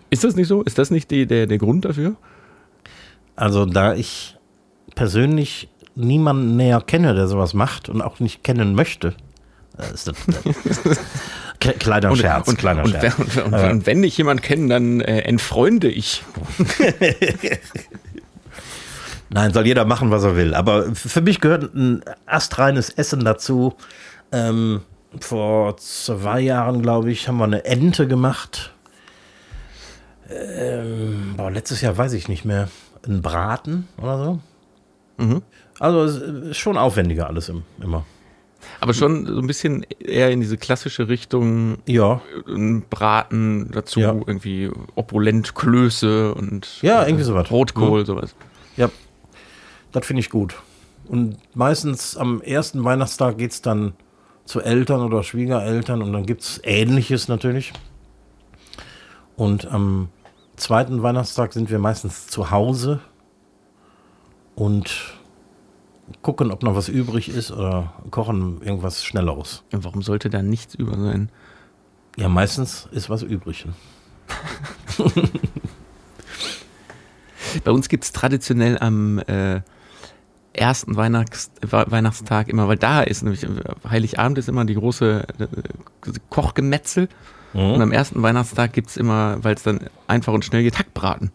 Ist 0.09 0.23
das 0.23 0.35
nicht 0.35 0.47
so? 0.47 0.61
Ist 0.63 0.77
das 0.77 0.91
nicht 0.91 1.09
die, 1.09 1.25
der, 1.25 1.47
der 1.47 1.57
Grund 1.57 1.85
dafür? 1.85 2.15
Also, 3.35 3.65
da 3.65 3.93
ich 3.93 4.37
persönlich 4.95 5.69
niemanden 5.95 6.57
näher 6.57 6.81
kenne, 6.81 7.13
der 7.15 7.27
sowas 7.27 7.53
macht 7.53 7.89
und 7.89 8.01
auch 8.01 8.19
nicht 8.19 8.43
kennen 8.43 8.75
möchte, 8.75 9.15
äh, 9.79 9.93
ist 9.93 10.07
das, 10.07 10.15
äh, 10.27 11.73
kleiner 11.73 12.15
Scherz, 12.15 12.47
und, 12.47 12.57
kleiner 12.57 12.83
und, 12.83 12.91
Scherz. 12.91 13.17
Und, 13.17 13.37
und, 13.37 13.53
und, 13.53 13.85
wenn 13.85 14.03
ich 14.03 14.17
jemanden 14.17 14.41
kenne, 14.43 14.67
dann 14.67 15.01
äh, 15.01 15.21
entfreunde 15.21 15.89
ich. 15.89 16.23
Nein, 19.29 19.53
soll 19.53 19.67
jeder 19.67 19.85
machen, 19.85 20.09
was 20.11 20.23
er 20.23 20.35
will. 20.35 20.55
Aber 20.55 20.95
für 20.95 21.21
mich 21.21 21.39
gehört 21.39 21.73
ein 21.75 22.01
astreines 22.25 22.89
Essen 22.89 23.23
dazu. 23.23 23.75
Ähm, 24.31 24.81
vor 25.19 25.77
zwei 25.77 26.39
Jahren, 26.39 26.81
glaube 26.81 27.11
ich, 27.11 27.27
haben 27.27 27.37
wir 27.37 27.45
eine 27.45 27.65
Ente 27.65 28.07
gemacht. 28.07 28.73
Ähm, 30.29 31.33
boah, 31.37 31.51
letztes 31.51 31.81
Jahr 31.81 31.97
weiß 31.97 32.13
ich 32.13 32.27
nicht 32.27 32.45
mehr. 32.45 32.69
Ein 33.07 33.21
Braten 33.21 33.87
oder 33.97 34.23
so. 34.23 34.39
Mhm. 35.17 35.41
Also 35.79 36.03
es 36.03 36.17
ist 36.17 36.57
schon 36.57 36.77
aufwendiger 36.77 37.27
alles 37.27 37.49
im, 37.49 37.63
immer. 37.81 38.05
Aber 38.79 38.93
schon 38.93 39.25
so 39.25 39.39
ein 39.39 39.47
bisschen 39.47 39.85
eher 39.99 40.31
in 40.31 40.39
diese 40.39 40.57
klassische 40.57 41.07
Richtung. 41.07 41.77
Ja. 41.85 42.21
Ein 42.47 42.83
Braten 42.89 43.71
dazu, 43.71 43.99
ja. 43.99 44.13
irgendwie 44.13 44.69
opulent 44.95 45.55
Klöße 45.55 46.33
und 46.33 46.81
ja, 46.81 47.05
irgendwie 47.05 47.23
sowas. 47.23 47.51
Rotkohl, 47.51 48.01
mhm. 48.01 48.05
sowas. 48.05 48.35
Ja, 48.77 48.89
das 49.91 50.05
finde 50.05 50.21
ich 50.21 50.29
gut. 50.29 50.55
Und 51.07 51.37
meistens 51.55 52.15
am 52.15 52.41
ersten 52.41 52.83
Weihnachtstag 52.83 53.37
geht 53.37 53.51
es 53.51 53.61
dann 53.61 53.93
zu 54.45 54.61
Eltern 54.61 55.01
oder 55.01 55.23
Schwiegereltern 55.23 56.01
und 56.01 56.13
dann 56.13 56.25
gibt 56.25 56.41
es 56.41 56.61
Ähnliches 56.63 57.27
natürlich. 57.27 57.73
Und 59.35 59.71
am 59.71 60.09
zweiten 60.55 61.01
Weihnachtstag 61.01 61.53
sind 61.53 61.69
wir 61.69 61.79
meistens 61.79 62.27
zu 62.27 62.51
Hause 62.51 62.99
und 64.55 65.18
gucken, 66.21 66.51
ob 66.51 66.63
noch 66.63 66.75
was 66.75 66.89
übrig 66.89 67.29
ist 67.29 67.51
oder 67.51 67.93
kochen 68.11 68.61
irgendwas 68.61 69.03
Schnelleres. 69.05 69.63
Und 69.71 69.83
warum 69.83 70.01
sollte 70.01 70.29
da 70.29 70.41
nichts 70.41 70.75
über 70.75 70.97
sein? 70.97 71.29
Ja, 72.17 72.27
meistens 72.29 72.87
ist 72.91 73.09
was 73.09 73.23
übrig. 73.23 73.65
Bei 77.63 77.71
uns 77.71 77.89
gibt 77.89 78.03
es 78.03 78.11
traditionell 78.11 78.77
am 78.79 79.19
äh, 79.19 79.61
ersten 80.53 80.95
Weihnachts 80.95 81.51
Weihnachtstag 81.61 82.49
immer, 82.49 82.67
weil 82.67 82.77
da 82.77 83.01
ist 83.01 83.23
nämlich 83.23 83.47
Heiligabend 83.89 84.37
ist 84.37 84.49
immer 84.49 84.65
die 84.65 84.75
große 84.75 85.25
äh, 85.39 85.47
Kochgemetzel. 86.29 87.09
Mhm. 87.53 87.71
Und 87.71 87.81
am 87.81 87.91
ersten 87.91 88.21
Weihnachtstag 88.21 88.73
gibt 88.73 88.89
es 88.89 88.97
immer, 88.97 89.43
weil 89.43 89.55
es 89.55 89.63
dann 89.63 89.79
einfach 90.07 90.33
und 90.33 90.45
schnell 90.45 90.63
geht, 90.63 90.77
Hackbraten. 90.77 91.31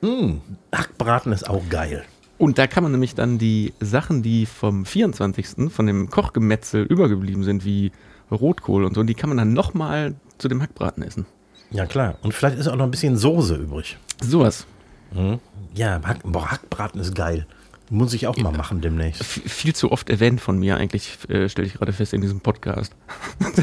Mhm. 0.00 0.40
Hackbraten 0.72 1.32
ist 1.32 1.48
auch 1.48 1.62
geil. 1.68 2.04
Und 2.42 2.58
da 2.58 2.66
kann 2.66 2.82
man 2.82 2.90
nämlich 2.90 3.14
dann 3.14 3.38
die 3.38 3.72
Sachen, 3.78 4.24
die 4.24 4.46
vom 4.46 4.84
24. 4.84 5.70
von 5.72 5.86
dem 5.86 6.10
Kochgemetzel 6.10 6.82
übergeblieben 6.82 7.44
sind, 7.44 7.64
wie 7.64 7.92
Rotkohl 8.32 8.82
und 8.84 8.94
so, 8.94 9.04
die 9.04 9.14
kann 9.14 9.28
man 9.28 9.38
dann 9.38 9.52
nochmal 9.52 10.16
zu 10.38 10.48
dem 10.48 10.60
Hackbraten 10.60 11.04
essen. 11.04 11.24
Ja, 11.70 11.86
klar. 11.86 12.16
Und 12.20 12.34
vielleicht 12.34 12.58
ist 12.58 12.66
auch 12.66 12.74
noch 12.74 12.86
ein 12.86 12.90
bisschen 12.90 13.16
Soße 13.16 13.54
übrig. 13.54 13.96
Sowas. 14.20 14.66
Mhm. 15.12 15.38
Ja, 15.76 16.00
Hack, 16.02 16.18
boah, 16.24 16.50
Hackbraten 16.50 17.00
ist 17.00 17.14
geil. 17.14 17.46
Muss 17.90 18.12
ich 18.12 18.26
auch 18.26 18.36
mal 18.36 18.50
machen 18.50 18.80
demnächst. 18.80 19.22
Viel 19.22 19.76
zu 19.76 19.92
oft 19.92 20.10
erwähnt 20.10 20.40
von 20.40 20.58
mir 20.58 20.78
eigentlich, 20.78 21.18
äh, 21.28 21.48
stelle 21.48 21.68
ich 21.68 21.74
gerade 21.74 21.92
fest 21.92 22.12
in 22.12 22.22
diesem 22.22 22.40
Podcast. 22.40 22.92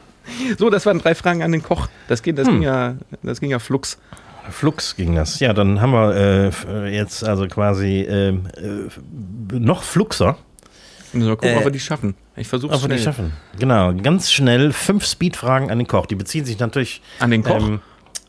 so, 0.58 0.70
das 0.70 0.86
waren 0.86 0.98
drei 0.98 1.14
Fragen 1.14 1.42
an 1.42 1.52
den 1.52 1.62
Koch. 1.62 1.88
Das 2.08 2.22
ging, 2.22 2.36
das 2.36 2.46
hm. 2.46 2.54
ging 2.54 2.62
ja, 2.62 2.96
das 3.22 3.40
ging 3.40 3.50
ja 3.50 3.58
flux. 3.58 3.98
Flux 4.50 4.96
ging 4.96 5.14
das. 5.14 5.40
Ja, 5.40 5.52
dann 5.52 5.80
haben 5.80 5.92
wir 5.92 6.52
äh, 6.66 6.94
jetzt 6.94 7.24
also 7.24 7.46
quasi 7.46 8.00
äh, 8.00 8.28
äh 8.28 8.38
noch 9.52 9.82
Fluxer. 9.82 10.36
Mal 11.12 11.28
gucken, 11.30 11.50
äh, 11.50 11.56
ob 11.56 11.64
wir 11.64 11.70
die 11.70 11.80
schaffen. 11.80 12.14
Ich 12.36 12.48
versuche 12.48 12.74
es 12.74 12.80
schnell. 12.80 12.96
die 12.96 13.02
schaffen. 13.02 13.32
Genau, 13.58 13.94
ganz 13.94 14.32
schnell 14.32 14.72
fünf 14.72 15.06
Speedfragen 15.06 15.70
an 15.70 15.78
den 15.78 15.86
Koch. 15.86 16.06
Die 16.06 16.16
beziehen 16.16 16.44
sich 16.44 16.58
natürlich 16.58 17.02
an 17.20 17.30
den 17.30 17.42
Koch. 17.42 17.60
Ähm, 17.60 17.80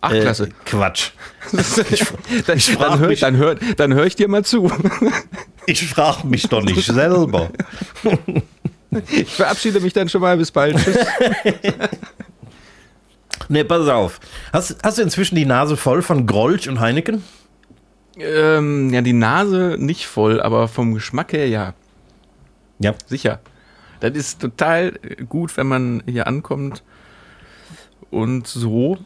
Ach, 0.01 0.11
äh, 0.11 0.21
klasse. 0.21 0.49
Quatsch. 0.65 1.11
dann, 2.45 2.59
dann 2.77 2.99
höre 2.99 3.15
dann 3.15 3.37
hör, 3.37 3.55
dann 3.55 3.93
hör 3.93 4.05
ich 4.05 4.15
dir 4.15 4.27
mal 4.27 4.45
zu. 4.45 4.71
ich 5.65 5.87
frage 5.87 6.27
mich 6.27 6.47
doch 6.47 6.63
nicht 6.63 6.85
selber. 6.85 7.49
ich 9.11 9.33
verabschiede 9.33 9.79
mich 9.79 9.93
dann 9.93 10.07
schon 10.07 10.21
mal. 10.21 10.37
Bis 10.37 10.51
bald. 10.51 10.77
Tschüss. 10.77 10.97
Nee, 13.49 13.63
pass 13.63 13.87
auf. 13.87 14.19
Hast, 14.53 14.77
hast 14.83 14.97
du 14.97 15.01
inzwischen 15.01 15.35
die 15.35 15.45
Nase 15.45 15.77
voll 15.77 16.01
von 16.01 16.25
Grolsch 16.25 16.67
und 16.67 16.79
Heineken? 16.79 17.23
Ähm, 18.17 18.93
ja, 18.93 19.01
die 19.01 19.13
Nase 19.13 19.75
nicht 19.79 20.07
voll, 20.07 20.41
aber 20.41 20.67
vom 20.67 20.93
Geschmack 20.93 21.33
her 21.33 21.47
ja. 21.47 21.73
Ja. 22.79 22.93
Sicher. 23.05 23.39
Das 23.99 24.11
ist 24.11 24.41
total 24.41 24.93
gut, 25.27 25.57
wenn 25.57 25.67
man 25.67 26.03
hier 26.05 26.27
ankommt 26.27 26.83
und 28.11 28.47
so 28.47 28.97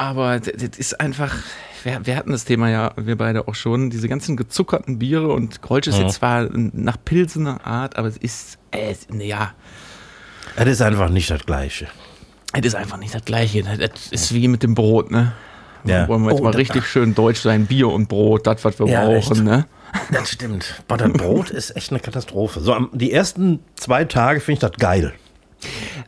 aber 0.00 0.40
das 0.40 0.78
ist 0.78 0.98
einfach, 0.98 1.36
wir, 1.84 2.06
wir, 2.06 2.16
hatten 2.16 2.32
das 2.32 2.46
Thema 2.46 2.70
ja, 2.70 2.92
wir 2.96 3.16
beide 3.16 3.48
auch 3.48 3.54
schon, 3.54 3.90
diese 3.90 4.08
ganzen 4.08 4.34
gezuckerten 4.34 4.98
Biere 4.98 5.28
und 5.28 5.60
Grolsch 5.60 5.88
ist 5.88 5.98
ja. 5.98 6.04
jetzt 6.04 6.14
zwar 6.14 6.48
nach 6.52 6.96
Pilsener 7.04 7.66
Art, 7.66 7.96
aber 7.96 8.08
es 8.08 8.16
ist, 8.16 8.58
äh, 8.70 8.94
ja. 9.18 9.52
Es 10.56 10.66
ist 10.66 10.80
einfach 10.80 11.10
nicht 11.10 11.30
das 11.30 11.44
Gleiche. 11.44 11.88
Es 12.52 12.66
ist 12.66 12.74
einfach 12.74 12.96
nicht 12.96 13.14
das 13.14 13.24
Gleiche. 13.24 13.62
Das 13.62 14.08
ist 14.10 14.34
wie 14.34 14.48
mit 14.48 14.62
dem 14.62 14.74
Brot, 14.74 15.10
ne? 15.10 15.32
Ja. 15.84 16.08
Wollen 16.08 16.22
wir 16.22 16.30
jetzt 16.30 16.40
oh, 16.40 16.44
mal 16.44 16.54
richtig 16.54 16.86
schön 16.86 17.14
deutsch 17.14 17.40
sein, 17.40 17.66
Bier 17.66 17.88
und 17.88 18.08
Brot, 18.08 18.46
das, 18.46 18.64
was 18.64 18.78
wir 18.78 18.86
ja, 18.86 19.04
brauchen, 19.04 19.32
echt. 19.32 19.44
ne? 19.44 19.66
Das 20.12 20.30
stimmt. 20.30 20.82
Aber 20.88 20.98
das 20.98 21.12
Brot 21.12 21.50
ist 21.50 21.76
echt 21.76 21.90
eine 21.90 22.00
Katastrophe. 22.00 22.60
So, 22.60 22.88
die 22.92 23.12
ersten 23.12 23.60
zwei 23.76 24.04
Tage 24.04 24.40
finde 24.40 24.54
ich 24.54 24.58
das 24.60 24.72
geil. 24.72 25.12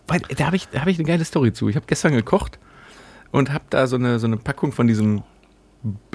Weil, 0.06 0.20
da 0.36 0.46
habe 0.46 0.56
ich, 0.56 0.68
hab 0.74 0.86
ich 0.86 0.98
eine 0.98 1.06
geile 1.06 1.24
Story 1.24 1.52
zu. 1.52 1.68
Ich 1.68 1.76
habe 1.76 1.86
gestern 1.86 2.12
gekocht 2.12 2.58
und 3.30 3.52
habe 3.52 3.64
da 3.70 3.86
so 3.86 3.96
eine, 3.96 4.18
so 4.18 4.26
eine 4.26 4.36
Packung 4.36 4.72
von 4.72 4.86
diesem, 4.86 5.22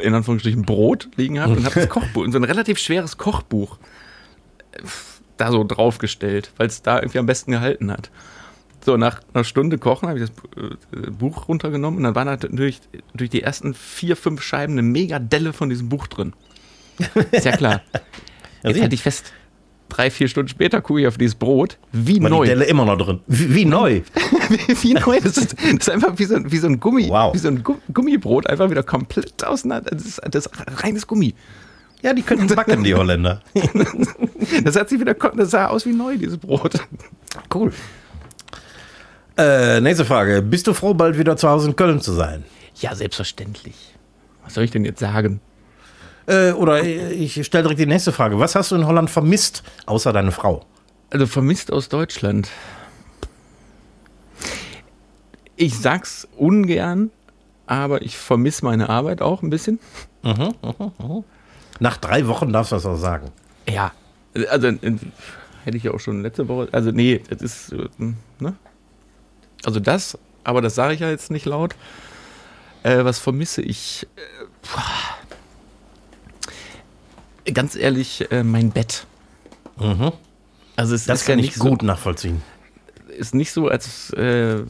in 0.02 0.14
Anführungsstrichen, 0.14 0.64
Brot 0.64 1.10
liegen 1.16 1.36
gehabt 1.36 1.58
und 1.58 1.66
habe 1.66 1.76
das 1.76 1.90
Kochbuch, 1.90 2.26
so 2.30 2.38
ein 2.38 2.44
relativ 2.44 2.80
schweres 2.80 3.18
Kochbuch 3.18 3.78
äh, 4.72 4.80
da 5.36 5.52
so 5.52 5.64
draufgestellt, 5.64 6.52
weil 6.58 6.68
es 6.68 6.82
da 6.82 6.98
irgendwie 6.98 7.20
am 7.20 7.26
besten 7.26 7.52
gehalten 7.52 7.92
hat. 7.92 8.10
So, 8.88 8.96
nach 8.96 9.20
einer 9.34 9.44
Stunde 9.44 9.78
Kochen 9.78 10.08
habe 10.08 10.18
ich 10.18 10.30
das 10.30 10.64
äh, 10.64 11.12
Buch 11.12 11.50
runtergenommen 11.50 11.98
und 11.98 12.04
dann 12.06 12.16
war 12.16 12.24
natürlich 12.24 12.80
durch 13.14 13.30
die 13.30 13.42
ersten 13.44 13.74
vier, 13.74 14.16
fünf 14.16 14.42
Scheiben 14.42 14.72
eine 14.76 14.82
mega 14.82 15.20
Delle 15.20 15.52
von 15.52 15.68
diesem 15.70 15.90
Buch 15.90 16.08
drin. 16.08 16.32
Ist 17.32 17.44
ja 17.46 17.52
klar. 17.58 17.82
Jetzt 18.64 18.80
hätte 18.80 18.96
ich 18.96 19.02
fest, 19.02 19.34
drei, 19.90 20.10
vier 20.10 20.30
Stunden 20.30 20.48
später 20.48 20.80
gucke 20.80 21.02
ich 21.02 21.08
auf 21.08 21.18
dieses 21.18 21.36
Brot, 21.36 21.78
wie 21.92 22.22
War 22.24 22.30
neu. 22.30 22.44
die 22.46 22.52
Delle 22.52 22.64
immer 22.64 22.86
noch 22.86 22.98
drin. 22.98 23.20
Wie, 23.28 23.54
wie 23.56 23.66
neu. 23.66 24.04
wie, 24.50 24.84
wie 24.84 24.94
neu. 24.94 25.20
Das 25.22 25.36
ist, 25.38 25.54
das 25.62 25.74
ist 25.74 25.90
einfach 25.90 26.14
wie 26.18 26.24
so, 26.24 26.36
ein- 26.36 26.50
wie 26.50 26.58
so 26.58 26.68
ein 26.68 26.80
Gummi, 26.80 27.10
Wow. 27.10 27.34
wie 27.34 27.40
so 27.40 27.50
ein 27.50 27.62
Gu- 27.64 27.80
Gummibrot, 27.94 28.48
einfach 28.48 28.70
wieder 28.70 28.84
komplett 28.84 29.44
auseinander. 29.44 29.92
Das 29.92 30.06
ist, 30.06 30.22
das 30.32 30.46
ist 30.46 30.52
reines 30.82 31.06
Gummi. 31.06 31.36
Ja, 32.04 32.14
die 32.14 32.22
können 32.22 32.48
backen, 32.48 32.86
die 32.86 32.96
Holländer. 32.96 33.42
Das 34.64 34.78
hat 34.78 34.88
sich 34.88 34.98
wieder, 35.02 35.14
das 35.14 35.52
sah 35.52 35.68
aus 35.68 35.86
wie 35.86 35.92
neu, 35.92 36.18
dieses 36.18 36.38
Brot. 36.38 36.80
Cool. 37.54 37.74
Äh, 39.38 39.82
nächste 39.82 40.04
Frage. 40.04 40.42
Bist 40.42 40.66
du 40.66 40.74
froh, 40.74 40.96
bald 40.96 41.18
wieder 41.18 41.38
zu 41.38 41.48
Hause 41.48 41.70
in 41.70 41.76
Köln 41.76 42.02
zu 42.02 42.12
sein? 42.14 42.44
Ja, 42.76 42.96
selbstverständlich. 42.96 43.76
Was 44.44 44.56
soll 44.56 44.64
ich 44.64 44.72
denn 44.72 44.84
jetzt 44.84 45.00
sagen? 45.00 45.42
Äh, 46.26 46.52
oder 46.54 46.84
ich 46.84 47.46
stelle 47.46 47.64
direkt 47.64 47.80
die 47.80 47.86
nächste 47.86 48.12
Frage. 48.12 48.40
Was 48.40 48.56
hast 48.56 48.72
du 48.72 48.76
in 48.76 48.88
Holland 48.88 49.10
vermisst, 49.10 49.64
außer 49.86 50.12
deine 50.12 50.32
Frau? 50.32 50.66
Also 51.12 51.28
vermisst 51.28 51.72
aus 51.72 51.88
Deutschland. 51.88 52.50
Ich 55.56 55.78
sag's 55.78 56.28
ungern, 56.36 57.12
aber 57.66 58.02
ich 58.02 58.18
vermisse 58.18 58.66
meine 58.66 58.90
Arbeit 58.90 59.22
auch 59.22 59.44
ein 59.44 59.50
bisschen. 59.50 59.80
Nach 61.80 61.98
drei 61.98 62.28
Wochen 62.28 62.52
darfst 62.52 62.72
du 62.72 62.76
das 62.76 62.86
auch 62.86 62.98
sagen. 62.98 63.32
Ja. 63.70 63.92
Also 64.50 64.68
äh, 64.68 64.96
hätte 65.64 65.78
ich 65.78 65.84
ja 65.84 65.92
auch 65.92 66.00
schon 66.00 66.24
letzte 66.24 66.48
Woche. 66.48 66.70
Also 66.72 66.92
nee, 66.92 67.22
es 67.30 67.42
ist 67.42 67.72
äh, 67.72 67.88
ne? 68.40 68.56
Also 69.68 69.82
das, 69.82 70.18
aber 70.46 70.62
das 70.62 70.76
sage 70.76 70.94
ich 70.94 71.02
ja 71.02 71.10
jetzt 71.10 71.30
nicht 71.30 71.46
laut. 71.46 71.76
Äh, 72.84 73.04
was 73.04 73.20
vermisse 73.20 73.62
ich? 73.62 74.08
Äh, 77.44 77.52
ganz 77.52 77.76
ehrlich, 77.76 78.32
äh, 78.32 78.44
mein 78.44 78.72
Bett. 78.72 79.06
Also 80.78 80.96
es 80.96 81.04
Das 81.04 81.20
ist 81.20 81.28
ja 81.28 81.34
kann 81.34 81.40
ich 81.40 81.48
nicht 81.48 81.60
gut 81.60 81.84
nachvollziehen. 81.84 82.42
so, 83.10 83.14
ist 83.14 83.36
nicht 83.36 83.52
so, 83.52 83.68
als 83.68 84.12
äh, 84.12 84.64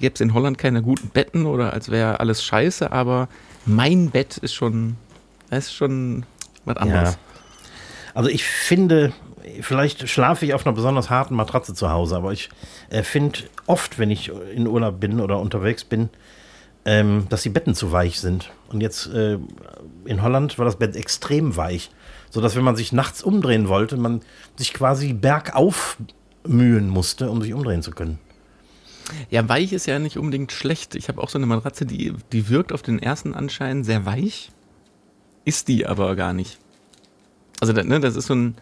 gäbe 0.00 0.14
es 0.14 0.20
in 0.20 0.34
Holland 0.34 0.58
keine 0.58 0.82
guten 0.82 1.08
Betten 1.08 1.46
oder 1.46 1.72
als 1.72 1.90
wäre 1.90 2.20
alles 2.20 2.44
scheiße, 2.44 2.92
aber 2.92 3.30
mein 3.64 4.10
Bett 4.10 4.36
ist 4.36 4.52
schon, 4.52 4.98
ist 5.50 5.72
schon 5.72 6.26
was 6.66 6.76
anderes. 6.76 7.14
Ja. 7.14 7.18
Also 8.12 8.28
ich 8.28 8.44
finde, 8.44 9.14
vielleicht 9.60 10.08
schlafe 10.08 10.44
ich 10.44 10.54
auf 10.54 10.66
einer 10.66 10.74
besonders 10.74 11.10
harten 11.10 11.34
Matratze 11.34 11.74
zu 11.74 11.90
Hause, 11.90 12.16
aber 12.16 12.32
ich 12.32 12.50
äh, 12.90 13.02
finde 13.02 13.40
oft, 13.66 13.98
wenn 13.98 14.10
ich 14.10 14.30
in 14.54 14.66
Urlaub 14.66 15.00
bin 15.00 15.20
oder 15.20 15.38
unterwegs 15.38 15.84
bin, 15.84 16.10
ähm, 16.84 17.26
dass 17.28 17.42
die 17.42 17.50
Betten 17.50 17.74
zu 17.74 17.92
weich 17.92 18.20
sind. 18.20 18.50
Und 18.68 18.80
jetzt 18.80 19.06
äh, 19.08 19.38
in 20.04 20.22
Holland 20.22 20.58
war 20.58 20.64
das 20.64 20.76
Bett 20.76 20.96
extrem 20.96 21.56
weich, 21.56 21.90
sodass 22.30 22.56
wenn 22.56 22.64
man 22.64 22.76
sich 22.76 22.92
nachts 22.92 23.22
umdrehen 23.22 23.68
wollte, 23.68 23.96
man 23.96 24.20
sich 24.56 24.72
quasi 24.72 25.12
bergauf 25.12 25.96
mühen 26.46 26.88
musste, 26.88 27.30
um 27.30 27.42
sich 27.42 27.52
umdrehen 27.52 27.82
zu 27.82 27.90
können. 27.90 28.18
Ja, 29.28 29.48
weich 29.48 29.72
ist 29.72 29.86
ja 29.86 29.98
nicht 29.98 30.18
unbedingt 30.18 30.52
schlecht. 30.52 30.94
Ich 30.94 31.08
habe 31.08 31.20
auch 31.22 31.28
so 31.28 31.38
eine 31.38 31.46
Matratze, 31.46 31.84
die, 31.84 32.14
die 32.32 32.48
wirkt 32.48 32.72
auf 32.72 32.82
den 32.82 32.98
ersten 32.98 33.34
Anschein 33.34 33.84
sehr 33.84 34.06
weich, 34.06 34.50
ist 35.44 35.68
die 35.68 35.86
aber 35.86 36.14
gar 36.16 36.32
nicht. 36.32 36.58
Also 37.60 37.72
ne, 37.72 38.00
das 38.00 38.16
ist 38.16 38.26
so 38.26 38.34
ein, 38.34 38.54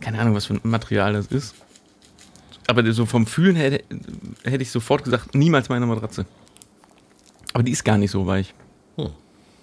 keine 0.00 0.18
Ahnung, 0.20 0.34
was 0.34 0.46
für 0.46 0.54
ein 0.54 0.60
Material 0.62 1.12
das 1.12 1.26
ist. 1.26 1.54
Aber 2.66 2.90
so 2.92 3.06
vom 3.06 3.26
Fühlen 3.26 3.56
her 3.56 3.80
hätte, 4.44 4.62
ich 4.62 4.70
sofort 4.70 5.04
gesagt, 5.04 5.34
niemals 5.34 5.68
meine 5.68 5.86
Matratze. 5.86 6.26
Aber 7.54 7.62
die 7.62 7.72
ist 7.72 7.84
gar 7.84 7.96
nicht 7.96 8.10
so 8.10 8.26
weich. 8.26 8.54
Hm. 8.96 9.10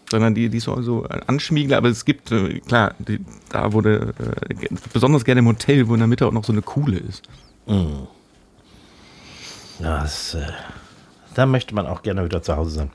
Sondern 0.09 0.33
die, 0.33 0.49
die 0.49 0.57
ist 0.57 0.63
so, 0.63 0.81
so 0.81 1.03
anschmiegel, 1.03 1.75
aber 1.75 1.89
es 1.89 2.05
gibt, 2.05 2.31
äh, 2.31 2.59
klar, 2.61 2.95
die, 2.99 3.19
da 3.49 3.73
wurde, 3.73 4.13
äh, 4.49 4.67
besonders 4.91 5.23
gerne 5.23 5.39
im 5.39 5.47
Hotel, 5.47 5.87
wo 5.87 5.93
in 5.93 5.99
der 5.99 6.07
Mitte 6.07 6.25
auch 6.25 6.31
noch 6.31 6.43
so 6.43 6.51
eine 6.51 6.61
Kuhle 6.61 6.97
ist. 6.97 7.23
Ja, 9.79 10.01
das, 10.01 10.33
äh, 10.35 10.47
da 11.33 11.45
möchte 11.45 11.75
man 11.75 11.85
auch 11.85 12.01
gerne 12.01 12.23
wieder 12.25 12.41
zu 12.41 12.55
Hause 12.55 12.71
sein. 12.71 12.91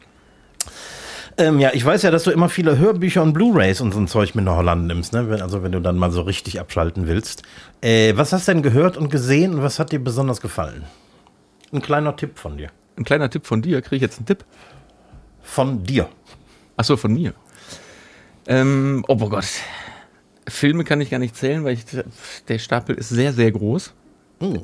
Ähm, 1.41 1.59
ja, 1.59 1.71
ich 1.73 1.83
weiß 1.83 2.03
ja, 2.03 2.11
dass 2.11 2.25
du 2.25 2.33
immer 2.33 2.51
viele 2.51 2.77
Hörbücher 2.77 3.23
und 3.23 3.33
Blu-Rays 3.33 3.81
und 3.81 3.93
so 3.93 3.99
ein 3.99 4.09
Zeug 4.09 4.35
mit 4.35 4.45
nach 4.45 4.57
Holland 4.57 4.87
nimmst, 4.87 5.15
ne? 5.15 5.31
Wenn, 5.31 5.41
also 5.41 5.63
wenn 5.63 5.73
du 5.73 5.81
dann 5.81 5.97
mal 5.97 6.11
so 6.11 6.21
richtig 6.21 6.61
abschalten 6.61 7.07
willst. 7.07 7.45
Äh, 7.81 8.15
was 8.15 8.35
hast 8.35 8.47
du 8.47 8.53
denn 8.53 8.63
gehört 8.63 8.99
und 8.99 9.09
gesehen 9.09 9.55
und 9.55 9.63
was 9.63 9.79
hat 9.79 9.91
dir 9.91 10.05
besonders 10.05 10.43
gefallen? 10.43 10.85
Ein 11.73 11.81
kleiner 11.81 12.15
Tipp 12.15 12.39
von 12.39 12.59
dir. 12.59 12.69
Ein 12.99 13.05
kleiner 13.05 13.31
Tipp 13.31 13.47
von 13.47 13.63
dir, 13.63 13.81
kriege 13.81 13.97
ich 13.97 14.03
jetzt 14.03 14.19
einen 14.19 14.27
Tipp? 14.27 14.45
Von 15.43 15.83
dir. 15.83 16.11
Achso, 16.77 16.99
von 16.99 17.15
mir. 17.15 17.33
Ähm, 18.47 19.03
oh 19.09 19.17
Gott. 19.17 19.49
Filme 20.47 20.85
kann 20.85 21.01
ich 21.01 21.09
gar 21.09 21.21
nicht 21.21 21.37
zählen, 21.37 21.65
weil 21.65 21.73
ich, 21.73 21.87
der 22.49 22.59
Stapel 22.59 22.97
ist 22.97 23.09
sehr, 23.09 23.33
sehr 23.33 23.51
groß. 23.51 23.95
Hm. 24.41 24.61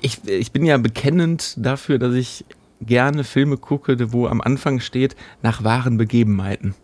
Ich, 0.00 0.24
ich 0.24 0.52
bin 0.52 0.64
ja 0.64 0.76
bekennend 0.78 1.54
dafür, 1.56 1.98
dass 1.98 2.14
ich 2.14 2.44
gerne 2.86 3.24
Filme 3.24 3.56
gucke, 3.56 4.12
wo 4.12 4.26
am 4.26 4.40
Anfang 4.40 4.80
steht, 4.80 5.16
nach 5.42 5.64
wahren 5.64 5.96
Begebenheiten. 5.96 6.74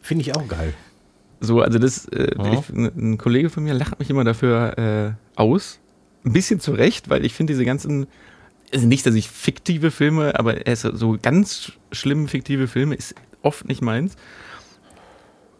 Finde 0.00 0.22
ich 0.22 0.34
auch 0.36 0.46
geil. 0.48 0.72
So, 1.40 1.60
also 1.60 1.78
das, 1.78 2.06
äh, 2.06 2.34
Ja. 2.36 2.52
ich, 2.54 2.68
ein 2.70 3.18
Kollege 3.18 3.50
von 3.50 3.64
mir 3.64 3.74
lacht 3.74 3.98
mich 3.98 4.08
immer 4.10 4.24
dafür 4.24 4.78
äh, 4.78 5.40
aus. 5.40 5.80
Ein 6.24 6.32
bisschen 6.32 6.60
zu 6.60 6.72
Recht, 6.72 7.10
weil 7.10 7.24
ich 7.24 7.34
finde 7.34 7.52
diese 7.52 7.64
ganzen, 7.64 8.06
also 8.72 8.86
nicht, 8.86 9.06
dass 9.06 9.14
ich 9.14 9.28
fiktive 9.28 9.90
Filme, 9.90 10.38
aber 10.38 10.56
so 10.74 11.16
ganz 11.20 11.72
schlimm 11.92 12.26
fiktive 12.28 12.68
Filme 12.68 12.94
ist 12.94 13.14
oft 13.42 13.68
nicht 13.68 13.82
meins. 13.82 14.16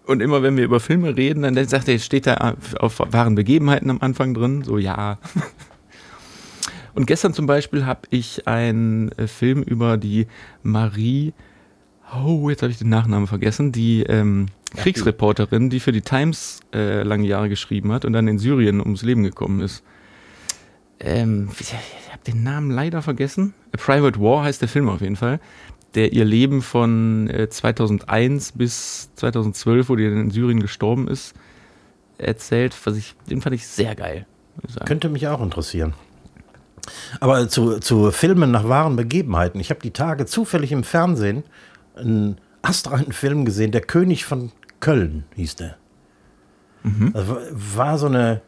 Und 0.06 0.22
immer 0.22 0.42
wenn 0.42 0.56
wir 0.56 0.64
über 0.64 0.80
Filme 0.80 1.16
reden, 1.16 1.42
dann 1.42 1.68
sagt 1.68 1.88
er, 1.88 1.98
steht 1.98 2.26
da 2.26 2.54
auf 2.78 3.00
wahren 3.00 3.34
Begebenheiten 3.34 3.90
am 3.90 4.00
Anfang 4.00 4.34
drin, 4.34 4.62
so 4.62 4.78
ja. 4.78 5.18
Und 6.96 7.06
gestern 7.06 7.34
zum 7.34 7.44
Beispiel 7.44 7.84
habe 7.84 8.00
ich 8.08 8.48
einen 8.48 9.12
äh, 9.12 9.26
Film 9.26 9.62
über 9.62 9.98
die 9.98 10.26
Marie, 10.62 11.34
oh, 12.24 12.48
jetzt 12.48 12.62
habe 12.62 12.72
ich 12.72 12.78
den 12.78 12.88
Nachnamen 12.88 13.26
vergessen, 13.26 13.70
die 13.70 14.02
ähm, 14.04 14.46
Kriegsreporterin, 14.74 15.68
die 15.68 15.78
für 15.78 15.92
die 15.92 16.00
Times 16.00 16.60
äh, 16.72 17.02
lange 17.02 17.26
Jahre 17.26 17.50
geschrieben 17.50 17.92
hat 17.92 18.06
und 18.06 18.14
dann 18.14 18.26
in 18.28 18.38
Syrien 18.38 18.80
ums 18.80 19.02
Leben 19.02 19.24
gekommen 19.24 19.60
ist. 19.60 19.84
Ähm, 20.98 21.50
ich 21.60 21.74
habe 21.74 22.24
den 22.26 22.42
Namen 22.42 22.70
leider 22.70 23.02
vergessen. 23.02 23.52
A 23.72 23.76
Private 23.76 24.18
War 24.18 24.44
heißt 24.44 24.62
der 24.62 24.68
Film 24.68 24.88
auf 24.88 25.02
jeden 25.02 25.16
Fall, 25.16 25.38
der 25.94 26.14
ihr 26.14 26.24
Leben 26.24 26.62
von 26.62 27.28
äh, 27.28 27.50
2001 27.50 28.52
bis 28.52 29.10
2012, 29.16 29.90
wo 29.90 29.96
die 29.96 30.04
dann 30.04 30.18
in 30.18 30.30
Syrien 30.30 30.60
gestorben 30.60 31.08
ist, 31.08 31.34
erzählt. 32.16 32.74
Was 32.84 32.96
ich, 32.96 33.14
den 33.28 33.42
fand 33.42 33.54
ich 33.54 33.66
sehr 33.66 33.94
geil. 33.94 34.24
Könnte 34.86 35.10
mich 35.10 35.28
auch 35.28 35.42
interessieren. 35.42 35.92
Aber 37.20 37.48
zu, 37.48 37.78
zu 37.78 38.10
Filmen 38.10 38.50
nach 38.50 38.68
wahren 38.68 38.96
Begebenheiten. 38.96 39.60
Ich 39.60 39.70
habe 39.70 39.80
die 39.80 39.92
Tage 39.92 40.26
zufällig 40.26 40.72
im 40.72 40.84
Fernsehen 40.84 41.44
einen 41.96 42.38
astreinen 42.62 43.12
Film 43.12 43.44
gesehen, 43.44 43.72
Der 43.72 43.80
König 43.80 44.24
von 44.24 44.52
Köln 44.80 45.24
hieß 45.34 45.56
der. 45.56 45.76
Das 47.12 47.28
war, 47.28 47.38
war 47.50 47.98
so 47.98 48.06
eine 48.06 48.40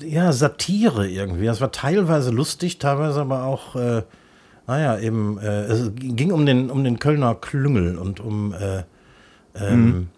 äh, 0.00 0.06
ja, 0.06 0.32
Satire 0.32 1.08
irgendwie. 1.08 1.46
Das 1.46 1.60
war 1.60 1.72
teilweise 1.72 2.30
lustig, 2.30 2.78
teilweise 2.78 3.20
aber 3.20 3.44
auch, 3.44 3.74
äh, 3.76 4.02
naja, 4.66 4.98
eben, 4.98 5.38
äh, 5.38 5.62
es 5.64 5.90
ging 5.96 6.32
um 6.32 6.46
den, 6.46 6.70
um 6.70 6.84
den 6.84 6.98
Kölner 6.98 7.34
Klüngel 7.34 7.98
und 7.98 8.20
um, 8.20 8.54
äh, 8.54 8.84
ähm, 9.54 10.08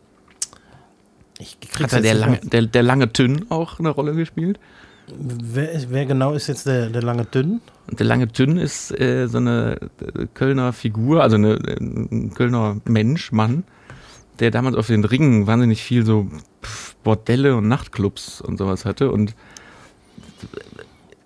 ich 1.39 1.59
krieg's 1.61 1.93
Hat 1.93 1.99
da 1.99 2.01
der 2.01 2.15
lange, 2.15 2.39
der, 2.43 2.63
der 2.63 2.83
lange 2.83 3.13
Tünn 3.13 3.47
auch 3.51 3.79
eine 3.79 3.91
Rolle 3.91 4.15
gespielt? 4.15 4.61
Wer, 5.07 5.73
ist, 5.73 5.91
wer 5.91 6.07
genau 6.07 6.33
ist 6.33 6.47
jetzt 6.47 6.67
der, 6.67 6.89
der 6.89 7.03
lange 7.03 7.25
Dünn? 7.27 7.61
Der 7.91 8.07
lange 8.07 8.29
Tünn 8.29 8.57
ist 8.57 8.91
äh, 8.99 9.27
so 9.27 9.39
eine 9.39 9.79
äh, 10.01 10.27
Kölner 10.33 10.73
Figur, 10.73 11.23
also 11.23 11.37
eine, 11.37 11.55
äh, 11.55 11.77
ein 11.79 12.33
Kölner 12.35 12.81
Mensch, 12.87 13.31
Mann, 13.31 13.65
der 14.41 14.51
damals 14.51 14.77
auf 14.77 14.87
den 14.87 15.05
Ringen 15.05 15.47
wahnsinnig 15.47 15.83
viel 15.83 16.07
so 16.07 16.29
Bordelle 17.03 17.57
und 17.57 17.69
Nachtclubs 17.69 18.41
und 18.41 18.57
sowas 18.57 18.87
hatte 18.87 19.11
und 19.11 19.35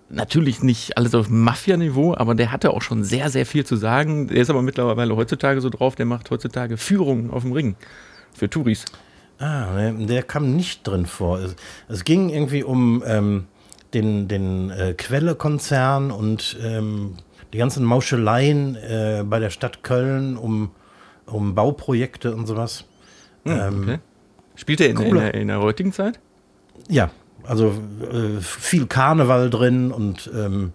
natürlich 0.09 0.61
nicht 0.61 0.97
alles 0.97 1.15
auf 1.15 1.29
Mafia-Niveau, 1.29 2.15
aber 2.15 2.35
der 2.35 2.51
hatte 2.51 2.71
auch 2.71 2.81
schon 2.81 3.03
sehr, 3.03 3.29
sehr 3.29 3.45
viel 3.45 3.65
zu 3.65 3.75
sagen. 3.75 4.27
Der 4.27 4.37
ist 4.37 4.49
aber 4.49 4.61
mittlerweile 4.61 5.15
heutzutage 5.15 5.61
so 5.61 5.69
drauf, 5.69 5.95
der 5.95 6.05
macht 6.05 6.29
heutzutage 6.31 6.77
Führungen 6.77 7.31
auf 7.31 7.43
dem 7.43 7.53
Ring 7.53 7.75
für 8.33 8.49
Touris. 8.49 8.85
Ah, 9.39 9.91
der 9.91 10.23
kam 10.23 10.55
nicht 10.55 10.85
drin 10.85 11.05
vor. 11.05 11.39
Es, 11.39 11.55
es 11.87 12.03
ging 12.03 12.29
irgendwie 12.29 12.63
um 12.63 13.03
ähm, 13.05 13.45
den, 13.93 14.27
den 14.27 14.69
äh, 14.69 14.93
Quelle-Konzern 14.93 16.11
und 16.11 16.57
ähm, 16.63 17.15
die 17.53 17.57
ganzen 17.57 17.83
Mauscheleien 17.83 18.75
äh, 18.75 19.23
bei 19.25 19.39
der 19.39 19.49
Stadt 19.49 19.83
Köln, 19.83 20.37
um, 20.37 20.71
um 21.25 21.55
Bauprojekte 21.55 22.35
und 22.35 22.45
sowas. 22.45 22.85
Ähm, 23.45 23.83
Okay. 23.83 23.99
Spielt 24.55 24.81
er 24.81 24.89
in, 24.89 24.97
in, 24.97 25.15
der, 25.15 25.33
in 25.35 25.47
der 25.47 25.61
heutigen 25.61 25.93
Zeit? 25.93 26.19
Ja, 26.89 27.11
also 27.43 27.73
äh, 28.01 28.41
viel 28.41 28.87
Karneval 28.87 29.49
drin 29.49 29.91
und 29.91 30.29
ähm, 30.35 30.73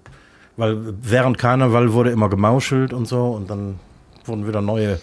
weil 0.56 0.78
während 1.02 1.36
Karneval 1.36 1.92
wurde 1.92 2.10
immer 2.10 2.30
gemauschelt 2.30 2.94
und 2.94 3.06
so 3.06 3.32
und 3.32 3.50
dann 3.50 3.78
wurden 4.24 4.46
wieder 4.46 4.62
neue 4.62 5.00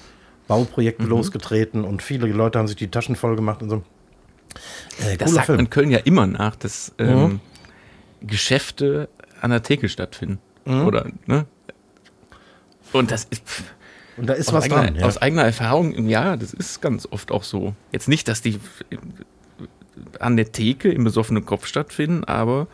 Bauprojekte 0.47 1.05
losgetreten 1.05 1.84
und 1.84 2.01
viele 2.01 2.28
Leute 2.28 2.57
haben 2.57 2.68
sich 2.68 2.78
die 2.78 2.89
Taschen 2.89 3.16
voll 3.16 3.36
gemacht 3.36 3.62
und 3.62 3.70
so. 3.70 3.84
Äh, 5.05 5.18
das 5.18 5.34
sagt 5.34 5.45
Film. 5.45 5.57
man 5.57 5.66
in 5.66 5.70
Köln 5.70 5.91
ja 5.91 5.99
immer 5.99 6.26
nach, 6.26 6.55
dass 6.55 6.93
ähm, 6.97 7.20
mhm. 7.20 7.39
Geschäfte 8.22 9.09
an 9.41 9.51
der 9.51 9.63
Theke 9.63 9.89
stattfinden. 9.89 10.39
Mhm. 10.65 10.86
Oder, 10.86 11.07
ne? 11.26 11.45
Und 12.93 13.11
das 13.11 13.26
ist. 13.26 13.47
Pff, 13.47 13.63
und 14.17 14.28
da 14.28 14.34
ist 14.34 14.51
was 14.53 14.65
eigener, 14.65 14.84
dran. 14.84 14.95
Ja. 14.97 15.05
Aus 15.05 15.17
eigener 15.17 15.43
Erfahrung, 15.43 16.07
ja, 16.07 16.36
das 16.36 16.53
ist 16.53 16.82
ganz 16.82 17.07
oft 17.09 17.32
auch 17.32 17.43
so. 17.43 17.74
Jetzt 17.91 18.07
nicht, 18.07 18.28
dass 18.28 18.41
die 18.41 18.59
an 20.19 20.38
der 20.38 20.51
Theke 20.51 20.91
im 20.91 21.03
besoffenen 21.03 21.45
Kopf 21.45 21.65
stattfinden, 21.65 22.24
aber 22.26 22.67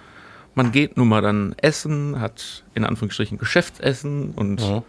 man 0.56 0.72
geht 0.72 0.98
nun 0.98 1.08
mal 1.08 1.22
dann 1.22 1.56
essen, 1.58 2.20
hat 2.20 2.64
in 2.74 2.84
Anführungsstrichen 2.84 3.38
Geschäftsessen 3.38 4.32
und 4.32 4.62
mhm. 4.62 4.82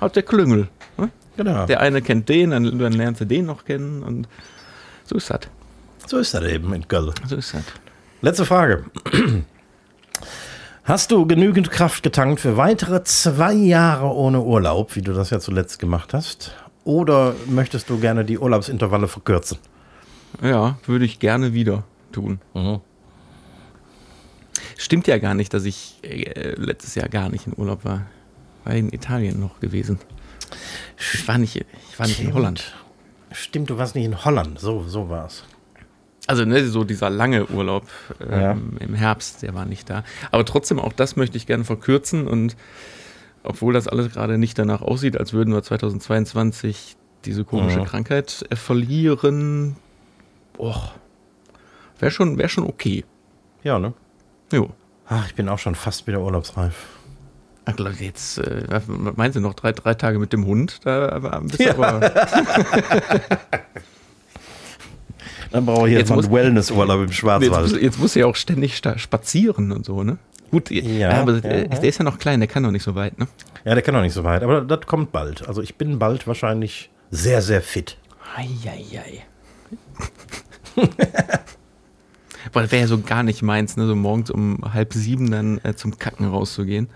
hat 0.00 0.16
der 0.16 0.22
Klüngel. 0.24 0.68
Ne? 0.98 1.10
Genau. 1.36 1.66
Der 1.66 1.80
eine 1.80 2.02
kennt 2.02 2.28
den, 2.28 2.50
dann, 2.50 2.78
dann 2.78 2.92
lernt 2.92 3.18
sie 3.18 3.26
den 3.26 3.46
noch 3.46 3.64
kennen 3.64 4.02
und 4.02 4.28
so 5.04 5.16
ist 5.16 5.30
das. 5.30 5.40
So 6.06 6.18
ist 6.18 6.34
das 6.34 6.44
eben 6.44 6.72
in 6.74 6.86
Köln. 6.88 7.12
So 7.26 7.36
ist 7.36 7.54
das. 7.54 7.62
Letzte 8.20 8.44
Frage. 8.44 8.84
Hast 10.84 11.12
du 11.12 11.26
genügend 11.26 11.70
Kraft 11.70 12.02
getankt 12.02 12.40
für 12.40 12.56
weitere 12.56 13.04
zwei 13.04 13.52
Jahre 13.52 14.12
ohne 14.12 14.40
Urlaub, 14.42 14.96
wie 14.96 15.02
du 15.02 15.12
das 15.12 15.30
ja 15.30 15.38
zuletzt 15.38 15.78
gemacht 15.78 16.12
hast? 16.12 16.56
Oder 16.82 17.36
möchtest 17.46 17.88
du 17.88 18.00
gerne 18.00 18.24
die 18.24 18.36
Urlaubsintervalle 18.36 19.06
verkürzen? 19.06 19.58
Ja, 20.42 20.78
würde 20.86 21.04
ich 21.04 21.20
gerne 21.20 21.54
wieder 21.54 21.84
tun. 22.10 22.40
Mhm. 22.54 22.80
Stimmt 24.76 25.06
ja 25.06 25.18
gar 25.18 25.34
nicht, 25.34 25.54
dass 25.54 25.66
ich 25.66 26.00
äh, 26.02 26.54
letztes 26.56 26.96
Jahr 26.96 27.08
gar 27.08 27.28
nicht 27.28 27.46
in 27.46 27.52
Urlaub 27.56 27.84
war. 27.84 28.06
War 28.64 28.74
in 28.74 28.92
Italien 28.92 29.38
noch 29.38 29.60
gewesen. 29.60 30.00
Ich 30.98 31.28
war 31.28 31.38
nicht, 31.38 31.54
ich 31.54 31.98
war 31.98 32.08
nicht 32.08 32.20
in 32.20 32.34
Holland. 32.34 32.74
Stimmt, 33.30 33.70
du 33.70 33.78
warst 33.78 33.94
nicht 33.94 34.04
in 34.04 34.24
Holland. 34.24 34.58
So, 34.58 34.82
so 34.82 35.08
war 35.08 35.26
es. 35.26 35.44
Also 36.26 36.44
ne, 36.44 36.64
so 36.66 36.84
dieser 36.84 37.10
lange 37.10 37.46
Urlaub 37.46 37.86
ähm, 38.20 38.40
ja. 38.40 38.56
im 38.80 38.94
Herbst, 38.94 39.42
der 39.42 39.54
war 39.54 39.64
nicht 39.64 39.90
da. 39.90 40.04
Aber 40.30 40.44
trotzdem, 40.44 40.78
auch 40.78 40.92
das 40.92 41.16
möchte 41.16 41.36
ich 41.36 41.46
gerne 41.46 41.64
verkürzen. 41.64 42.28
Und 42.28 42.56
obwohl 43.42 43.72
das 43.72 43.88
alles 43.88 44.12
gerade 44.12 44.38
nicht 44.38 44.58
danach 44.58 44.82
aussieht, 44.82 45.18
als 45.18 45.32
würden 45.32 45.52
wir 45.52 45.62
2022 45.62 46.96
diese 47.24 47.44
komische 47.44 47.80
mhm. 47.80 47.84
Krankheit 47.84 48.46
äh, 48.50 48.56
verlieren, 48.56 49.76
wäre 51.98 52.10
schon, 52.10 52.38
wär 52.38 52.48
schon 52.48 52.64
okay. 52.64 53.04
Ja, 53.64 53.78
ne? 53.78 53.92
Jo. 54.52 54.70
Ach, 55.08 55.26
ich 55.26 55.34
bin 55.34 55.48
auch 55.48 55.58
schon 55.58 55.74
fast 55.74 56.06
wieder 56.06 56.20
urlaubsreif. 56.20 56.74
Ach, 57.64 57.74
jetzt 58.00 58.38
äh, 58.38 58.80
meinen 59.16 59.32
Sie 59.32 59.40
noch 59.40 59.54
drei, 59.54 59.72
drei 59.72 59.94
Tage 59.94 60.18
mit 60.18 60.32
dem 60.32 60.46
Hund? 60.46 60.80
Da 60.84 61.40
bist 61.42 61.60
du 61.60 61.64
ja. 61.64 61.74
aber. 61.74 62.00
Dann 65.50 65.66
brauche 65.66 65.88
ich 65.88 65.94
jetzt, 65.94 66.10
jetzt 66.10 66.28
mal 66.28 66.32
Wellnessurlaub 66.32 67.02
im 67.02 67.12
Schwarzwald. 67.12 67.72
Jetzt, 67.72 67.82
jetzt 67.82 67.98
muss 67.98 68.16
er 68.16 68.20
ja 68.20 68.26
auch 68.26 68.36
ständig 68.36 68.80
spazieren 68.96 69.72
und 69.72 69.84
so, 69.84 70.02
ne? 70.02 70.18
Gut, 70.50 70.70
ja, 70.70 71.10
aber 71.10 71.34
ja, 71.34 71.40
der, 71.40 71.84
ist 71.84 71.98
ja 71.98 72.04
noch 72.04 72.18
klein, 72.18 72.40
der 72.40 72.46
kann 72.46 72.62
noch 72.62 72.72
nicht 72.72 72.82
so 72.82 72.94
weit, 72.94 73.18
ne? 73.18 73.26
Ja, 73.64 73.74
der 73.74 73.82
kann 73.82 73.94
noch 73.94 74.02
nicht 74.02 74.12
so 74.12 74.22
weit, 74.22 74.42
aber 74.42 74.60
das 74.60 74.86
kommt 74.86 75.10
bald. 75.12 75.48
Also 75.48 75.62
ich 75.62 75.76
bin 75.76 75.98
bald 75.98 76.26
wahrscheinlich 76.26 76.90
sehr, 77.10 77.40
sehr 77.40 77.62
fit. 77.62 77.96
Eieiei. 78.36 79.24
Boah, 82.52 82.62
das 82.62 82.72
wäre 82.72 82.82
ja 82.82 82.86
so 82.86 83.00
gar 83.00 83.22
nicht 83.22 83.42
meins, 83.42 83.76
ne? 83.76 83.86
so 83.86 83.94
morgens 83.94 84.30
um 84.30 84.58
halb 84.74 84.92
sieben 84.92 85.30
dann 85.30 85.58
äh, 85.62 85.74
zum 85.74 85.98
Kacken 85.98 86.26
rauszugehen. 86.26 86.88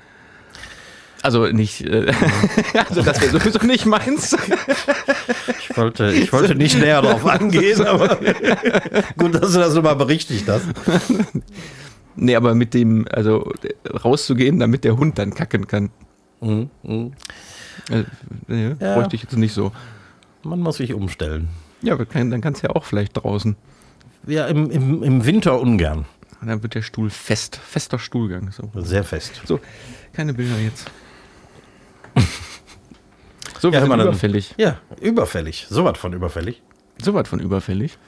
Also 1.26 1.48
nicht, 1.48 1.80
äh, 1.80 2.12
also 2.88 3.02
das 3.02 3.20
wäre 3.20 3.32
sowieso 3.32 3.58
nicht 3.66 3.84
meins. 3.84 4.36
Ich 5.58 5.76
wollte, 5.76 6.12
ich 6.12 6.32
wollte 6.32 6.54
nicht 6.54 6.78
näher 6.78 7.02
darauf 7.02 7.26
angehen, 7.26 7.84
aber 7.84 8.16
gut, 9.16 9.34
dass 9.34 9.52
du 9.52 9.58
das 9.58 9.74
nochmal 9.74 9.96
berichtigt 9.96 10.48
hast. 10.48 10.66
Nee, 12.14 12.36
aber 12.36 12.54
mit 12.54 12.74
dem, 12.74 13.08
also 13.10 13.52
rauszugehen, 14.04 14.60
damit 14.60 14.84
der 14.84 14.96
Hund 14.96 15.18
dann 15.18 15.34
kacken 15.34 15.66
kann. 15.66 15.90
Mhm, 16.40 16.70
mh. 16.84 17.10
äh, 17.90 18.04
nee, 18.46 18.76
ja. 18.78 18.94
bräuchte 18.94 19.16
ich 19.16 19.22
jetzt 19.22 19.36
nicht 19.36 19.52
so. 19.52 19.72
Man 20.44 20.60
muss 20.60 20.76
sich 20.76 20.94
umstellen. 20.94 21.48
Ja, 21.82 21.96
kann, 22.04 22.30
dann 22.30 22.40
kannst 22.40 22.62
du 22.62 22.68
ja 22.68 22.76
auch 22.76 22.84
vielleicht 22.84 23.16
draußen. 23.16 23.56
Ja, 24.28 24.46
im, 24.46 24.70
im, 24.70 25.02
im 25.02 25.26
Winter 25.26 25.60
ungern. 25.60 26.04
dann 26.40 26.62
wird 26.62 26.76
der 26.76 26.82
Stuhl 26.82 27.10
fest, 27.10 27.56
fester 27.56 27.98
Stuhlgang. 27.98 28.52
So. 28.52 28.70
Sehr 28.76 29.02
fest. 29.02 29.42
So, 29.44 29.58
keine 30.12 30.32
Bilder 30.32 30.60
jetzt. 30.60 30.88
so, 33.58 33.70
ja, 33.70 33.80
sind 33.80 33.92
überfällig. 33.92 34.54
Dann, 34.56 34.66
ja, 34.66 34.78
überfällig. 35.00 35.66
So 35.68 35.84
was 35.84 35.98
von 35.98 36.12
überfällig. 36.12 36.62
So 37.02 37.14
was 37.14 37.28
von 37.28 37.40
überfällig. 37.40 37.98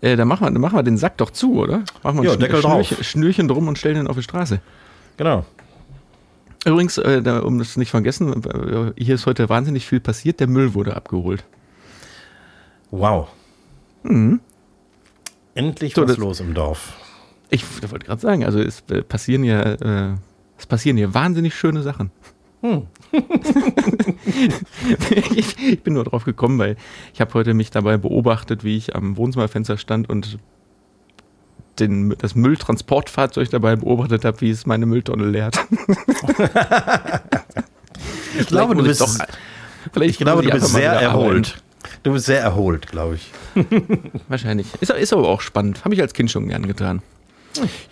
Äh, 0.00 0.16
dann, 0.16 0.28
machen 0.28 0.46
wir, 0.46 0.50
dann 0.50 0.60
machen 0.60 0.76
wir 0.76 0.82
den 0.82 0.98
Sack 0.98 1.16
doch 1.18 1.30
zu, 1.30 1.58
oder? 1.58 1.84
Machen 2.02 2.22
wir 2.22 2.32
ein 2.32 2.38
Deckel 2.38 2.60
Schnürchen, 2.60 3.04
Schnürchen 3.04 3.48
drum 3.48 3.68
und 3.68 3.78
stellen 3.78 3.96
den 3.96 4.06
auf 4.06 4.16
die 4.16 4.22
Straße. 4.22 4.60
Genau. 5.16 5.44
Übrigens, 6.66 6.98
äh, 6.98 7.22
da, 7.22 7.40
um 7.40 7.58
das 7.58 7.76
nicht 7.76 7.90
vergessen, 7.90 8.42
äh, 8.44 8.92
hier 9.02 9.14
ist 9.14 9.26
heute 9.26 9.48
wahnsinnig 9.48 9.86
viel 9.86 10.00
passiert. 10.00 10.40
Der 10.40 10.48
Müll 10.48 10.74
wurde 10.74 10.96
abgeholt. 10.96 11.44
Wow. 12.90 13.28
Mhm. 14.02 14.40
Endlich 15.54 15.94
so, 15.94 16.02
was 16.02 16.08
das, 16.08 16.16
los 16.18 16.40
im 16.40 16.54
Dorf. 16.54 16.92
Ich 17.50 17.64
wollte 17.90 18.06
gerade 18.06 18.20
sagen, 18.20 18.44
also 18.44 18.60
es 18.60 18.82
äh, 18.90 19.02
passieren 19.02 19.44
ja, 19.44 19.62
äh, 19.62 20.14
es 20.58 20.66
passieren 20.66 20.96
hier 20.96 21.14
wahnsinnig 21.14 21.54
schöne 21.54 21.82
Sachen. 21.82 22.10
Hm. 22.62 22.86
ich, 25.10 25.58
ich, 25.58 25.82
bin 25.82 25.94
nur 25.94 26.04
drauf 26.04 26.24
gekommen, 26.24 26.58
weil 26.58 26.76
ich 27.12 27.20
habe 27.20 27.34
heute 27.34 27.54
mich 27.54 27.70
dabei 27.70 27.96
beobachtet, 27.96 28.64
wie 28.64 28.76
ich 28.76 28.96
am 28.96 29.16
Wohnzimmerfenster 29.16 29.76
stand 29.76 30.08
und 30.08 30.38
den, 31.78 32.14
das 32.18 32.34
Mülltransportfahrzeug 32.34 33.50
dabei 33.50 33.76
beobachtet 33.76 34.24
habe, 34.24 34.40
wie 34.40 34.50
es 34.50 34.66
meine 34.66 34.86
Mülltonne 34.86 35.26
leert. 35.26 35.58
ich 38.38 38.46
glaube, 38.46 38.74
du 38.74 38.82
bist, 38.82 39.00
doch, 39.02 39.18
ich 40.00 40.18
glaube, 40.18 40.42
du 40.42 40.50
bist 40.50 40.68
sehr 40.68 40.92
erholt. 40.92 41.62
Du 42.02 42.12
bist 42.12 42.26
sehr 42.26 42.40
erholt, 42.40 42.86
glaube 42.86 43.16
ich. 43.16 43.32
Wahrscheinlich. 44.28 44.66
Ist, 44.80 44.90
ist 44.90 45.12
aber 45.12 45.28
auch 45.28 45.40
spannend. 45.40 45.84
Habe 45.84 45.94
ich 45.94 46.00
als 46.00 46.14
Kind 46.14 46.30
schon 46.30 46.48
gern 46.48 46.66
getan. 46.66 47.02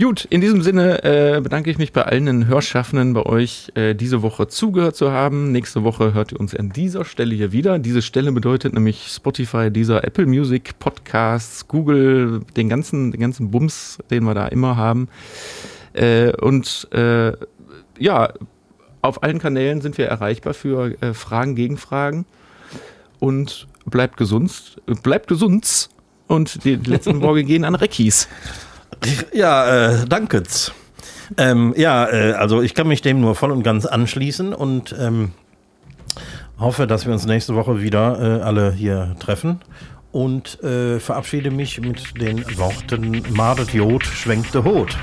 Gut, 0.01 0.25
in 0.25 0.41
diesem 0.41 0.63
Sinne 0.63 1.05
äh, 1.05 1.41
bedanke 1.41 1.71
ich 1.71 1.79
mich 1.79 1.93
bei 1.93 2.03
allen 2.03 2.47
Hörschaffenden 2.47 3.15
bei 3.15 3.25
euch, 3.25 3.73
äh, 3.75 3.95
diese 3.95 4.23
Woche 4.23 4.49
zugehört 4.49 4.97
zu 4.97 5.11
haben. 5.11 5.53
Nächste 5.53 5.85
Woche 5.85 6.15
hört 6.15 6.33
ihr 6.33 6.41
uns 6.41 6.55
an 6.55 6.71
dieser 6.71 7.05
Stelle 7.05 7.35
hier 7.35 7.53
wieder. 7.53 7.79
Diese 7.79 8.03
Stelle 8.03 8.33
bedeutet 8.33 8.75
nämlich 8.75 9.07
Spotify, 9.09 9.71
dieser 9.71 10.05
Apple 10.05 10.27
Music, 10.27 10.79
Podcasts, 10.79 11.69
Google, 11.69 12.43
den 12.57 12.69
ganzen, 12.69 13.13
den 13.13 13.21
ganzen 13.21 13.51
Bums, 13.51 13.99
den 14.11 14.25
wir 14.25 14.35
da 14.35 14.47
immer 14.49 14.77
haben. 14.77 15.09
Äh, 15.93 16.33
und 16.41 16.89
äh, 16.93 17.33
ja, 17.99 18.33
auf 19.03 19.23
allen 19.23 19.39
Kanälen 19.39 19.81
sind 19.81 19.99
wir 19.99 20.07
erreichbar 20.07 20.55
für 20.55 21.01
äh, 21.03 21.15
Fragen, 21.15 21.55
Gegenfragen. 21.55 22.27
Und 23.21 23.69
bleibt 23.87 24.17
gesund, 24.17 24.81
bleibt 25.03 25.29
gesund. 25.29 25.89
Und 26.27 26.65
die 26.65 26.77
letzten 26.77 27.21
Worte 27.23 27.45
gehen 27.45 27.65
an 27.65 27.75
Reckis. 27.75 28.29
Ja, 29.33 30.03
äh, 30.03 30.07
danke. 30.07 30.43
Ähm, 31.39 31.75
ja, 31.77 32.09
äh, 32.11 32.33
also 32.33 32.63
ich 32.63 32.75
kann 32.75 32.89
mich 32.89 33.03
dem 33.03 33.21
nur 33.21 33.35
voll 33.35 33.51
und 33.51 33.63
ganz 33.63 33.87
anschließen 33.87 34.53
und 34.53 34.95
ähm, 34.99 35.33
hoffe, 36.59 36.87
dass 36.87 37.07
wir 37.07 37.13
uns 37.13 37.27
nächste 37.27 37.55
Woche 37.55 37.81
wieder 37.81 38.41
äh, 38.41 38.43
alle 38.43 38.73
hier 38.73 39.17
treffen 39.19 39.61
und 40.13 40.63
äh, 40.63 41.01
verabschiede 41.01 41.51
mich 41.51 41.81
mit 41.81 42.21
den 42.21 42.45
Worten 42.57 43.23
Madet 43.31 43.75
Jod 43.75 44.05
schwenkte 44.05 44.65
Hot. 44.65 44.97